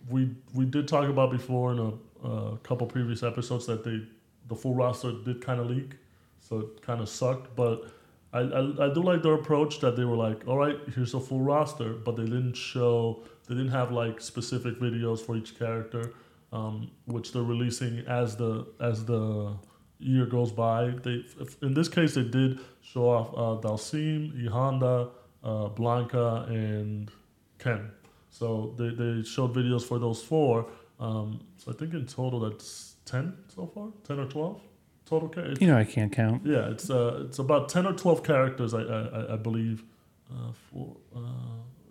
We 0.08 0.30
we 0.54 0.64
did 0.64 0.88
talk 0.88 1.08
about 1.08 1.30
before 1.30 1.72
in 1.72 1.78
a, 1.78 2.28
a 2.28 2.56
couple 2.58 2.86
previous 2.86 3.22
episodes 3.22 3.66
that 3.66 3.84
they 3.84 4.02
the 4.48 4.54
full 4.54 4.74
roster 4.74 5.12
did 5.24 5.40
kind 5.40 5.60
of 5.60 5.70
leak, 5.70 5.96
so 6.40 6.60
it 6.60 6.82
kind 6.82 7.00
of 7.00 7.08
sucked. 7.08 7.54
But 7.56 7.90
I, 8.32 8.40
I 8.40 8.86
I 8.86 8.94
do 8.94 9.02
like 9.02 9.22
their 9.22 9.34
approach 9.34 9.80
that 9.80 9.96
they 9.96 10.04
were 10.04 10.16
like, 10.16 10.46
all 10.46 10.58
right, 10.58 10.78
here's 10.94 11.14
a 11.14 11.20
full 11.20 11.40
roster, 11.40 11.94
but 11.94 12.16
they 12.16 12.24
didn't 12.24 12.56
show 12.56 13.22
they 13.48 13.54
didn't 13.54 13.72
have 13.72 13.92
like 13.92 14.20
specific 14.20 14.78
videos 14.78 15.20
for 15.20 15.36
each 15.36 15.58
character 15.58 16.12
um, 16.54 16.90
which 17.06 17.32
they're 17.32 17.42
releasing 17.42 17.98
as 18.06 18.36
the 18.36 18.66
as 18.80 19.04
the 19.04 19.54
year 19.98 20.24
goes 20.24 20.52
by. 20.52 20.94
They 21.02 21.24
if, 21.40 21.60
in 21.62 21.74
this 21.74 21.88
case 21.88 22.14
they 22.14 22.22
did 22.22 22.60
show 22.80 23.10
off 23.10 23.28
uh, 23.34 23.68
Dhalsim, 23.68 24.32
Ihanda, 24.48 25.10
uh, 25.42 25.68
Blanka, 25.70 26.48
and 26.48 27.10
Ken. 27.58 27.90
So 28.38 28.74
they, 28.78 28.88
they 29.00 29.22
showed 29.22 29.54
videos 29.54 29.82
for 29.90 29.98
those 30.00 30.20
four. 30.30 30.66
Um, 30.98 31.40
so 31.56 31.70
I 31.72 31.74
think 31.78 31.94
in 31.94 32.04
total 32.06 32.40
that's 32.40 32.96
ten 33.04 33.24
so 33.54 33.66
far, 33.74 33.88
ten 34.06 34.18
or 34.18 34.26
twelve 34.26 34.60
total. 35.06 35.28
Ca- 35.28 35.40
it's- 35.50 35.60
you 35.60 35.68
know 35.68 35.76
i 35.78 35.84
can't 35.84 36.10
count 36.12 36.38
yeah, 36.44 36.70
it's 36.74 36.88
uh, 36.90 37.24
it's 37.26 37.38
about 37.38 37.68
ten 37.68 37.86
or 37.86 37.92
twelve 37.92 38.20
characters, 38.24 38.74
I 38.74 38.82
I, 38.82 39.34
I- 39.34 39.36
believe. 39.48 39.84
Uh, 40.32 40.52
for 40.66 40.96
uh, 41.14 41.20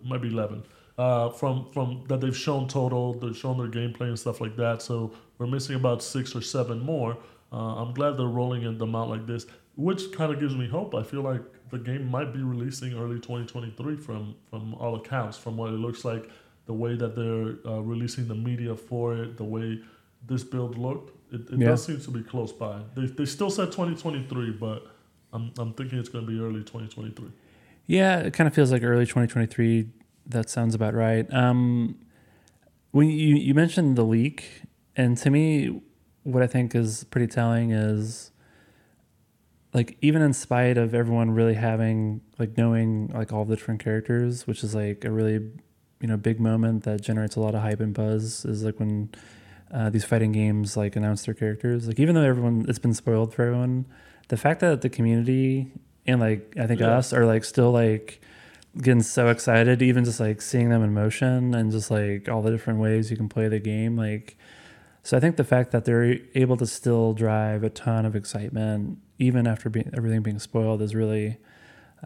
it 0.00 0.06
might 0.10 0.20
be 0.20 0.28
eleven. 0.28 0.62
Uh, 0.98 1.30
from 1.30 1.54
from 1.74 1.88
that 2.08 2.20
they've 2.20 2.36
shown 2.46 2.68
total, 2.68 3.14
they've 3.20 3.36
shown 3.44 3.56
their 3.60 3.68
gameplay 3.78 4.08
and 4.12 4.18
stuff 4.18 4.38
like 4.44 4.56
that. 4.56 4.82
So 4.82 5.12
we're 5.38 5.46
missing 5.56 5.76
about 5.76 6.02
six 6.02 6.34
or 6.36 6.42
seven 6.42 6.78
more. 6.80 7.16
Uh, 7.52 7.80
I'm 7.80 7.92
glad 7.94 8.10
they're 8.18 8.36
rolling 8.42 8.62
in 8.68 8.76
them 8.78 8.94
out 9.00 9.08
like 9.08 9.26
this, 9.26 9.46
which 9.76 10.02
kind 10.12 10.30
of 10.32 10.40
gives 10.40 10.54
me 10.62 10.66
hope. 10.68 10.94
I 10.94 11.04
feel 11.04 11.22
like 11.22 11.42
the 11.74 11.82
game 11.90 12.04
might 12.16 12.30
be 12.32 12.42
releasing 12.54 12.90
early 13.02 13.16
2023 13.20 13.96
from 13.96 14.34
from 14.50 14.74
all 14.74 14.94
accounts, 15.02 15.36
from 15.44 15.56
what 15.56 15.68
it 15.70 15.80
looks 15.86 16.04
like, 16.10 16.24
the 16.66 16.72
way 16.84 16.92
that 17.02 17.12
they're 17.18 17.48
uh, 17.70 17.80
releasing 17.92 18.24
the 18.28 18.34
media 18.34 18.74
for 18.74 19.04
it, 19.22 19.36
the 19.36 19.44
way 19.56 19.80
this 20.30 20.42
build 20.44 20.72
looked. 20.78 21.10
It, 21.34 21.42
it 21.52 21.58
Yeah. 21.60 21.68
does 21.70 21.84
seem 21.86 22.00
to 22.00 22.10
be 22.10 22.22
close 22.22 22.52
by. 22.52 22.80
They, 22.96 23.06
they 23.06 23.26
still 23.26 23.50
said 23.50 23.66
2023, 23.72 24.52
but 24.52 24.86
I'm, 25.32 25.52
I'm 25.58 25.72
thinking 25.74 25.98
it's 25.98 26.08
going 26.08 26.24
to 26.26 26.30
be 26.30 26.38
early 26.40 26.60
2023. 26.60 27.28
Yeah, 27.86 28.20
it 28.20 28.32
kind 28.32 28.46
of 28.48 28.54
feels 28.54 28.70
like 28.72 28.82
early 28.82 29.04
2023. 29.04 29.88
That 30.26 30.48
sounds 30.48 30.74
about 30.74 30.94
right. 30.94 31.26
Um, 31.34 31.98
when 32.92 33.08
you 33.10 33.34
you 33.36 33.52
mentioned 33.54 33.96
the 33.96 34.04
leak, 34.04 34.62
and 34.96 35.18
to 35.18 35.28
me, 35.30 35.82
what 36.22 36.42
I 36.42 36.46
think 36.46 36.74
is 36.74 37.04
pretty 37.04 37.26
telling 37.26 37.72
is 37.72 38.30
like 39.74 39.96
even 40.00 40.22
in 40.22 40.32
spite 40.32 40.78
of 40.78 40.94
everyone 40.94 41.32
really 41.32 41.54
having 41.54 42.20
like 42.38 42.56
knowing 42.56 43.08
like 43.08 43.32
all 43.32 43.44
the 43.44 43.56
different 43.56 43.82
characters, 43.82 44.46
which 44.46 44.62
is 44.64 44.74
like 44.74 45.04
a 45.04 45.10
really 45.10 45.34
you 46.00 46.08
know 46.08 46.16
big 46.16 46.40
moment 46.40 46.84
that 46.84 47.02
generates 47.02 47.36
a 47.36 47.40
lot 47.40 47.54
of 47.54 47.60
hype 47.62 47.80
and 47.80 47.92
buzz, 47.94 48.44
is 48.44 48.62
like 48.64 48.78
when 48.78 49.10
uh, 49.72 49.90
these 49.90 50.04
fighting 50.04 50.32
games 50.32 50.76
like 50.76 50.94
announce 50.96 51.24
their 51.24 51.34
characters. 51.34 51.88
Like 51.88 51.98
even 51.98 52.14
though 52.14 52.22
everyone 52.22 52.64
it's 52.68 52.78
been 52.78 52.94
spoiled 52.94 53.34
for 53.34 53.42
everyone, 53.46 53.86
the 54.28 54.36
fact 54.36 54.60
that 54.60 54.80
the 54.82 54.88
community 54.88 55.72
and 56.06 56.20
like 56.20 56.54
I 56.58 56.66
think 56.66 56.80
Yeah. 56.80 56.96
us 56.98 57.12
are 57.12 57.26
like 57.26 57.44
still 57.44 57.72
like 57.72 58.20
getting 58.80 59.02
so 59.02 59.28
excited, 59.28 59.82
even 59.82 60.04
just 60.04 60.20
like 60.20 60.40
seeing 60.42 60.68
them 60.68 60.82
in 60.82 60.94
motion 60.94 61.54
and 61.54 61.72
just 61.72 61.90
like 61.90 62.28
all 62.28 62.42
the 62.42 62.50
different 62.50 62.78
ways 62.80 63.10
you 63.10 63.16
can 63.16 63.28
play 63.28 63.48
the 63.48 63.60
game. 63.60 63.96
Like, 63.96 64.36
so 65.04 65.16
I 65.16 65.20
think 65.20 65.36
the 65.36 65.44
fact 65.44 65.70
that 65.72 65.84
they're 65.84 66.18
able 66.34 66.56
to 66.56 66.66
still 66.66 67.12
drive 67.12 67.62
a 67.62 67.70
ton 67.70 68.04
of 68.04 68.16
excitement 68.16 68.98
even 69.18 69.46
after 69.46 69.68
being 69.70 69.90
everything 69.96 70.22
being 70.22 70.38
spoiled 70.38 70.82
is 70.82 70.94
really, 70.94 71.38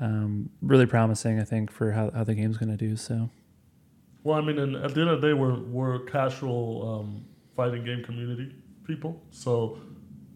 um, 0.01 0.51
really 0.62 0.87
promising. 0.87 1.40
I 1.40 1.44
think 1.44 1.71
for 1.71 1.92
how 1.92 2.11
how 2.11 2.25
the 2.25 2.35
game's 2.35 2.59
going 2.59 2.71
to 2.71 2.77
do. 2.77 2.97
So 2.97 3.31
Well, 4.25 4.38
I 4.38 4.40
mean, 4.40 4.59
and 4.59 4.77
at 4.77 4.94
the 4.94 5.01
end 5.01 5.11
of 5.11 5.21
the 5.21 5.29
day, 5.29 5.35
we're, 5.35 5.59
we're 5.59 6.01
casual 6.01 7.01
um, 7.01 7.25
fighting 7.57 7.85
game 7.85 8.05
community 8.05 8.55
people. 8.87 9.21
So 9.31 9.79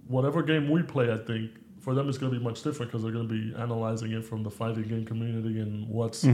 whatever 0.07 0.43
game 0.43 0.71
we 0.71 0.83
play, 0.83 1.13
I 1.13 1.17
think, 1.17 1.51
for 1.81 1.95
them 1.95 2.09
it's 2.09 2.19
going 2.19 2.33
to 2.33 2.39
be 2.39 2.45
much 2.45 2.63
different 2.63 2.93
because 2.93 3.03
they're 3.03 3.13
going 3.13 3.29
to 3.29 3.35
be 3.35 3.55
analyzing 3.61 4.13
it 4.13 4.25
from 4.25 4.43
the 4.43 4.51
fighting 4.51 4.85
game 4.85 5.05
community 5.05 5.61
and 5.61 5.89
what's 5.89 6.25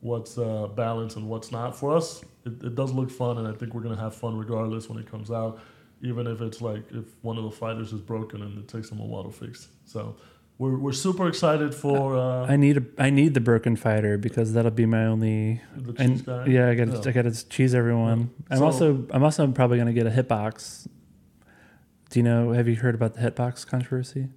what's 0.00 0.36
uh, 0.36 0.66
balanced 0.74 1.16
and 1.16 1.28
what's 1.28 1.50
not. 1.50 1.76
For 1.76 1.96
us, 1.96 2.22
it, 2.44 2.62
it 2.62 2.74
does 2.74 2.92
look 2.92 3.10
fun, 3.10 3.38
and 3.38 3.48
I 3.48 3.52
think 3.52 3.74
we're 3.74 3.82
going 3.82 3.96
to 3.96 4.00
have 4.00 4.14
fun 4.14 4.36
regardless 4.36 4.88
when 4.88 4.98
it 4.98 5.10
comes 5.10 5.30
out, 5.30 5.60
even 6.02 6.26
if 6.26 6.40
it's 6.40 6.60
like 6.60 6.82
if 6.92 7.04
one 7.22 7.38
of 7.38 7.44
the 7.44 7.50
fighters 7.50 7.92
is 7.92 8.00
broken 8.00 8.42
and 8.42 8.58
it 8.58 8.68
takes 8.68 8.88
them 8.90 9.00
a 9.00 9.04
while 9.04 9.24
to 9.24 9.30
fix. 9.30 9.68
So 9.84 10.16
we're, 10.58 10.76
we're 10.78 10.92
super 10.92 11.26
excited 11.28 11.74
for 11.74 12.16
uh, 12.16 12.46
I 12.46 12.56
need 12.56 12.76
a 12.78 12.82
I 12.98 13.10
need 13.10 13.34
the 13.34 13.40
broken 13.40 13.74
fighter 13.76 14.18
because 14.18 14.52
that'll 14.52 14.70
be 14.70 14.86
my 14.86 15.06
only. 15.06 15.60
the 15.76 15.92
cheese 15.92 16.00
And 16.00 16.26
guy. 16.26 16.46
yeah, 16.46 16.68
I 16.68 16.74
got 16.74 16.88
Yeah. 16.88 17.00
I 17.06 17.12
got 17.12 17.22
to 17.22 17.48
cheese 17.48 17.74
everyone. 17.74 18.30
I'm 18.50 18.58
So- 18.58 18.64
also 18.64 19.06
I'm 19.10 19.22
also 19.24 19.46
probably 19.48 19.78
going 19.78 19.92
to 19.94 19.94
get 19.94 20.06
a 20.06 20.10
hitbox. 20.10 20.86
Do 22.10 22.20
you 22.20 22.22
know? 22.22 22.52
Have 22.52 22.68
you 22.68 22.76
heard 22.76 22.94
about 22.94 23.14
the 23.14 23.20
hitbox 23.22 23.66
controversy? 23.66 24.28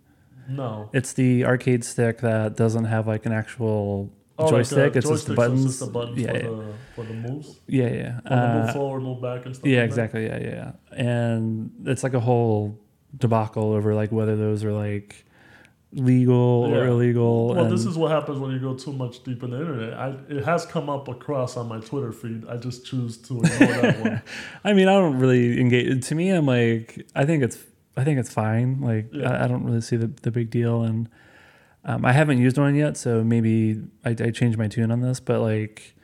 No. 0.49 0.89
It's 0.93 1.13
the 1.13 1.45
arcade 1.45 1.83
stick 1.83 2.19
that 2.21 2.55
doesn't 2.55 2.85
have 2.85 3.05
like 3.05 3.25
an 3.25 3.33
actual 3.33 4.09
Oh, 4.39 4.45
like, 4.45 4.53
uh, 4.53 4.57
joystick. 4.57 4.95
it's 4.95 5.07
just 5.09 5.27
the 5.27 5.33
buttons. 5.33 5.65
It's 5.65 5.73
just 5.79 5.85
the 5.87 5.91
buttons 5.91 6.19
yeah, 6.19 6.31
for, 6.31 6.37
yeah, 6.37 6.43
The, 6.43 6.73
for 6.95 7.03
the 7.03 7.13
moves. 7.13 7.59
yeah, 7.67 7.87
yeah. 7.87 8.19
The 8.23 8.29
move 8.29 8.69
Uh, 8.69 8.73
forward, 8.73 9.01
move 9.01 9.21
back, 9.21 9.45
and 9.45 9.55
stuff. 9.55 9.65
yeah, 9.67 9.79
like 9.79 9.85
exactly. 9.87 10.25
Yeah, 10.25 10.39
yeah, 10.39 10.71
yeah. 10.93 11.01
And 11.05 11.71
it's 11.85 12.03
like 12.03 12.13
a 12.13 12.19
whole 12.19 12.79
debacle 13.17 13.71
over 13.73 13.95
like 13.95 14.11
whether 14.11 14.35
those 14.35 14.63
are 14.63 14.71
like 14.73 15.25
legal 15.93 16.35
or 16.35 16.85
illegal. 16.87 17.55
Well, 17.55 17.69
this 17.69 17.85
is 17.85 17.97
what 17.97 18.11
happens 18.11 18.39
when 18.39 18.51
you 18.51 18.59
go 18.59 18.73
too 18.75 18.91
much 18.93 19.23
deep 19.23 19.41
in 19.43 19.51
the 19.51 19.57
internet. 19.59 19.93
I, 19.93 20.15
it 20.29 20.43
has 20.43 20.65
come 20.65 20.89
up 20.89 21.07
across 21.07 21.55
on 21.57 21.67
my 21.67 21.79
Twitter 21.79 22.11
feed. 22.11 22.45
I 22.47 22.57
just 22.57 22.85
choose 22.85 23.17
to 23.19 23.41
ignore 23.41 23.81
that 23.81 23.99
one. 24.01 24.21
I 24.63 24.73
mean, 24.73 24.87
I 24.87 24.93
don't 24.93 25.17
really 25.17 25.59
engage. 25.59 26.05
To 26.07 26.15
me, 26.15 26.29
I'm 26.29 26.45
like, 26.45 27.07
I 27.15 27.25
think 27.25 27.41
it's, 27.43 27.57
I 27.95 28.03
think 28.03 28.19
it's 28.19 28.31
fine. 28.31 28.81
Like, 28.81 29.07
Yeah. 29.13 29.31
I, 29.31 29.45
I 29.45 29.47
don't 29.47 29.63
really 29.63 29.81
see 29.81 29.95
the, 29.95 30.07
the 30.07 30.29
big 30.29 30.49
deal, 30.49 30.83
and 30.83 31.09
um, 31.87 32.05
I 32.05 32.11
haven't 32.11 32.37
used 32.37 32.57
one 32.57 32.75
yet, 32.75 32.97
so 32.97 33.23
maybe 33.23 33.81
I, 34.05 34.09
I 34.11 34.31
changed 34.31 34.57
my 34.57 34.67
tune 34.67 34.91
on 34.91 35.01
this. 35.01 35.19
But 35.19 35.41
like, 35.41 35.95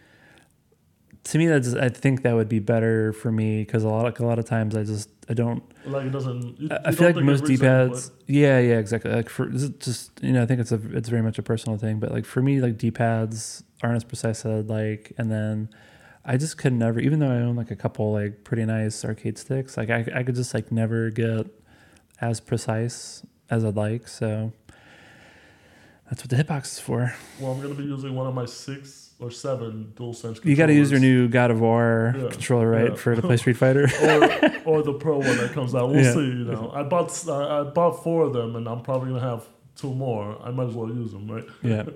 to 1.25 1.37
me, 1.37 1.47
that's 1.47 1.73
I 1.75 1.89
think 1.89 2.23
that 2.23 2.33
would 2.33 2.49
be 2.49 2.59
better 2.59 3.13
for 3.13 3.31
me 3.31 3.63
because 3.63 3.83
a 3.83 3.89
lot, 3.89 4.03
like 4.03 4.19
a 4.19 4.25
lot 4.25 4.39
of 4.39 4.45
times, 4.45 4.75
I 4.75 4.83
just 4.83 5.09
I 5.29 5.33
don't. 5.33 5.63
Like 5.85 6.05
it 6.07 6.11
doesn't. 6.11 6.59
You, 6.59 6.67
I- 6.71 6.73
you 6.73 6.79
I 6.79 6.83
don't 6.83 6.95
feel 6.95 7.07
like 7.07 7.15
most 7.23 7.45
D 7.45 7.57
pads. 7.57 8.11
Yeah, 8.27 8.59
yeah, 8.59 8.79
exactly. 8.79 9.11
Like 9.11 9.29
for 9.29 9.47
just 9.47 10.11
you 10.21 10.31
know, 10.33 10.41
I 10.41 10.45
think 10.45 10.59
it's 10.61 10.71
a 10.71 10.79
it's 10.95 11.09
very 11.09 11.21
much 11.21 11.37
a 11.37 11.43
personal 11.43 11.77
thing. 11.77 11.99
But 11.99 12.11
like 12.11 12.25
for 12.25 12.41
me, 12.41 12.59
like 12.61 12.77
D 12.77 12.89
pads 12.91 13.63
aren't 13.81 13.95
as 13.97 14.03
precise 14.03 14.45
as 14.45 14.59
I'd 14.65 14.69
like, 14.69 15.11
and 15.17 15.29
then 15.31 15.69
I 16.25 16.37
just 16.37 16.57
could 16.57 16.71
never, 16.73 16.99
even 17.01 17.19
though 17.19 17.31
I 17.31 17.35
own 17.41 17.55
like 17.57 17.71
a 17.71 17.75
couple 17.75 18.11
like 18.13 18.43
pretty 18.45 18.65
nice 18.65 19.03
arcade 19.03 19.37
sticks, 19.37 19.75
like 19.77 19.89
I 19.89 20.05
I 20.15 20.23
could 20.23 20.35
just 20.35 20.53
like 20.53 20.71
never 20.71 21.09
get 21.09 21.47
as 22.21 22.39
precise 22.39 23.25
as 23.49 23.65
I'd 23.65 23.75
like. 23.75 24.07
So 24.07 24.53
that's 26.13 26.21
what 26.23 26.29
the 26.29 26.35
hitbox 26.53 26.65
is 26.73 26.79
for. 26.79 27.11
Well, 27.39 27.51
I'm 27.53 27.61
gonna 27.61 27.73
be 27.73 27.83
using 27.85 28.13
one 28.13 28.27
of 28.27 28.35
my 28.35 28.45
six 28.45 29.11
or 29.19 29.31
seven 29.31 29.91
dual 29.95 30.13
sense. 30.13 30.39
You 30.43 30.55
got 30.55 30.67
to 30.67 30.73
use 30.73 30.91
your 30.91 30.99
new 30.99 31.27
God 31.27 31.49
of 31.49 31.59
War 31.59 32.13
Yeah, 32.15 32.29
controller, 32.29 32.69
right, 32.69 32.89
yeah. 32.89 32.95
for 32.95 33.15
to 33.15 33.21
play 33.21 33.37
Street 33.43 33.57
Fighter. 33.57 33.85
or, 34.03 34.51
or 34.79 34.83
the 34.83 34.93
pro 34.93 35.17
one 35.17 35.37
that 35.37 35.51
comes 35.53 35.73
out. 35.73 35.89
We'll 35.89 36.03
Yeah. 36.03 36.13
see. 36.13 36.19
You 36.19 36.45
know, 36.45 36.71
I 36.71 36.83
bought 36.83 37.09
I, 37.27 37.61
I 37.61 37.63
bought 37.63 38.03
four 38.03 38.23
of 38.25 38.33
them, 38.33 38.55
and 38.55 38.67
I'm 38.67 38.81
probably 38.81 39.09
gonna 39.11 39.21
have 39.27 39.43
two 39.75 39.93
more. 39.93 40.37
I 40.43 40.51
might 40.51 40.67
as 40.69 40.75
well 40.75 40.87
use 40.89 41.11
them, 41.11 41.29
right? 41.31 41.45
yeah. 41.63 41.83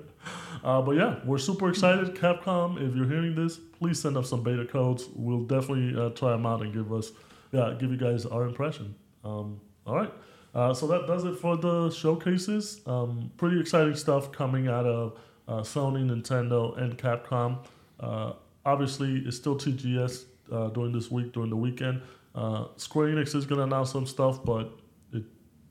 Uh, 0.63 0.81
but 0.81 0.95
yeah, 0.97 1.19
we're 1.23 1.37
super 1.37 1.69
excited. 1.69 2.13
Capcom, 2.15 2.81
if 2.85 2.93
you're 2.95 3.07
hearing 3.07 3.35
this, 3.35 3.57
please 3.79 4.01
send 4.01 4.17
us 4.17 4.29
some 4.29 4.41
beta 4.43 4.65
codes. 4.65 5.07
We'll 5.15 5.43
definitely 5.43 5.95
uh, 5.97 6.09
try 6.09 6.31
them 6.31 6.45
out 6.45 6.61
and 6.63 6.73
give 6.73 6.91
us, 6.91 7.11
yeah, 7.53 7.73
give 7.79 7.91
you 7.91 7.97
guys 7.97 8.25
our 8.25 8.43
impression. 8.45 8.95
Um, 9.23 9.61
all 9.85 9.95
right. 9.95 10.11
Uh, 10.57 10.73
so 10.73 10.87
that 10.87 11.05
does 11.05 11.23
it 11.23 11.35
for 11.37 11.55
the 11.55 11.91
showcases. 11.91 12.81
Um, 12.87 13.31
pretty 13.37 13.59
exciting 13.59 13.93
stuff 13.95 14.31
coming 14.31 14.67
out 14.67 14.87
of 14.87 15.19
uh, 15.47 15.61
Sony, 15.61 16.03
Nintendo, 16.03 16.75
and 16.81 16.97
Capcom. 16.97 17.59
Uh, 17.99 18.33
obviously, 18.65 19.21
it's 19.23 19.37
still 19.37 19.55
TGS 19.55 20.25
uh, 20.51 20.69
during 20.69 20.91
this 20.91 21.11
week, 21.11 21.31
during 21.31 21.51
the 21.51 21.55
weekend. 21.55 22.01
Uh, 22.33 22.65
Square 22.75 23.09
Enix 23.09 23.35
is 23.35 23.45
going 23.45 23.59
to 23.59 23.65
announce 23.65 23.91
some 23.91 24.07
stuff, 24.07 24.43
but 24.43 24.71
it, 25.13 25.21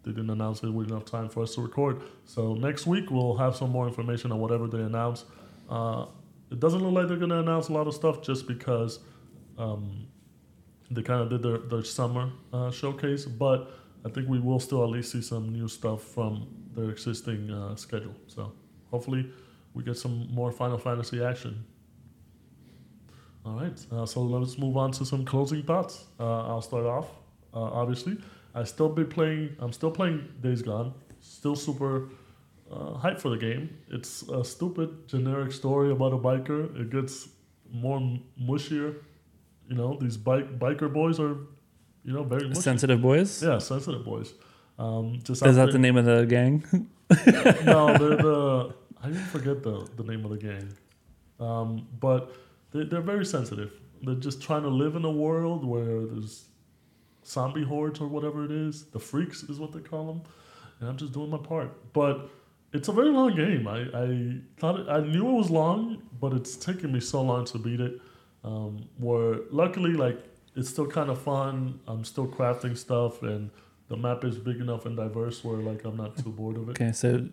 they 0.04 0.12
didn't 0.12 0.30
announce 0.30 0.62
it 0.62 0.70
with 0.70 0.88
enough 0.88 1.04
time 1.04 1.28
for 1.28 1.42
us 1.42 1.56
to 1.56 1.62
record. 1.62 2.02
So 2.24 2.54
next 2.54 2.86
week 2.86 3.10
we'll 3.10 3.36
have 3.38 3.56
some 3.56 3.70
more 3.70 3.88
information 3.88 4.30
on 4.30 4.38
whatever 4.38 4.68
they 4.68 4.82
announce. 4.82 5.24
Uh, 5.68 6.06
it 6.52 6.60
doesn't 6.60 6.80
look 6.80 6.92
like 6.92 7.08
they're 7.08 7.16
going 7.16 7.30
to 7.30 7.40
announce 7.40 7.70
a 7.70 7.72
lot 7.72 7.88
of 7.88 7.94
stuff 7.94 8.22
just 8.22 8.46
because 8.46 9.00
um, 9.58 10.06
they 10.92 11.02
kind 11.02 11.22
of 11.22 11.28
did 11.28 11.42
their, 11.42 11.58
their 11.58 11.82
summer 11.82 12.30
showcase, 12.70 13.24
but 13.24 13.72
I 14.06 14.08
think 14.08 14.28
we 14.28 14.38
will 14.38 14.60
still 14.60 14.84
at 14.84 14.90
least 14.90 15.10
see 15.12 15.20
some 15.20 15.52
new 15.52 15.68
stuff 15.68 16.00
from 16.02 16.46
their 16.74 16.90
existing 16.90 17.50
uh, 17.50 17.74
schedule. 17.74 18.14
So 18.28 18.52
hopefully 18.90 19.30
we 19.74 19.82
get 19.82 19.96
some 19.96 20.28
more 20.32 20.52
Final 20.52 20.78
Fantasy 20.78 21.22
action. 21.22 21.64
All 23.44 23.54
right, 23.60 23.78
uh, 23.92 24.06
so 24.06 24.22
let's 24.22 24.58
move 24.58 24.76
on 24.76 24.90
to 24.92 25.04
some 25.04 25.24
closing 25.24 25.62
thoughts. 25.62 26.04
Uh, 26.18 26.48
I'll 26.48 26.62
start 26.62 26.86
off. 26.86 27.06
Uh, 27.54 27.60
obviously, 27.80 28.16
I 28.54 28.64
still 28.64 28.88
be 28.88 29.04
playing. 29.04 29.54
I'm 29.60 29.72
still 29.72 29.90
playing 29.90 30.28
Days 30.40 30.62
Gone. 30.62 30.94
Still 31.20 31.54
super 31.54 32.08
uh, 32.70 32.94
hyped 32.94 33.20
for 33.20 33.28
the 33.28 33.36
game. 33.36 33.76
It's 33.88 34.22
a 34.22 34.44
stupid 34.44 35.08
generic 35.08 35.52
story 35.52 35.90
about 35.92 36.12
a 36.12 36.18
biker. 36.18 36.80
It 36.80 36.90
gets 36.90 37.28
more 37.70 38.00
mushier. 38.40 38.96
You 39.68 39.76
know, 39.76 39.98
these 40.00 40.16
bike 40.16 40.58
biker 40.58 40.92
boys 40.92 41.20
are, 41.20 41.36
you 42.06 42.12
know, 42.12 42.22
very. 42.22 42.54
Sensitive 42.54 43.02
boys. 43.02 43.42
Yeah, 43.42 43.58
sensitive 43.58 44.04
boys. 44.04 44.32
Um, 44.78 45.18
just 45.24 45.44
Is 45.44 45.56
that 45.56 45.72
the 45.72 45.78
name 45.78 45.96
of 45.96 46.04
the 46.04 46.24
gang? 46.24 46.64
no, 47.64 47.98
they're 47.98 48.16
the. 48.28 48.74
I 49.02 49.08
didn't 49.08 49.26
forget 49.26 49.62
the, 49.62 49.88
the 49.96 50.04
name 50.04 50.24
of 50.24 50.30
the 50.30 50.38
gang. 50.38 50.72
Um, 51.38 51.86
but 52.00 52.34
they, 52.72 52.84
they're 52.84 53.00
very 53.00 53.26
sensitive. 53.26 53.72
They're 54.02 54.14
just 54.14 54.40
trying 54.40 54.62
to 54.62 54.68
live 54.68 54.94
in 54.94 55.04
a 55.04 55.10
world 55.10 55.64
where 55.64 56.06
there's 56.06 56.44
zombie 57.26 57.64
hordes 57.64 58.00
or 58.00 58.06
whatever 58.06 58.44
it 58.44 58.52
is. 58.52 58.84
The 58.84 59.00
freaks 59.00 59.42
is 59.42 59.58
what 59.58 59.72
they 59.72 59.80
call 59.80 60.06
them. 60.06 60.22
And 60.80 60.88
I'm 60.88 60.96
just 60.96 61.12
doing 61.12 61.30
my 61.30 61.38
part. 61.38 61.92
But 61.92 62.30
it's 62.72 62.88
a 62.88 62.92
very 62.92 63.10
long 63.10 63.34
game. 63.34 63.66
I, 63.66 63.80
I 63.94 64.38
thought 64.58 64.80
it, 64.80 64.88
I 64.88 65.00
knew 65.00 65.28
it 65.28 65.32
was 65.32 65.50
long, 65.50 66.02
but 66.20 66.32
it's 66.32 66.56
taken 66.56 66.92
me 66.92 67.00
so 67.00 67.22
long 67.22 67.44
to 67.46 67.58
beat 67.58 67.80
it. 67.80 68.00
Um, 68.44 68.88
where 68.98 69.40
luckily, 69.50 69.92
like 69.92 70.22
it's 70.56 70.68
still 70.68 70.86
kind 70.86 71.10
of 71.10 71.20
fun. 71.20 71.80
I'm 71.86 72.04
still 72.04 72.26
crafting 72.26 72.76
stuff, 72.76 73.22
and 73.22 73.50
the 73.88 73.96
map 73.96 74.24
is 74.24 74.38
big 74.38 74.56
enough 74.56 74.86
and 74.86 74.96
diverse 74.96 75.44
where 75.44 75.58
like 75.58 75.84
I'm 75.84 75.96
not 75.96 76.16
too 76.16 76.30
bored 76.30 76.56
of 76.56 76.68
it. 76.68 76.72
Okay, 76.72 76.92
so 76.92 77.28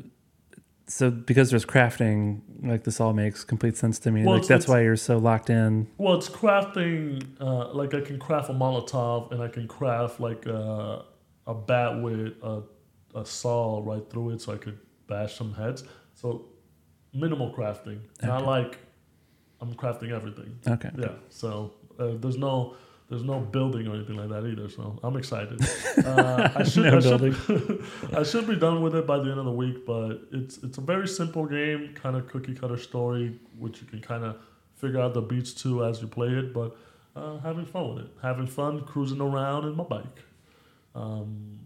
so 0.85 1.09
because 1.09 1.49
there's 1.49 1.65
crafting, 1.65 2.41
like 2.61 2.83
this 2.83 2.99
all 2.99 3.13
makes 3.13 3.43
complete 3.43 3.77
sense 3.77 3.97
to 3.99 4.11
me. 4.11 4.23
Well, 4.25 4.37
like 4.37 4.47
that's 4.47 4.67
why 4.67 4.81
you're 4.81 4.97
so 4.97 5.17
locked 5.17 5.49
in. 5.49 5.87
Well, 5.97 6.15
it's 6.15 6.29
crafting. 6.29 7.23
Uh, 7.39 7.73
like 7.73 7.93
I 7.93 8.01
can 8.01 8.19
craft 8.19 8.49
a 8.49 8.53
Molotov, 8.53 9.31
and 9.31 9.41
I 9.41 9.47
can 9.47 9.67
craft 9.67 10.19
like 10.19 10.45
a, 10.45 11.05
a 11.47 11.53
bat 11.53 12.01
with 12.01 12.33
a, 12.43 12.63
a 13.15 13.25
saw 13.25 13.81
right 13.83 14.07
through 14.09 14.31
it, 14.31 14.41
so 14.41 14.53
I 14.53 14.57
could 14.57 14.77
bash 15.07 15.35
some 15.35 15.53
heads. 15.53 15.83
So 16.15 16.45
minimal 17.13 17.53
crafting, 17.53 17.99
not 18.21 18.41
Okay. 18.41 18.45
like 18.45 18.77
I'm 19.61 19.73
crafting 19.75 20.11
everything. 20.11 20.59
Okay. 20.67 20.89
Yeah. 20.97 21.13
So 21.29 21.73
uh, 21.97 22.11
there's 22.19 22.37
no 22.37 22.75
there's 23.09 23.23
no 23.23 23.39
building 23.39 23.87
or 23.87 23.95
anything 23.95 24.15
like 24.15 24.29
that 24.29 24.45
either. 24.45 24.69
So 24.69 24.99
I'm 25.03 25.17
excited. 25.17 25.59
Uh, 26.03 26.49
I 26.55 26.63
should 26.71 26.85
No 26.85 26.97
I 26.97 26.99
should, 26.99 27.85
I 28.17 28.23
should 28.23 28.47
be 28.47 28.55
done 28.55 28.81
with 28.81 28.95
it 28.95 29.05
by 29.05 29.17
the 29.17 29.29
end 29.29 29.39
of 29.39 29.45
the 29.45 29.51
week, 29.51 29.85
but 29.85 30.21
it's 30.31 30.57
it's 30.57 30.77
a 30.77 30.81
very 30.81 31.07
simple 31.07 31.45
game, 31.45 31.93
kind 31.93 32.15
of 32.15 32.27
cookie 32.27 32.55
cutter 32.55 32.77
story, 32.77 33.39
which 33.59 33.79
you 33.81 33.87
can 33.87 34.01
kind 34.01 34.23
of 34.23 34.37
figure 34.75 34.99
out 34.99 35.13
the 35.13 35.21
beats 35.21 35.53
to 35.61 35.85
as 35.85 36.01
you 36.01 36.07
play 36.07 36.29
it. 36.29 36.53
But 36.53 36.75
uh, 37.15 37.37
having 37.39 37.65
fun 37.65 37.93
with 37.93 38.05
it, 38.05 38.11
having 38.21 38.47
fun 38.47 38.81
cruising 38.81 39.21
around 39.21 39.65
in 39.65 39.75
my 39.75 39.83
bike. 39.83 40.19
Um, 40.95 41.59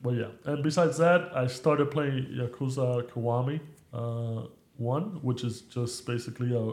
but 0.00 0.14
yeah, 0.14 0.28
and 0.44 0.62
besides 0.62 0.96
that, 0.98 1.30
I 1.34 1.46
started 1.46 1.90
playing 1.90 2.26
Yakuza 2.26 3.02
Kiwami 3.10 3.60
uh, 3.92 4.48
One, 4.76 5.20
which 5.22 5.44
is 5.44 5.62
just 5.62 6.06
basically 6.06 6.56
a 6.56 6.72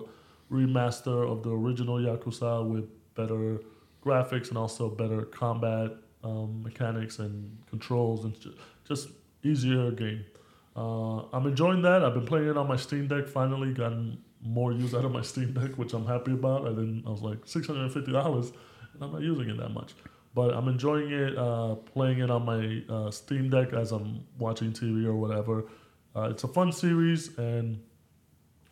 remaster 0.51 1.29
of 1.29 1.43
the 1.43 1.51
original 1.51 1.97
Yakuza 1.97 2.67
with 2.67 2.85
better 3.15 3.59
graphics 4.05 4.49
and 4.49 4.57
also 4.57 4.89
better 4.89 5.23
combat 5.23 5.91
um, 6.23 6.61
mechanics 6.63 7.19
and 7.19 7.57
controls 7.69 8.25
and 8.25 8.35
just 8.87 9.09
easier 9.43 9.91
game. 9.91 10.25
Uh, 10.75 11.23
I'm 11.31 11.45
enjoying 11.47 11.81
that. 11.83 12.03
I've 12.03 12.13
been 12.13 12.25
playing 12.25 12.49
it 12.49 12.57
on 12.57 12.67
my 12.67 12.75
Steam 12.75 13.07
Deck. 13.07 13.27
Finally, 13.27 13.73
gotten 13.73 14.17
more 14.41 14.73
use 14.73 14.93
out 14.93 15.05
of 15.05 15.11
my 15.11 15.21
Steam 15.21 15.53
Deck, 15.53 15.77
which 15.77 15.93
I'm 15.93 16.05
happy 16.05 16.33
about. 16.33 16.65
I 16.65 16.69
didn't. 16.69 17.03
I 17.07 17.09
was 17.09 17.21
like 17.21 17.39
six 17.45 17.67
hundred 17.67 17.83
and 17.83 17.93
fifty 17.93 18.11
dollars, 18.11 18.51
and 18.93 19.03
I'm 19.03 19.11
not 19.11 19.21
using 19.21 19.49
it 19.49 19.57
that 19.57 19.69
much. 19.69 19.93
But 20.33 20.53
I'm 20.53 20.67
enjoying 20.67 21.11
it. 21.11 21.37
Uh, 21.37 21.75
playing 21.75 22.19
it 22.19 22.29
on 22.29 22.43
my 22.43 22.83
uh, 22.93 23.11
Steam 23.11 23.49
Deck 23.49 23.71
as 23.73 23.91
I'm 23.91 24.25
watching 24.37 24.73
TV 24.73 25.05
or 25.05 25.15
whatever. 25.15 25.65
Uh, 26.15 26.29
it's 26.29 26.43
a 26.43 26.47
fun 26.47 26.71
series, 26.71 27.37
and 27.37 27.81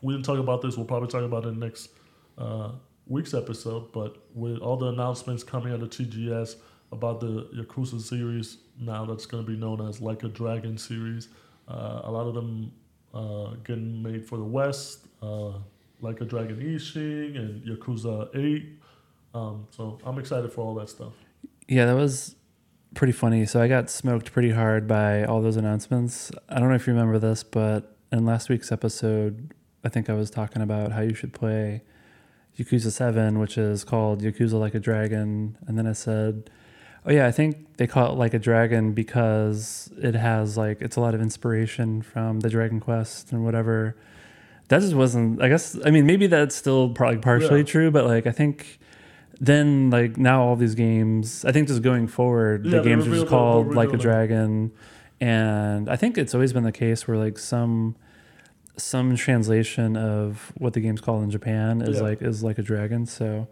we 0.01 0.13
didn't 0.13 0.25
talk 0.25 0.39
about 0.39 0.61
this. 0.61 0.75
We'll 0.75 0.85
probably 0.85 1.07
talk 1.07 1.23
about 1.23 1.45
it 1.45 1.55
next 1.55 1.89
uh, 2.37 2.71
week's 3.07 3.33
episode. 3.33 3.91
But 3.91 4.17
with 4.33 4.59
all 4.59 4.77
the 4.77 4.87
announcements 4.87 5.43
coming 5.43 5.73
out 5.73 5.81
of 5.81 5.89
TGS 5.89 6.55
about 6.91 7.19
the 7.19 7.49
Yakuza 7.55 8.01
series 8.01 8.57
now, 8.79 9.05
that's 9.05 9.25
going 9.25 9.45
to 9.45 9.49
be 9.49 9.57
known 9.57 9.87
as 9.87 10.01
Like 10.01 10.23
a 10.23 10.27
Dragon 10.27 10.77
series. 10.77 11.29
Uh, 11.67 12.01
a 12.03 12.11
lot 12.11 12.27
of 12.27 12.33
them 12.33 12.71
uh, 13.13 13.55
getting 13.63 14.01
made 14.01 14.25
for 14.25 14.37
the 14.37 14.43
West, 14.43 15.07
uh, 15.21 15.51
Like 16.01 16.21
a 16.21 16.25
Dragon 16.25 16.57
Ishin 16.57 17.37
and 17.37 17.63
Yakuza 17.63 18.35
8. 18.35 18.79
Um, 19.35 19.67
so 19.71 19.99
I'm 20.05 20.19
excited 20.19 20.51
for 20.51 20.61
all 20.61 20.75
that 20.75 20.89
stuff. 20.89 21.13
Yeah, 21.67 21.85
that 21.85 21.95
was 21.95 22.35
pretty 22.93 23.13
funny. 23.13 23.45
So 23.45 23.61
I 23.61 23.67
got 23.67 23.89
smoked 23.89 24.31
pretty 24.31 24.51
hard 24.51 24.87
by 24.87 25.23
all 25.23 25.41
those 25.41 25.57
announcements. 25.57 26.31
I 26.49 26.59
don't 26.59 26.69
know 26.69 26.75
if 26.75 26.85
you 26.85 26.93
remember 26.93 27.17
this, 27.17 27.43
but 27.43 27.97
in 28.11 28.25
last 28.25 28.49
week's 28.49 28.71
episode, 28.71 29.53
I 29.83 29.89
think 29.89 30.09
I 30.09 30.13
was 30.13 30.29
talking 30.29 30.61
about 30.61 30.91
how 30.91 31.01
you 31.01 31.13
should 31.13 31.33
play 31.33 31.81
Yakuza 32.57 32.91
7, 32.91 33.39
which 33.39 33.57
is 33.57 33.83
called 33.83 34.21
Yakuza 34.21 34.59
Like 34.59 34.75
a 34.75 34.79
Dragon. 34.79 35.57
And 35.67 35.77
then 35.77 35.87
I 35.87 35.93
said, 35.93 36.49
Oh, 37.05 37.11
yeah, 37.11 37.27
I 37.27 37.31
think 37.31 37.77
they 37.77 37.87
call 37.87 38.13
it 38.13 38.17
Like 38.17 38.33
a 38.33 38.39
Dragon 38.39 38.93
because 38.93 39.91
it 39.97 40.15
has 40.15 40.57
like, 40.57 40.81
it's 40.81 40.95
a 40.95 41.01
lot 41.01 41.13
of 41.15 41.21
inspiration 41.21 42.01
from 42.01 42.39
the 42.41 42.49
Dragon 42.49 42.79
Quest 42.79 43.31
and 43.31 43.43
whatever. 43.43 43.95
That 44.69 44.79
just 44.81 44.93
wasn't, 44.93 45.41
I 45.41 45.49
guess, 45.49 45.77
I 45.85 45.91
mean, 45.91 46.05
maybe 46.05 46.27
that's 46.27 46.55
still 46.55 46.89
probably 46.89 47.17
partially 47.19 47.59
Yeah. 47.59 47.65
true, 47.65 47.91
but 47.91 48.05
like, 48.05 48.25
I 48.27 48.31
think 48.31 48.79
then 49.41 49.89
like 49.89 50.15
now 50.15 50.43
all 50.43 50.55
these 50.55 50.75
games 50.75 51.43
i 51.43 51.51
think 51.51 51.67
just 51.67 51.81
going 51.81 52.07
forward 52.07 52.65
Yeah, 52.65 52.77
the 52.77 52.83
games 52.83 53.07
are 53.07 53.09
just 53.09 53.27
called 53.27 53.73
like 53.73 53.91
a 53.91 53.97
dragon 53.97 54.71
and 55.19 55.89
i 55.89 55.95
think 55.95 56.17
it's 56.19 56.33
always 56.35 56.53
been 56.53 56.63
the 56.63 56.71
case 56.71 57.07
where 57.07 57.17
like 57.17 57.39
some 57.39 57.95
some 58.77 59.15
translation 59.15 59.95
of 59.95 60.51
what 60.57 60.73
the 60.73 60.79
game's 60.79 61.01
called 61.01 61.23
in 61.23 61.29
japan 61.31 61.81
is 61.81 61.97
Yeah. 61.97 62.03
like 62.03 62.21
is 62.21 62.43
like 62.43 62.57
a 62.57 62.63
dragon 62.63 63.05
so 63.05 63.47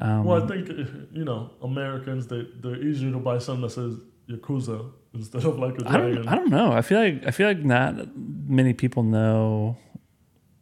um 0.00 0.24
Well, 0.24 0.42
I 0.42 0.46
think 0.46 0.68
you 1.12 1.24
know 1.24 1.50
Americans 1.62 2.26
they 2.26 2.46
they're 2.60 2.80
easier 2.82 3.10
to 3.12 3.18
buy 3.18 3.38
something 3.38 3.62
that 3.62 3.70
says 3.70 3.94
Yakuza 4.28 4.90
instead 5.14 5.44
of 5.44 5.58
like 5.58 5.74
a 5.80 5.88
I 5.88 5.96
dragon. 5.96 6.14
don't, 6.16 6.28
I 6.28 6.34
don't 6.36 6.50
know 6.50 6.72
i 6.72 6.80
feel 6.82 7.00
like 7.00 7.26
i 7.26 7.30
feel 7.30 7.46
like 7.48 7.62
not 7.64 7.92
many 8.16 8.72
people 8.72 9.02
know 9.02 9.76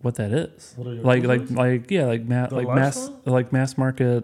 what 0.03 0.14
that 0.16 0.32
is 0.32 0.72
What 0.76 0.86
like 1.11 1.22
like 1.24 1.51
like 1.51 1.91
yeah 1.91 2.07
like 2.07 2.24
ma- 2.24 2.47
The 2.47 2.57
like 2.57 2.68
mass 2.80 3.11
like 3.26 3.53
mass 3.53 3.76
market 3.78 4.22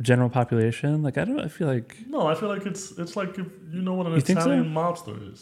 general 0.00 0.28
population 0.28 1.02
like 1.02 1.16
i 1.18 1.24
don't 1.24 1.40
i 1.40 1.48
feel 1.48 1.66
like 1.68 1.96
no, 2.08 2.26
I 2.26 2.34
feel 2.34 2.48
like 2.54 2.66
it's 2.66 2.84
it's 3.02 3.16
like 3.16 3.30
if 3.38 3.46
you 3.72 3.82
know 3.86 3.94
what 3.94 4.06
an 4.06 4.12
think 4.20 4.38
so? 4.40 4.44
Italian 4.50 4.66
mobster 4.80 5.16
is. 5.32 5.40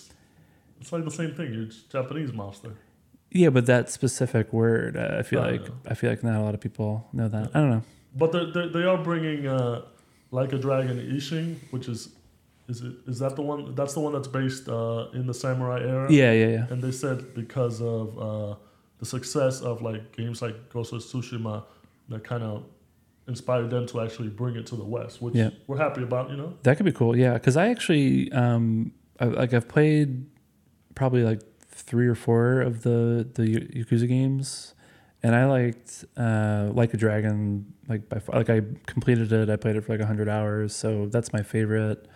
It's 0.81 0.93
like 0.93 1.05
the 1.05 1.11
same 1.20 1.33
thing. 1.35 1.49
You're 1.55 1.68
Japanese 1.97 2.31
mobster. 2.31 2.72
Yeah, 3.35 3.51
but 3.51 3.66
that 3.66 3.91
specific 3.91 4.53
word, 4.53 4.97
uh, 4.97 5.16
I 5.18 5.22
feel 5.22 5.41
I 5.43 5.51
like 5.51 5.68
know. 5.68 5.74
I 5.89 5.95
feel 5.95 6.09
like 6.11 6.22
not 6.22 6.37
a 6.41 6.43
lot 6.43 6.55
of 6.55 6.61
people 6.61 7.07
know 7.12 7.28
that. 7.28 7.51
I 7.55 7.61
don't 7.61 7.70
know. 7.70 7.82
But 8.16 8.30
they 8.32 8.45
they 8.55 8.68
they 8.68 8.85
are 8.85 8.97
bringing 8.97 9.47
uh, 9.47 9.82
like 10.30 10.53
a 10.53 10.59
dragon 10.59 10.97
Ishin, 10.99 11.57
which 11.72 11.89
is 11.89 12.11
is 12.68 12.80
it 12.80 12.95
is 13.09 13.18
that 13.18 13.35
the 13.35 13.43
one? 13.43 13.74
That's 13.74 13.95
the 13.95 14.01
one 14.01 14.12
that's 14.12 14.28
based 14.28 14.68
uh, 14.68 15.09
in 15.12 15.26
the 15.26 15.35
samurai 15.35 15.80
era. 15.80 16.07
Yeah, 16.11 16.32
yeah, 16.32 16.47
yeah. 16.57 16.66
And 16.70 16.80
they 16.80 16.93
said 16.93 17.35
because 17.35 17.82
of 17.82 18.16
uh, 18.18 18.55
the 19.01 19.07
success 19.07 19.61
of 19.61 19.82
like 19.82 20.16
games 20.16 20.41
like 20.41 20.57
Ghost 20.70 20.93
of 20.93 21.01
Tsushima, 21.01 21.64
that 22.11 22.22
kind 22.22 22.45
of 22.45 22.64
inspired 23.26 23.70
them 23.70 23.87
to 23.87 24.01
actually 24.01 24.28
bring 24.28 24.55
it 24.55 24.66
to 24.66 24.76
the 24.76 24.85
West, 24.85 25.20
which 25.20 25.35
Yeah. 25.35 25.51
we're 25.66 25.78
happy 25.78 26.03
about. 26.05 26.30
You 26.30 26.37
know. 26.37 26.55
That 26.62 26.76
could 26.76 26.87
be 26.87 26.93
cool. 26.93 27.16
Yeah, 27.16 27.35
because 27.35 27.57
I 27.57 27.68
actually 27.68 28.30
um, 28.30 28.93
I, 29.18 29.24
like 29.24 29.53
I've 29.53 29.66
played 29.68 30.24
probably 30.95 31.24
like 31.24 31.41
three 31.87 32.07
or 32.07 32.14
four 32.14 32.61
of 32.61 32.82
the 32.82 33.28
the 33.35 33.61
Yakuza 33.76 34.09
games, 34.09 34.74
and 35.22 35.35
I 35.35 35.47
liked 35.47 36.05
uh, 36.16 36.70
like 36.72 36.95
a 36.95 36.97
dragon. 36.97 37.72
Like 37.89 38.09
by 38.09 38.18
far, 38.18 38.37
like 38.37 38.51
I 38.51 38.62
completed 38.87 39.32
it. 39.32 39.51
I 39.51 39.57
played 39.57 39.76
it 39.76 39.82
for 39.85 39.97
like 39.97 40.07
hundred 40.07 40.28
hours, 40.28 40.74
so 40.74 41.07
that's 41.07 41.32
my 41.32 41.43
favorite. 41.43 42.07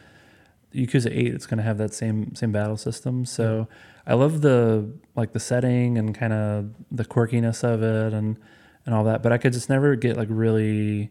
Yakuza 0.75 1.11
Eight, 1.11 1.33
it's 1.33 1.47
gonna 1.47 1.63
have 1.63 1.79
that 1.79 1.95
same 1.95 2.35
same 2.35 2.53
battle 2.53 2.77
system. 2.77 3.25
So 3.25 3.69
I 4.07 4.15
love 4.15 4.41
the 4.41 4.91
like 5.15 5.33
the 5.33 5.41
setting 5.41 5.99
and 5.99 6.15
kind 6.15 6.33
of 6.33 6.71
the 6.91 7.05
quirkiness 7.05 7.65
of 7.65 7.83
it 7.83 8.13
and 8.13 8.39
and 8.87 8.95
all 8.95 9.05
that. 9.05 9.23
But 9.23 9.33
I 9.33 9.39
could 9.39 9.53
just 9.53 9.69
never 9.69 9.97
get 9.97 10.17
like 10.17 10.29
really 10.31 11.11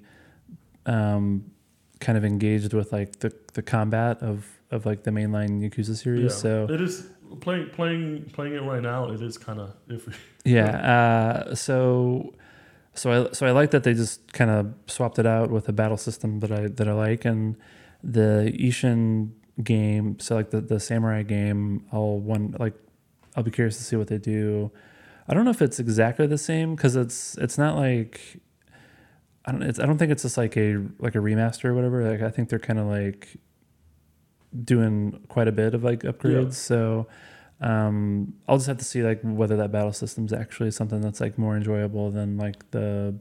um, 0.86 1.51
kind 1.99 2.18
of 2.18 2.26
engaged 2.26 2.74
with 2.74 2.91
like 2.91 3.20
the 3.20 3.34
the 3.53 3.62
combat 3.62 4.22
of 4.22 4.47
of 4.72 4.86
like 4.86 5.03
the 5.03 5.12
mainline 5.12 5.62
Yakuza 5.62 5.95
series. 5.95 6.34
Yeah. 6.34 6.38
So 6.38 6.68
it 6.70 6.82
is 6.82 7.08
playing 7.39 7.69
playing 7.69 8.30
playing 8.34 8.53
it 8.53 8.63
right 8.63 8.82
now. 8.82 9.09
It 9.09 9.21
is 9.21 9.38
kind 9.38 9.59
of 9.59 9.73
iffy. 9.88 10.13
yeah, 10.45 11.45
uh, 11.45 11.55
so 11.55 12.34
so 12.93 13.30
I 13.30 13.32
so 13.34 13.45
I 13.45 13.51
like 13.51 13.71
that 13.71 13.84
they 13.84 13.93
just 13.93 14.34
kind 14.34 14.49
of 14.49 14.73
swapped 14.88 15.19
it 15.19 15.25
out 15.25 15.51
with 15.51 15.69
a 15.69 15.73
battle 15.73 15.97
system 15.97 16.39
that 16.39 16.51
I 16.51 16.67
that 16.67 16.88
I 16.88 16.93
like 16.93 17.25
and 17.25 17.55
the 18.03 18.53
Ishin 18.57 19.32
game. 19.63 20.19
So 20.19 20.36
like 20.36 20.49
the 20.49 20.61
the 20.61 20.80
samurai 20.80 21.23
game, 21.23 21.86
I'll 21.91 22.19
one 22.19 22.55
like 22.59 22.73
I'll 23.36 23.43
be 23.43 23.51
curious 23.51 23.78
to 23.78 23.84
see 23.84 23.95
what 23.95 24.07
they 24.07 24.17
do. 24.17 24.71
I 25.28 25.34
don't 25.34 25.45
know 25.45 25.51
if 25.51 25.61
it's 25.61 25.80
exactly 25.80 26.25
the 26.25 26.38
same 26.38 26.75
because 26.75 26.95
it's 26.95 27.38
it's 27.38 27.57
not 27.57 27.75
like 27.75 28.39
I 29.45 29.51
don't 29.51 29.63
I 29.63 29.86
don't 29.86 29.97
think 29.97 30.11
it's 30.11 30.23
just 30.23 30.38
like 30.38 30.57
a 30.57 30.84
like 30.99 31.15
a 31.15 31.19
remaster 31.19 31.65
or 31.65 31.73
whatever. 31.73 32.09
Like 32.09 32.21
I 32.21 32.30
think 32.30 32.49
they're 32.49 32.59
kind 32.59 32.80
of 32.80 32.88
like 32.88 33.38
doing 34.64 35.20
quite 35.28 35.48
a 35.48 35.52
bit 35.52 35.74
of 35.74 35.84
like 35.84 36.02
upgrades. 36.02 36.45
Yeah. 36.45 36.50
So 36.52 37.08
um, 37.62 38.34
I'll 38.48 38.58
just 38.58 38.68
have 38.68 38.78
to 38.78 38.86
see 38.86 39.04
like 39.04 39.20
whether 39.24 39.58
that 39.58 39.72
battle 39.72 39.93
system's 39.93 40.34
actually 40.34 40.72
something 40.72 41.02
that's 41.02 41.20
like 41.20 41.38
more 41.38 41.56
enjoyable 41.56 42.12
than 42.12 42.38
like 42.38 42.70
the 42.72 43.16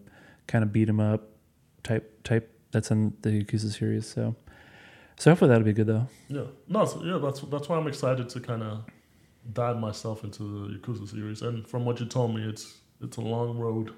kind 0.47 0.63
of 0.63 0.73
beat 0.73 0.89
'em 0.89 1.01
up 1.01 1.29
type 1.83 2.23
type 2.23 2.53
that's 2.71 2.91
in 2.91 3.15
the 3.23 3.43
Yakuza 3.43 3.73
series. 3.73 4.07
So 4.07 4.37
so 5.19 5.31
hopefully 5.31 5.49
that'll 5.49 5.65
be 5.65 5.73
good 5.73 5.87
though. 5.87 6.07
Yeah, 6.29 6.45
no, 6.69 6.85
so, 6.85 7.03
yeah, 7.03 7.19
that's 7.19 7.41
that's 7.41 7.69
why 7.69 7.77
I'm 7.77 7.87
excited 7.87 8.29
to 8.29 8.41
kind 8.41 8.63
of 8.63 8.85
dive 9.53 9.79
myself 9.79 10.25
into 10.25 10.43
the 10.43 10.79
Yakuza 10.79 11.09
series. 11.09 11.43
And 11.43 11.67
from 11.67 11.85
what 11.85 12.01
you 12.01 12.07
told 12.07 12.35
me, 12.35 12.43
it's 12.43 12.79
it's 13.01 13.17
a 13.17 13.23
long 13.23 13.59
road. 13.59 13.93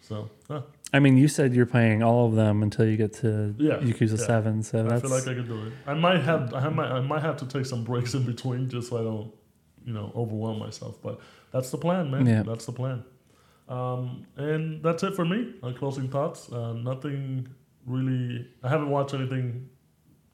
So 0.00 0.30
yeah, 0.48 0.60
I 0.94 0.98
mean, 1.00 1.16
you 1.16 1.26
said 1.28 1.54
you're 1.54 1.66
playing 1.66 2.02
all 2.02 2.26
of 2.26 2.34
them 2.34 2.62
until 2.62 2.86
you 2.86 2.96
get 2.96 3.14
to 3.14 3.54
Yeah, 3.58 3.76
Yakuza 3.76 4.18
yeah. 4.18 4.26
Seven. 4.26 4.62
So 4.62 4.80
I 4.80 4.82
that's 4.82 5.02
feel 5.02 5.10
like 5.10 5.22
I 5.26 5.34
can 5.34 5.46
do 5.46 5.66
it. 5.66 5.72
I 5.86 5.94
might 5.94 6.20
have 6.22 6.52
I 6.54 6.68
my 6.68 6.84
I 6.86 7.00
might 7.00 7.22
have 7.22 7.36
to 7.38 7.46
take 7.46 7.64
some 7.66 7.82
breaks 7.84 8.14
in 8.14 8.24
between 8.24 8.68
just 8.68 8.88
so 8.90 8.98
I 8.98 9.02
don't 9.02 9.32
you 9.86 9.92
know 9.94 10.12
overwhelm 10.14 10.58
myself. 10.58 11.00
But 11.02 11.20
that's 11.52 11.70
the 11.70 11.78
plan, 11.78 12.10
man. 12.10 12.26
Yeah. 12.26 12.42
That's 12.42 12.66
the 12.66 12.72
plan. 12.72 13.04
Um, 13.68 14.26
and 14.36 14.82
that's 14.82 15.02
it 15.02 15.14
for 15.14 15.24
me. 15.24 15.54
On 15.62 15.74
closing 15.74 16.08
thoughts, 16.08 16.52
uh, 16.52 16.74
nothing 16.74 17.48
really. 17.86 18.46
I 18.62 18.68
haven't 18.68 18.90
watched 18.90 19.14
anything 19.14 19.70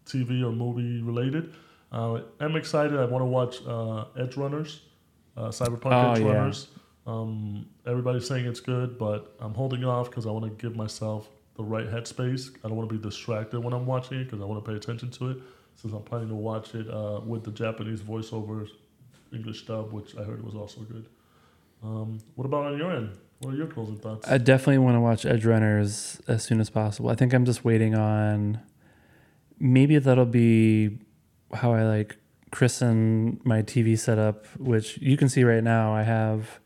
TV 0.07 0.43
or 0.43 0.51
movie 0.51 1.03
related. 1.03 1.53
Uh, 1.93 2.21
I'm 2.41 2.57
excited. 2.57 2.99
I 2.99 3.05
want 3.05 3.23
to 3.23 3.27
watch 3.27 3.61
uh, 3.67 4.07
Edgerunners, 4.21 4.81
uh, 5.37 5.49
Cyberpunk 5.49 5.93
Oh, 5.93 6.13
Edge 6.13 6.21
yeah. 6.21 6.33
Runners. 6.33 6.67
Um, 7.09 7.67
everybody's 7.87 8.29
saying 8.29 8.45
it's 8.45 8.61
good, 8.61 8.99
but 8.99 9.35
I'm 9.41 9.55
holding 9.55 9.83
off 9.83 10.11
because 10.11 10.27
I 10.27 10.31
want 10.31 10.45
to 10.45 10.51
give 10.51 10.77
myself 10.77 11.27
the 11.57 11.65
right 11.65 11.87
headspace. 11.87 12.55
I 12.63 12.69
don't 12.69 12.77
want 12.77 12.89
to 12.91 12.95
be 12.95 13.03
distracted 13.03 13.61
when 13.61 13.73
I'm 13.73 13.87
watching 13.87 14.21
it 14.21 14.25
because 14.25 14.43
I 14.43 14.45
want 14.45 14.63
to 14.63 14.71
pay 14.71 14.77
attention 14.77 15.11
to 15.13 15.31
it. 15.31 15.39
Since 15.77 15.95
I'm 15.95 16.03
planning 16.03 16.29
to 16.29 16.35
watch 16.35 16.75
it 16.75 16.87
uh, 16.91 17.21
with 17.25 17.45
the 17.45 17.51
Japanese 17.51 18.03
voiceovers, 18.03 18.69
English 19.33 19.65
dub, 19.65 19.93
which 19.93 20.17
I 20.17 20.23
heard 20.23 20.45
was 20.45 20.55
also 20.55 20.83
good. 20.83 21.07
Um, 21.83 22.19
what 22.35 22.45
about 22.45 22.67
on 22.67 22.79
your 22.79 22.93
end? 22.93 23.17
What 23.39 23.55
are 23.55 23.57
your 23.57 23.69
closing 23.69 23.97
thoughts? 23.97 24.29
I 24.29 24.37
definitely 24.37 24.79
want 24.79 24.97
to 24.97 25.01
watch 25.01 25.23
Edgerunners 25.23 26.21
as 26.29 26.43
soon 26.43 26.61
as 26.61 26.69
possible. 26.69 27.09
I 27.09 27.15
think 27.15 27.33
I'm 27.33 27.45
just 27.45 27.65
waiting 27.65 27.95
on 27.95 28.61
maybe 29.59 29.99
that'll 29.99 30.27
be 30.27 30.99
how 31.55 31.73
I 31.73 31.85
like 31.85 32.19
christen 32.51 33.41
my 33.45 33.63
TV 33.63 33.99
setup, 33.99 34.45
which 34.59 34.99
you 34.99 35.17
can 35.17 35.29
see 35.29 35.45
right 35.45 35.63
now. 35.63 35.95
I 35.95 36.03
have 36.03 36.61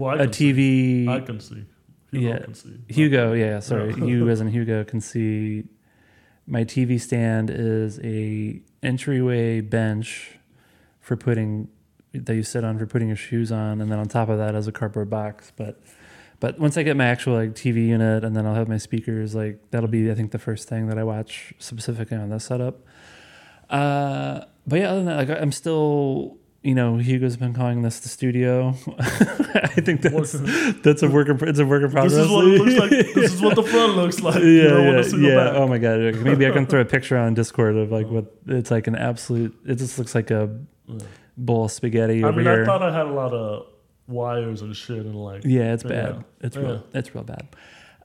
well, 0.00 0.14
a 0.20 0.24
can 0.24 0.32
see. 0.32 0.52
TV. 0.52 1.08
I 1.08 1.20
can 1.20 1.40
see. 1.40 1.64
Hugo 2.12 2.28
Yeah. 2.28 2.38
can 2.38 2.54
see. 2.54 2.76
Hugo, 2.88 3.32
yeah, 3.34 3.60
sorry. 3.60 3.94
Yeah. 3.96 4.04
you 4.10 4.28
as 4.28 4.40
in 4.40 4.48
Hugo 4.48 4.82
can 4.84 5.00
see 5.00 5.64
my 6.46 6.64
TV 6.64 7.00
stand 7.00 7.50
is 7.50 8.00
a 8.02 8.60
entryway 8.82 9.60
bench 9.60 10.38
for 11.00 11.16
putting 11.16 11.68
that 12.12 12.34
you 12.34 12.42
sit 12.42 12.64
on 12.64 12.76
for 12.78 12.86
putting 12.86 13.06
your 13.08 13.16
shoes 13.16 13.52
on, 13.52 13.80
and 13.80 13.90
then 13.90 13.98
on 13.98 14.08
top 14.08 14.28
of 14.28 14.38
that 14.38 14.54
is 14.56 14.66
a 14.66 14.72
cardboard 14.72 15.08
box. 15.08 15.52
But 15.56 15.80
but 16.40 16.58
once 16.58 16.76
I 16.76 16.82
get 16.82 16.96
my 16.96 17.06
actual 17.06 17.34
like 17.34 17.54
TV 17.54 17.86
unit, 17.86 18.24
and 18.24 18.34
then 18.34 18.46
I'll 18.46 18.54
have 18.56 18.68
my 18.68 18.78
speakers, 18.78 19.34
like 19.34 19.60
that'll 19.70 19.88
be 19.88 20.10
I 20.10 20.14
think 20.14 20.32
the 20.32 20.38
first 20.38 20.68
thing 20.68 20.88
that 20.88 20.98
I 20.98 21.04
watch 21.04 21.54
specifically 21.58 22.16
on 22.16 22.30
this 22.30 22.46
setup. 22.46 22.84
Uh, 23.68 24.40
but 24.66 24.80
yeah, 24.80 24.90
other 24.90 24.96
than 24.96 25.06
that, 25.06 25.28
like 25.28 25.40
I'm 25.40 25.52
still. 25.52 26.38
You 26.62 26.74
know, 26.74 26.98
Hugo's 26.98 27.38
been 27.38 27.54
calling 27.54 27.80
this 27.80 28.00
the 28.00 28.10
studio. 28.10 28.74
I 28.98 29.80
think 29.80 30.02
that's 30.02 30.32
that's 30.82 31.02
a 31.02 31.08
work 31.08 31.28
in, 31.30 31.48
it's 31.48 31.58
a 31.58 31.64
work 31.64 31.82
in 31.82 31.90
progress. 31.90 32.12
This 32.12 32.26
is 32.26 32.30
what 32.30 32.44
it 32.46 32.60
looks 32.60 32.74
like. 32.78 32.90
This 33.14 33.32
is 33.32 33.40
what 33.40 33.56
the 33.56 33.62
front 33.62 33.96
looks 33.96 34.20
like. 34.20 34.34
yeah, 34.34 34.40
you 34.42 34.62
yeah, 34.68 34.94
want 34.94 35.08
to 35.08 35.20
yeah. 35.20 35.34
back. 35.36 35.54
Oh 35.54 35.66
my 35.66 35.78
god! 35.78 36.16
Maybe 36.16 36.46
I 36.46 36.50
can 36.50 36.66
throw 36.66 36.82
a 36.82 36.84
picture 36.96 37.16
on 37.16 37.32
Discord 37.32 37.76
of 37.76 37.90
like 37.90 38.08
what 38.08 38.26
it's 38.46 38.70
like 38.70 38.88
an 38.88 38.94
absolute. 38.94 39.56
It 39.66 39.76
just 39.76 39.98
looks 39.98 40.14
like 40.14 40.30
a 40.30 40.54
bowl 41.38 41.64
of 41.64 41.72
spaghetti 41.72 42.22
I 42.22 42.28
over 42.28 42.36
mean, 42.36 42.46
here. 42.46 42.62
I 42.62 42.66
thought 42.66 42.82
I 42.82 42.94
had 42.94 43.06
a 43.06 43.12
lot 43.12 43.32
of 43.32 43.66
wires 44.06 44.60
and 44.60 44.76
shit 44.76 44.98
and 44.98 45.14
like. 45.14 45.42
yeah, 45.46 45.72
it's 45.72 45.84
Yeah. 45.84 45.88
bad. 45.88 46.24
It's 46.42 46.56
Yeah. 46.56 46.62
real. 46.62 46.86
It's 46.92 47.14
real 47.14 47.24
bad. 47.24 47.48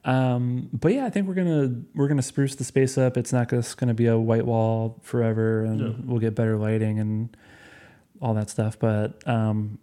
Um, 0.05 0.69
but 0.71 0.93
yeah, 0.93 1.05
I 1.05 1.09
think 1.09 1.27
we're 1.27 1.33
gonna 1.33 1.71
we're 1.93 2.07
gonna 2.07 2.21
spruce 2.21 2.55
the 2.55 2.63
space 2.63 2.97
up. 2.97 3.17
It's 3.17 3.33
not 3.33 3.49
just 3.49 3.75
gonna 3.77 3.93
be 3.95 4.05
a 4.05 4.17
white 4.17 4.45
wall 4.45 5.01
forever, 5.03 5.63
and 5.65 5.79
Yeah. 5.81 5.89
we'll 6.05 6.19
get 6.19 6.35
better 6.35 6.55
lighting 6.57 6.99
and 6.99 7.35
all 8.21 8.33
that 8.33 8.49
stuff. 8.49 8.77
But 8.79 9.27
um, 9.27 9.79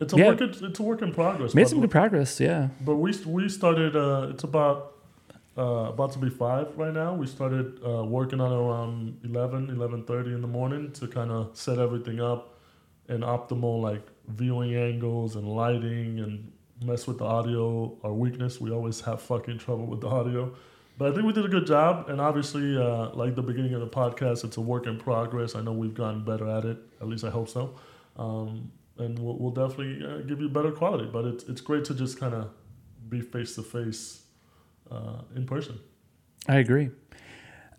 It's 0.00 0.12
a 0.12 0.16
Yeah. 0.16 0.28
work. 0.28 0.40
It's, 0.40 0.60
it's 0.62 0.78
a 0.80 0.82
work 0.82 1.02
in 1.02 1.12
progress. 1.12 1.54
made 1.54 1.68
some 1.68 1.80
good 1.80 1.90
progress. 1.90 2.40
Yeah. 2.40 2.68
But 2.84 2.96
we 2.96 3.12
we 3.26 3.48
started. 3.48 3.94
Uh, 3.96 4.28
it's 4.32 4.44
about 4.44 4.92
uh, 5.58 5.88
about 5.94 6.12
to 6.12 6.18
be 6.18 6.28
five 6.30 6.66
right 6.76 6.92
now. 6.92 7.14
We 7.14 7.26
started 7.26 7.78
uh, 7.86 8.04
working 8.04 8.40
on 8.40 8.52
it 8.52 8.56
around 8.56 9.20
11, 9.24 9.68
11.30 9.68 10.34
in 10.34 10.40
the 10.42 10.46
morning 10.48 10.92
to 10.92 11.06
kind 11.06 11.30
of 11.30 11.56
set 11.56 11.78
everything 11.78 12.20
up 12.20 12.58
and 13.08 13.22
optimal 13.22 13.80
like 13.80 14.06
viewing 14.28 14.74
angles 14.74 15.34
and 15.36 15.48
lighting 15.48 16.20
and 16.20 16.52
mess 16.84 17.06
with 17.06 17.18
the 17.18 17.24
audio. 17.24 17.96
Our 18.04 18.12
weakness, 18.12 18.60
we 18.60 18.70
always 18.70 19.00
have 19.02 19.22
fucking 19.22 19.58
trouble 19.58 19.86
with 19.86 20.00
the 20.02 20.08
audio. 20.08 20.52
But 20.98 21.10
I 21.10 21.14
think 21.14 21.26
we 21.26 21.32
did 21.32 21.44
a 21.44 21.48
good 21.48 21.66
job, 21.66 22.08
and 22.08 22.20
obviously, 22.20 22.76
uh, 22.76 23.10
like 23.10 23.34
the 23.34 23.42
beginning 23.42 23.74
of 23.74 23.80
the 23.80 23.86
podcast, 23.88 24.44
it's 24.44 24.56
a 24.56 24.60
work 24.62 24.86
in 24.86 24.98
progress. 24.98 25.54
I 25.54 25.60
know 25.60 25.72
we've 25.72 25.94
gotten 25.94 26.24
better 26.24 26.48
at 26.48 26.64
it. 26.64 26.78
At 27.00 27.08
least 27.08 27.24
I 27.24 27.30
hope 27.30 27.48
so. 27.48 27.76
Um, 28.16 28.72
and 28.98 29.18
we'll, 29.18 29.36
we'll 29.38 29.50
definitely 29.50 30.06
uh, 30.06 30.18
give 30.22 30.40
you 30.40 30.48
better 30.48 30.72
quality. 30.72 31.08
But 31.12 31.26
it's 31.26 31.44
it's 31.44 31.60
great 31.60 31.84
to 31.86 31.94
just 31.94 32.18
kind 32.18 32.34
of 32.34 32.50
be 33.08 33.20
face 33.20 33.54
to 33.56 33.62
face 33.62 34.22
in 35.34 35.46
person. 35.46 35.78
I 36.48 36.56
agree. 36.56 36.90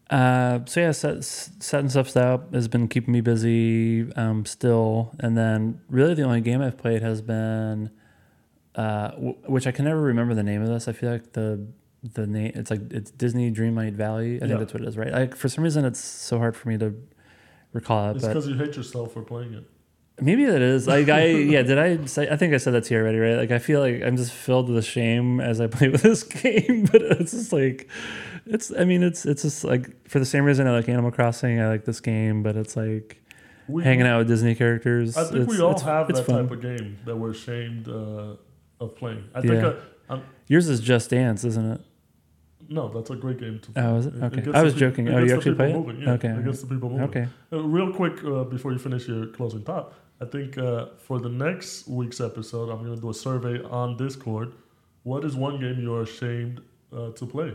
Uh, 0.10 0.60
so 0.66 0.80
yeah, 0.80 0.92
set, 0.92 1.24
setting 1.24 1.90
stuff 1.90 2.16
up 2.16 2.54
has 2.54 2.68
been 2.68 2.88
keeping 2.88 3.12
me 3.14 3.22
busy 3.22 4.12
um, 4.14 4.46
still, 4.46 5.14
and 5.20 5.38
then 5.38 5.82
really 5.90 6.14
the 6.14 6.24
only 6.24 6.40
game 6.40 6.62
I've 6.62 6.78
played 6.78 7.02
has 7.02 7.22
been, 7.22 7.90
uh, 8.76 9.10
w- 9.10 9.36
which 9.48 9.68
I 9.68 9.72
can 9.72 9.84
never 9.84 10.02
remember 10.02 10.34
the 10.34 10.44
name 10.44 10.62
of 10.62 10.70
this. 10.70 10.88
I 10.88 10.94
feel 10.94 11.12
like 11.12 11.34
the 11.34 11.68
the 12.04 12.28
name 12.28 12.52
it's 12.56 12.70
like 12.72 12.92
it's 12.94 13.12
Disney 13.12 13.52
Dreamlight 13.52 13.94
Valley. 13.94 14.38
I 14.38 14.40
think 14.40 14.52
Yeah. 14.52 14.58
that's 14.58 14.74
what 14.74 14.84
it 14.84 14.88
is, 14.88 14.98
right? 14.98 15.12
Like 15.12 15.36
for 15.36 15.50
some 15.50 15.64
reason, 15.64 15.86
it's 15.86 16.00
so 16.00 16.38
hard 16.38 16.56
for 16.56 16.70
me 16.70 16.78
to 16.78 16.94
recall 17.74 18.10
it, 18.12 18.16
It's 18.18 18.22
but 18.26 18.30
because 18.30 18.48
you 18.48 18.56
hate 18.56 18.76
yourself 18.76 19.14
for 19.14 19.22
playing 19.22 19.54
it. 19.54 19.64
Maybe 20.20 20.46
that 20.46 20.62
is 20.62 20.88
like 20.96 21.10
I 21.10 21.26
yeah 21.28 21.62
did 21.62 21.78
I 21.78 22.06
say 22.06 22.28
I 22.30 22.36
think 22.38 22.54
I 22.54 22.58
said 22.58 22.74
that 22.74 22.86
to 22.86 22.94
you 22.94 23.00
already 23.00 23.20
right 23.20 23.36
like 23.38 23.52
I 23.52 23.60
feel 23.60 23.80
like 23.82 24.02
I'm 24.04 24.18
just 24.18 24.32
filled 24.32 24.70
with 24.70 24.84
shame 24.86 25.40
as 25.40 25.62
I 25.62 25.68
play 25.76 25.90
with 25.90 26.02
this 26.02 26.24
game 26.24 26.88
but 26.92 27.02
it's 27.04 27.32
just 27.32 27.54
like 27.54 27.88
it's 28.46 28.72
I 28.78 28.84
mean 28.86 29.04
it's 29.04 29.26
it's 29.26 29.42
just 29.44 29.64
like 29.64 30.08
for 30.10 30.18
the 30.20 30.26
same 30.26 30.44
reason 30.44 30.66
I 30.68 30.72
like 30.72 30.90
Animal 30.90 31.12
Crossing 31.12 31.60
I 31.60 31.68
like 31.68 31.86
this 31.86 32.00
game 32.00 32.42
but 32.42 32.56
it's 32.56 32.76
like 32.76 33.22
We, 33.68 33.84
hanging 33.84 34.08
out 34.08 34.20
with 34.20 34.28
Disney 34.28 34.56
characters 34.56 35.16
I 35.18 35.24
think 35.26 35.44
it's, 35.48 35.52
we 35.54 35.60
all 35.62 35.72
it's- 35.72 35.84
have 35.86 36.10
it's 36.10 36.20
that 36.20 36.26
fun. 36.26 36.44
type 36.48 36.52
of 36.52 36.62
game 36.62 36.98
that 37.06 37.16
we're 37.16 37.32
ashamed 37.32 37.88
uh, 37.88 38.38
of 38.80 38.96
playing. 38.96 39.26
I 39.36 39.42
think 39.42 39.54
Yeah. 39.54 39.74
I, 40.10 40.22
yours 40.48 40.68
is 40.70 40.80
Just 40.80 41.10
Dance 41.10 41.44
isn't 41.44 41.72
it 41.74 41.82
no, 42.70 42.90
that's 42.90 43.10
a 43.10 43.16
great 43.16 43.40
game 43.40 43.60
to 43.60 43.72
play. 43.72 43.82
oh 43.84 43.96
is 43.98 44.06
it 44.08 44.16
It- 44.16 44.24
it 44.24 44.48
okay 44.48 44.52
I 44.60 44.62
was 44.62 44.74
joking 44.74 45.08
oh 45.10 45.20
you 45.24 45.34
actually 45.36 45.56
play 45.56 45.72
it 45.72 45.76
moving, 45.76 46.02
yeah, 46.02 46.12
okay 46.18 46.30
it 46.30 46.44
gets 46.46 46.62
the 46.62 46.68
people 46.68 46.90
moving. 46.90 47.06
okay 47.10 47.26
Uh, 47.54 47.62
real 47.64 47.94
quick, 47.94 48.16
uh, 48.26 48.44
before 48.44 48.72
you 48.74 48.80
finish 48.80 49.08
your 49.08 49.28
closing 49.28 49.62
thought, 49.62 49.94
I 50.20 50.26
think 50.26 50.58
uh, 50.58 50.88
for 50.98 51.20
the 51.20 51.30
next 51.30 51.88
week's 51.88 52.20
episode, 52.20 52.70
I'm 52.72 52.80
going 52.84 52.96
to 52.96 53.02
do 53.02 53.10
a 53.10 53.14
survey 53.14 53.62
on 53.82 53.96
Discord. 53.98 54.50
What 55.04 55.24
is 55.24 55.34
one 55.48 55.60
game 55.62 55.78
you 55.80 55.94
are 55.96 56.02
ashamed 56.02 56.60
uh, 56.92 57.12
to 57.20 57.26
play? 57.26 57.54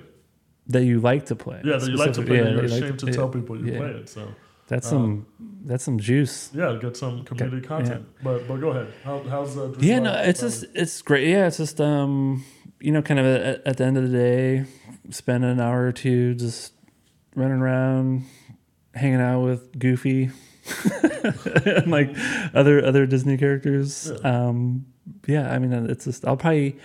that 0.68 0.84
you 0.84 1.00
like 1.00 1.26
to 1.26 1.34
play 1.34 1.60
Yeah, 1.64 1.76
that 1.78 1.90
you 1.90 1.96
like 1.96 2.12
to 2.14 2.22
play, 2.22 2.36
yeah, 2.38 2.50
you're 2.50 2.62
you 2.62 2.68
like 2.68 2.82
ashamed 2.82 2.98
to, 3.00 3.12
tell 3.12 3.28
people 3.28 3.54
you 3.60 3.72
yeah. 3.72 3.78
play 3.80 3.90
it. 4.00 4.08
So, 4.08 4.22
that's 4.68 4.86
uh, 4.86 4.90
some 4.90 5.26
that's 5.64 5.84
some 5.84 5.98
juice 5.98 6.50
yeah, 6.54 6.76
get 6.80 6.96
some 6.96 7.24
community 7.24 7.58
Okay, 7.58 7.66
content. 7.66 8.06
But 8.22 8.46
but 8.48 8.56
go 8.60 8.68
ahead. 8.70 8.92
How, 9.04 9.22
how's 9.28 9.56
uh, 9.56 9.72
yeah 9.78 9.98
no 9.98 10.12
it's 10.14 10.40
just 10.40 10.64
it's 10.74 11.02
great 11.02 11.28
yeah 11.28 11.46
it's 11.46 11.58
just 11.58 11.80
um 11.80 12.44
you 12.80 12.90
know 12.92 13.02
kind 13.02 13.20
of 13.20 13.26
at, 13.26 13.66
at 13.66 13.76
the 13.76 13.84
end 13.84 13.96
of 13.96 14.10
the 14.10 14.16
day 14.16 14.64
spend 15.10 15.44
an 15.44 15.60
hour 15.60 15.86
or 15.86 15.92
two 15.92 16.34
just 16.34 16.72
running 17.34 17.60
around 17.60 18.24
hanging 18.94 19.20
out 19.20 19.42
with 19.42 19.78
goofy 19.78 20.30
and 21.66 21.90
like 21.90 22.10
other 22.54 22.84
other 22.84 23.06
disney 23.06 23.36
characters 23.36 24.10
Yeah. 24.22 24.46
um 24.46 24.86
yeah 25.26 25.52
i 25.52 25.58
mean 25.58 25.72
it's 25.90 26.04
just 26.04 26.26
i'll 26.26 26.36
probably 26.36 26.76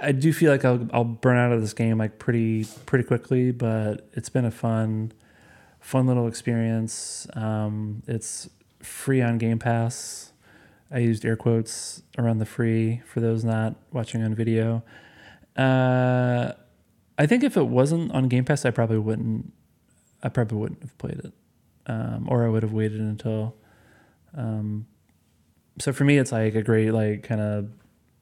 i 0.00 0.12
do 0.12 0.32
feel 0.32 0.50
like 0.52 0.64
i'll, 0.64 0.88
I'll 0.92 1.04
burn 1.04 1.36
out 1.36 1.52
of 1.52 1.60
this 1.60 1.72
game 1.74 1.98
like 1.98 2.18
pretty 2.18 2.66
pretty 2.86 3.04
quickly 3.04 3.52
but 3.52 4.08
it's 4.12 4.28
been 4.28 4.44
a 4.44 4.50
fun 4.50 5.12
fun 5.82 6.06
little 6.06 6.26
experience 6.26 7.26
um 7.34 8.02
it's 8.06 8.48
free 8.80 9.20
on 9.20 9.36
game 9.36 9.58
pass 9.58 10.32
I 10.92 10.98
used 10.98 11.24
air 11.24 11.36
quotes 11.36 12.02
around 12.18 12.38
the 12.38 12.44
free 12.44 13.00
for 13.06 13.20
those 13.20 13.44
not 13.44 13.74
watching 13.92 14.22
on 14.22 14.34
video. 14.34 14.82
Uh, 15.56 16.52
I 17.18 17.26
think 17.26 17.42
if 17.42 17.56
it 17.56 17.66
wasn't 17.66 18.12
on 18.12 18.28
Game 18.28 18.44
Pass, 18.44 18.66
I 18.66 18.70
probably 18.70 18.98
wouldn't. 18.98 19.52
I 20.22 20.28
probably 20.28 20.58
wouldn't 20.58 20.82
have 20.82 20.96
played 20.98 21.20
it, 21.24 21.32
um, 21.86 22.26
or 22.28 22.44
I 22.44 22.48
would 22.48 22.62
have 22.62 22.72
waited 22.72 23.00
until. 23.00 23.56
Um, 24.36 24.86
so 25.78 25.92
for 25.92 26.04
me, 26.04 26.18
it's 26.18 26.30
like 26.30 26.54
a 26.54 26.62
great 26.62 26.90
like 26.90 27.22
kind 27.22 27.40
of 27.40 27.70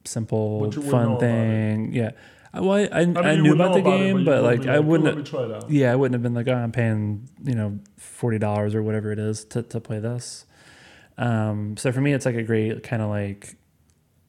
simple, 0.05 0.61
But 0.61 0.75
you 0.75 0.81
wouldn't 0.81 0.93
know 0.93 1.09
fun 1.09 1.19
thing. 1.19 1.93
Yeah. 1.93 2.11
I- 2.53 2.59
Well, 2.59 2.71
I, 2.73 2.81
I, 2.81 2.99
I, 3.01 3.05
mean, 3.05 3.15
you 3.37 3.41
knew 3.43 3.53
about 3.53 3.73
the 3.73 3.79
it, 3.79 3.83
game, 3.83 4.19
you 4.19 4.25
but 4.25 4.43
wouldn't 4.43 4.65
like 4.65 4.69
I 4.69 4.75
"Cool, 4.77 4.83
wouldn't. 4.87 5.05
Let 5.05 5.17
me 5.17 5.23
try 5.23 5.43
it 5.45 5.51
out. 5.51 5.69
Yeah, 5.69 5.91
I 5.91 5.95
wouldn't 5.95 6.13
have 6.13 6.21
been 6.23 6.33
like, 6.33 6.47
oh, 6.47 6.53
I'm 6.53 6.71
paying, 6.71 7.29
you 7.43 7.55
know, 7.55 7.79
forty 7.97 8.37
dollars 8.39 8.75
or 8.75 8.83
whatever 8.83 9.11
it 9.11 9.19
is 9.19 9.45
to, 9.45 9.63
to 9.63 9.79
play 9.79 9.99
this. 9.99 10.45
Um, 11.17 11.77
so 11.77 11.91
for 11.91 12.01
me, 12.01 12.13
it's 12.13 12.25
like 12.25 12.35
a 12.35 12.43
great 12.43 12.83
kind 12.83 13.01
of 13.01 13.09
like 13.09 13.55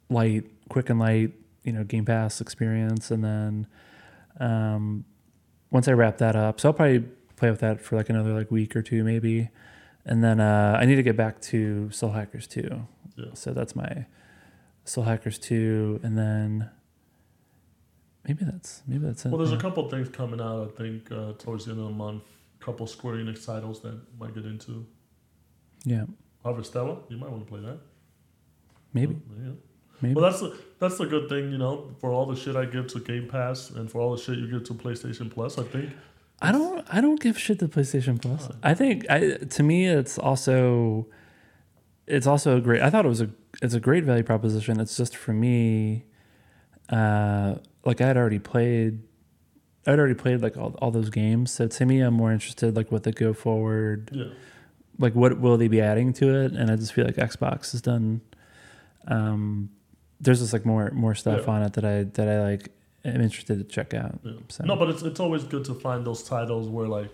light, 0.09 0.45
quick 0.69 0.91
and 0.91 0.99
light, 1.01 1.33
you 1.65 1.73
know, 1.73 1.85
Game 1.85 2.05
Pass 2.05 2.41
experience. 2.41 3.11
And 3.11 3.25
then 3.25 3.67
um, 4.41 5.05
once 5.71 5.89
I 5.89 5.93
wrap 5.93 6.19
that 6.19 6.37
up, 6.37 6.61
so 6.61 6.69
I'll 6.69 6.75
probably 6.75 7.01
play 7.37 7.51
with 7.51 7.61
that 7.61 7.81
for 7.81 7.97
like 7.97 8.09
another 8.11 8.33
like 8.35 8.51
week 8.51 8.77
or 8.77 8.83
two, 8.83 9.03
maybe. 9.05 9.49
And 10.05 10.23
then 10.23 10.39
uh, 10.41 10.77
I 10.81 10.85
need 10.85 10.97
to 10.97 11.03
get 11.03 11.17
back 11.17 11.41
to 11.43 11.91
Soul 11.91 12.11
Hackers 12.11 12.47
2. 12.49 12.87
Yeah. 13.17 13.25
So 13.35 13.53
that's 13.53 13.75
my 13.77 14.07
Soul 14.85 15.05
Hackers 15.05 15.39
2, 15.39 16.01
and 16.03 16.19
then 16.19 16.71
maybe 18.27 18.45
that's 18.45 18.83
maybe 18.87 19.07
that's 19.07 19.25
it. 19.25 19.29
Well, 19.31 19.39
there's 19.39 19.51
yeah. 19.51 19.59
a 19.59 19.61
couple 19.61 19.89
things 19.91 20.09
coming 20.09 20.41
out. 20.41 20.69
I 20.73 20.77
think 20.83 21.11
uh, 21.13 21.33
towards 21.39 21.65
the 21.67 21.73
end 21.73 21.81
of 21.81 21.87
the 21.87 21.93
month, 21.93 22.23
a 22.61 22.65
couple 22.65 22.87
Square 22.87 23.17
Enix 23.17 23.45
titles 23.47 23.81
that 23.81 23.99
might 24.19 24.35
get 24.35 24.45
into. 24.45 24.87
yeah, 25.85 26.05
Harvestella, 26.45 26.99
you 27.09 27.17
might 27.17 27.31
want 27.31 27.45
to 27.47 27.51
play 27.51 27.61
that. 27.61 27.79
maybe 28.93 29.17
Yeah. 29.43 29.53
maybe. 30.01 30.15
Well, 30.15 30.25
that's 30.31 30.41
the 30.41 30.57
that's 30.79 30.99
the 30.99 31.07
good 31.07 31.29
thing, 31.29 31.51
you 31.53 31.59
know. 31.59 31.95
For 32.01 32.11
all 32.11 32.27
the 32.27 32.37
shit 32.37 32.57
I 32.57 32.65
give 32.65 32.87
to 32.89 33.01
Game 33.01 33.29
Pass 33.29 33.71
and 33.71 33.91
for 33.91 34.01
all 34.01 34.15
the 34.15 34.21
shit 34.23 34.39
you 34.39 34.49
give 34.51 34.65
to 34.65 34.75
PlayStation 34.75 35.31
Plus, 35.31 35.59
I 35.59 35.65
think 35.65 35.91
I 36.41 36.51
don't 36.53 36.85
I 36.93 37.01
don't 37.01 37.21
give 37.21 37.39
shit 37.39 37.59
to 37.61 37.69
PlayStation 37.69 38.21
Plus. 38.21 38.49
I 38.63 38.75
think 38.75 39.07
I 39.11 39.37
to 39.39 39.63
me 39.63 39.87
it's 39.87 40.19
also 40.19 41.07
it's 42.07 42.27
also 42.27 42.57
a 42.57 42.61
great 42.61 42.83
I 42.83 42.91
thought 42.91 43.05
it 43.05 43.09
was 43.09 43.21
a 43.21 43.31
it's 43.63 43.75
a 43.75 43.81
great 43.81 44.05
value 44.05 44.25
proposition. 44.25 44.81
It's 44.81 44.97
just 44.97 45.17
for 45.17 45.33
me 45.33 46.05
uh 46.91 47.57
like 47.85 48.01
I 48.01 48.07
had 48.07 48.17
already 48.17 48.39
played 48.39 49.01
I'd 49.87 49.99
already 49.99 50.15
played 50.15 50.41
like 50.43 50.57
all, 50.57 50.77
all 50.81 50.91
those 50.93 51.11
games. 51.11 51.51
So 51.53 51.67
to 51.67 51.87
me 51.87 52.01
I'm 52.01 52.15
more 52.15 52.33
interested 52.33 52.77
like 52.77 52.93
what 52.93 53.03
the 53.03 53.13
go 53.13 53.33
forward 53.33 54.11
yeah. 54.13 54.25
like 54.99 55.15
what 55.15 55.39
will 55.41 55.57
they 55.57 55.69
be 55.69 55.81
adding 55.81 56.13
to 56.15 56.35
it 56.45 56.53
and 56.53 56.71
I 56.71 56.77
just 56.77 56.93
feel 56.93 57.05
like 57.05 57.17
Xbox 57.17 57.73
has 57.73 57.81
done 57.83 58.21
um 59.09 59.71
there's 60.21 60.39
just 60.41 60.53
like 60.53 60.65
more 60.65 60.91
more 60.93 61.15
stuff 61.15 61.43
Yeah. 61.47 61.53
on 61.55 61.63
it 61.63 61.73
that 61.75 61.85
I 61.85 62.05
that 62.05 62.29
I 62.29 62.43
like 62.43 62.69
am 63.05 63.21
interested 63.21 63.59
to 63.59 63.65
check 63.65 63.95
out. 63.95 64.21
yeah. 64.23 64.33
So 64.49 64.65
No, 64.65 64.77
but 64.77 64.89
it's 64.91 65.03
it's 65.03 65.19
always 65.21 65.43
good 65.45 65.65
to 65.65 65.75
find 65.75 66.07
those 66.07 66.23
titles 66.23 66.69
where 66.69 66.87
like 66.87 67.13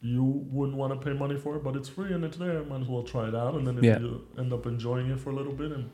you 0.00 0.24
wouldn't 0.50 0.76
want 0.76 0.92
to 0.92 0.98
pay 1.06 1.14
money 1.18 1.36
for 1.36 1.56
it, 1.56 1.64
but 1.64 1.76
it's 1.76 1.88
free 1.88 2.12
and 2.12 2.24
it's 2.24 2.36
there. 2.36 2.62
Might 2.64 2.82
as 2.82 2.88
well 2.88 3.02
try 3.02 3.26
it 3.28 3.34
out, 3.34 3.54
and 3.54 3.66
then 3.66 3.78
if 3.78 3.84
Yeah. 3.84 3.98
you 4.00 4.26
end 4.38 4.52
up 4.52 4.66
enjoying 4.66 5.08
it 5.10 5.18
for 5.18 5.30
a 5.30 5.34
little 5.34 5.52
bit 5.52 5.72
and 5.72 5.88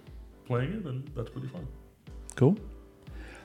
playing 0.47 0.72
it, 0.72 0.84
then 0.84 1.05
that's 1.16 1.30
pretty 1.30 1.47
fun. 1.49 1.66
cool. 2.34 2.57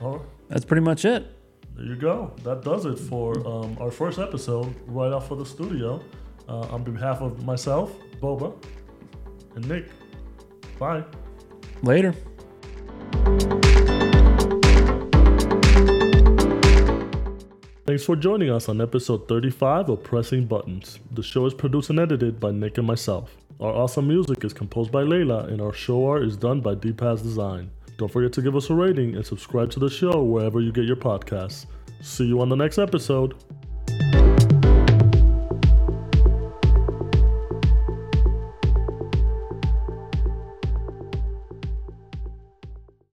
All 0.00 0.18
right. 0.18 0.26
That's 0.48 0.64
pretty 0.64 0.82
much 0.82 1.04
it. 1.04 1.26
There 1.74 1.84
you 1.84 1.96
go. 1.96 2.32
That 2.42 2.62
does 2.62 2.86
it 2.86 2.98
for 2.98 3.46
um, 3.46 3.76
our 3.80 3.90
first 3.90 4.18
episode 4.18 4.74
right 4.86 5.12
off 5.12 5.30
of 5.30 5.38
the 5.38 5.46
studio. 5.46 6.02
Uh, 6.48 6.60
on 6.70 6.84
behalf 6.84 7.20
of 7.22 7.44
myself, 7.44 7.92
Boba, 8.20 8.54
and 9.56 9.68
Nick, 9.68 9.88
bye. 10.78 11.02
Later. 11.82 12.14
Thanks 17.84 18.04
for 18.04 18.14
joining 18.14 18.50
us 18.50 18.68
on 18.68 18.80
episode 18.80 19.26
35 19.28 19.88
of 19.88 20.02
Pressing 20.04 20.46
Buttons. 20.46 21.00
The 21.12 21.22
show 21.22 21.46
is 21.46 21.54
produced 21.54 21.90
and 21.90 21.98
edited 21.98 22.38
by 22.38 22.52
Nick 22.52 22.78
and 22.78 22.86
myself. 22.86 23.36
Our 23.58 23.72
awesome 23.72 24.06
music 24.06 24.44
is 24.44 24.52
composed 24.52 24.92
by 24.92 25.02
Layla, 25.02 25.48
and 25.48 25.60
our 25.60 25.72
show 25.72 26.06
art 26.06 26.22
is 26.22 26.36
done 26.36 26.60
by 26.60 26.74
DPaz 26.74 27.22
Design. 27.22 27.70
Don't 27.96 28.10
forget 28.10 28.32
to 28.34 28.42
give 28.42 28.54
us 28.56 28.68
a 28.70 28.74
rating 28.74 29.16
and 29.16 29.24
subscribe 29.24 29.70
to 29.70 29.80
the 29.80 29.88
show 29.88 30.22
wherever 30.22 30.60
you 30.60 30.72
get 30.72 30.84
your 30.84 30.96
podcasts. 30.96 31.66
See 32.02 32.26
you 32.26 32.40
on 32.40 32.48
the 32.48 32.56
next 32.56 32.78
episode. 32.78 33.34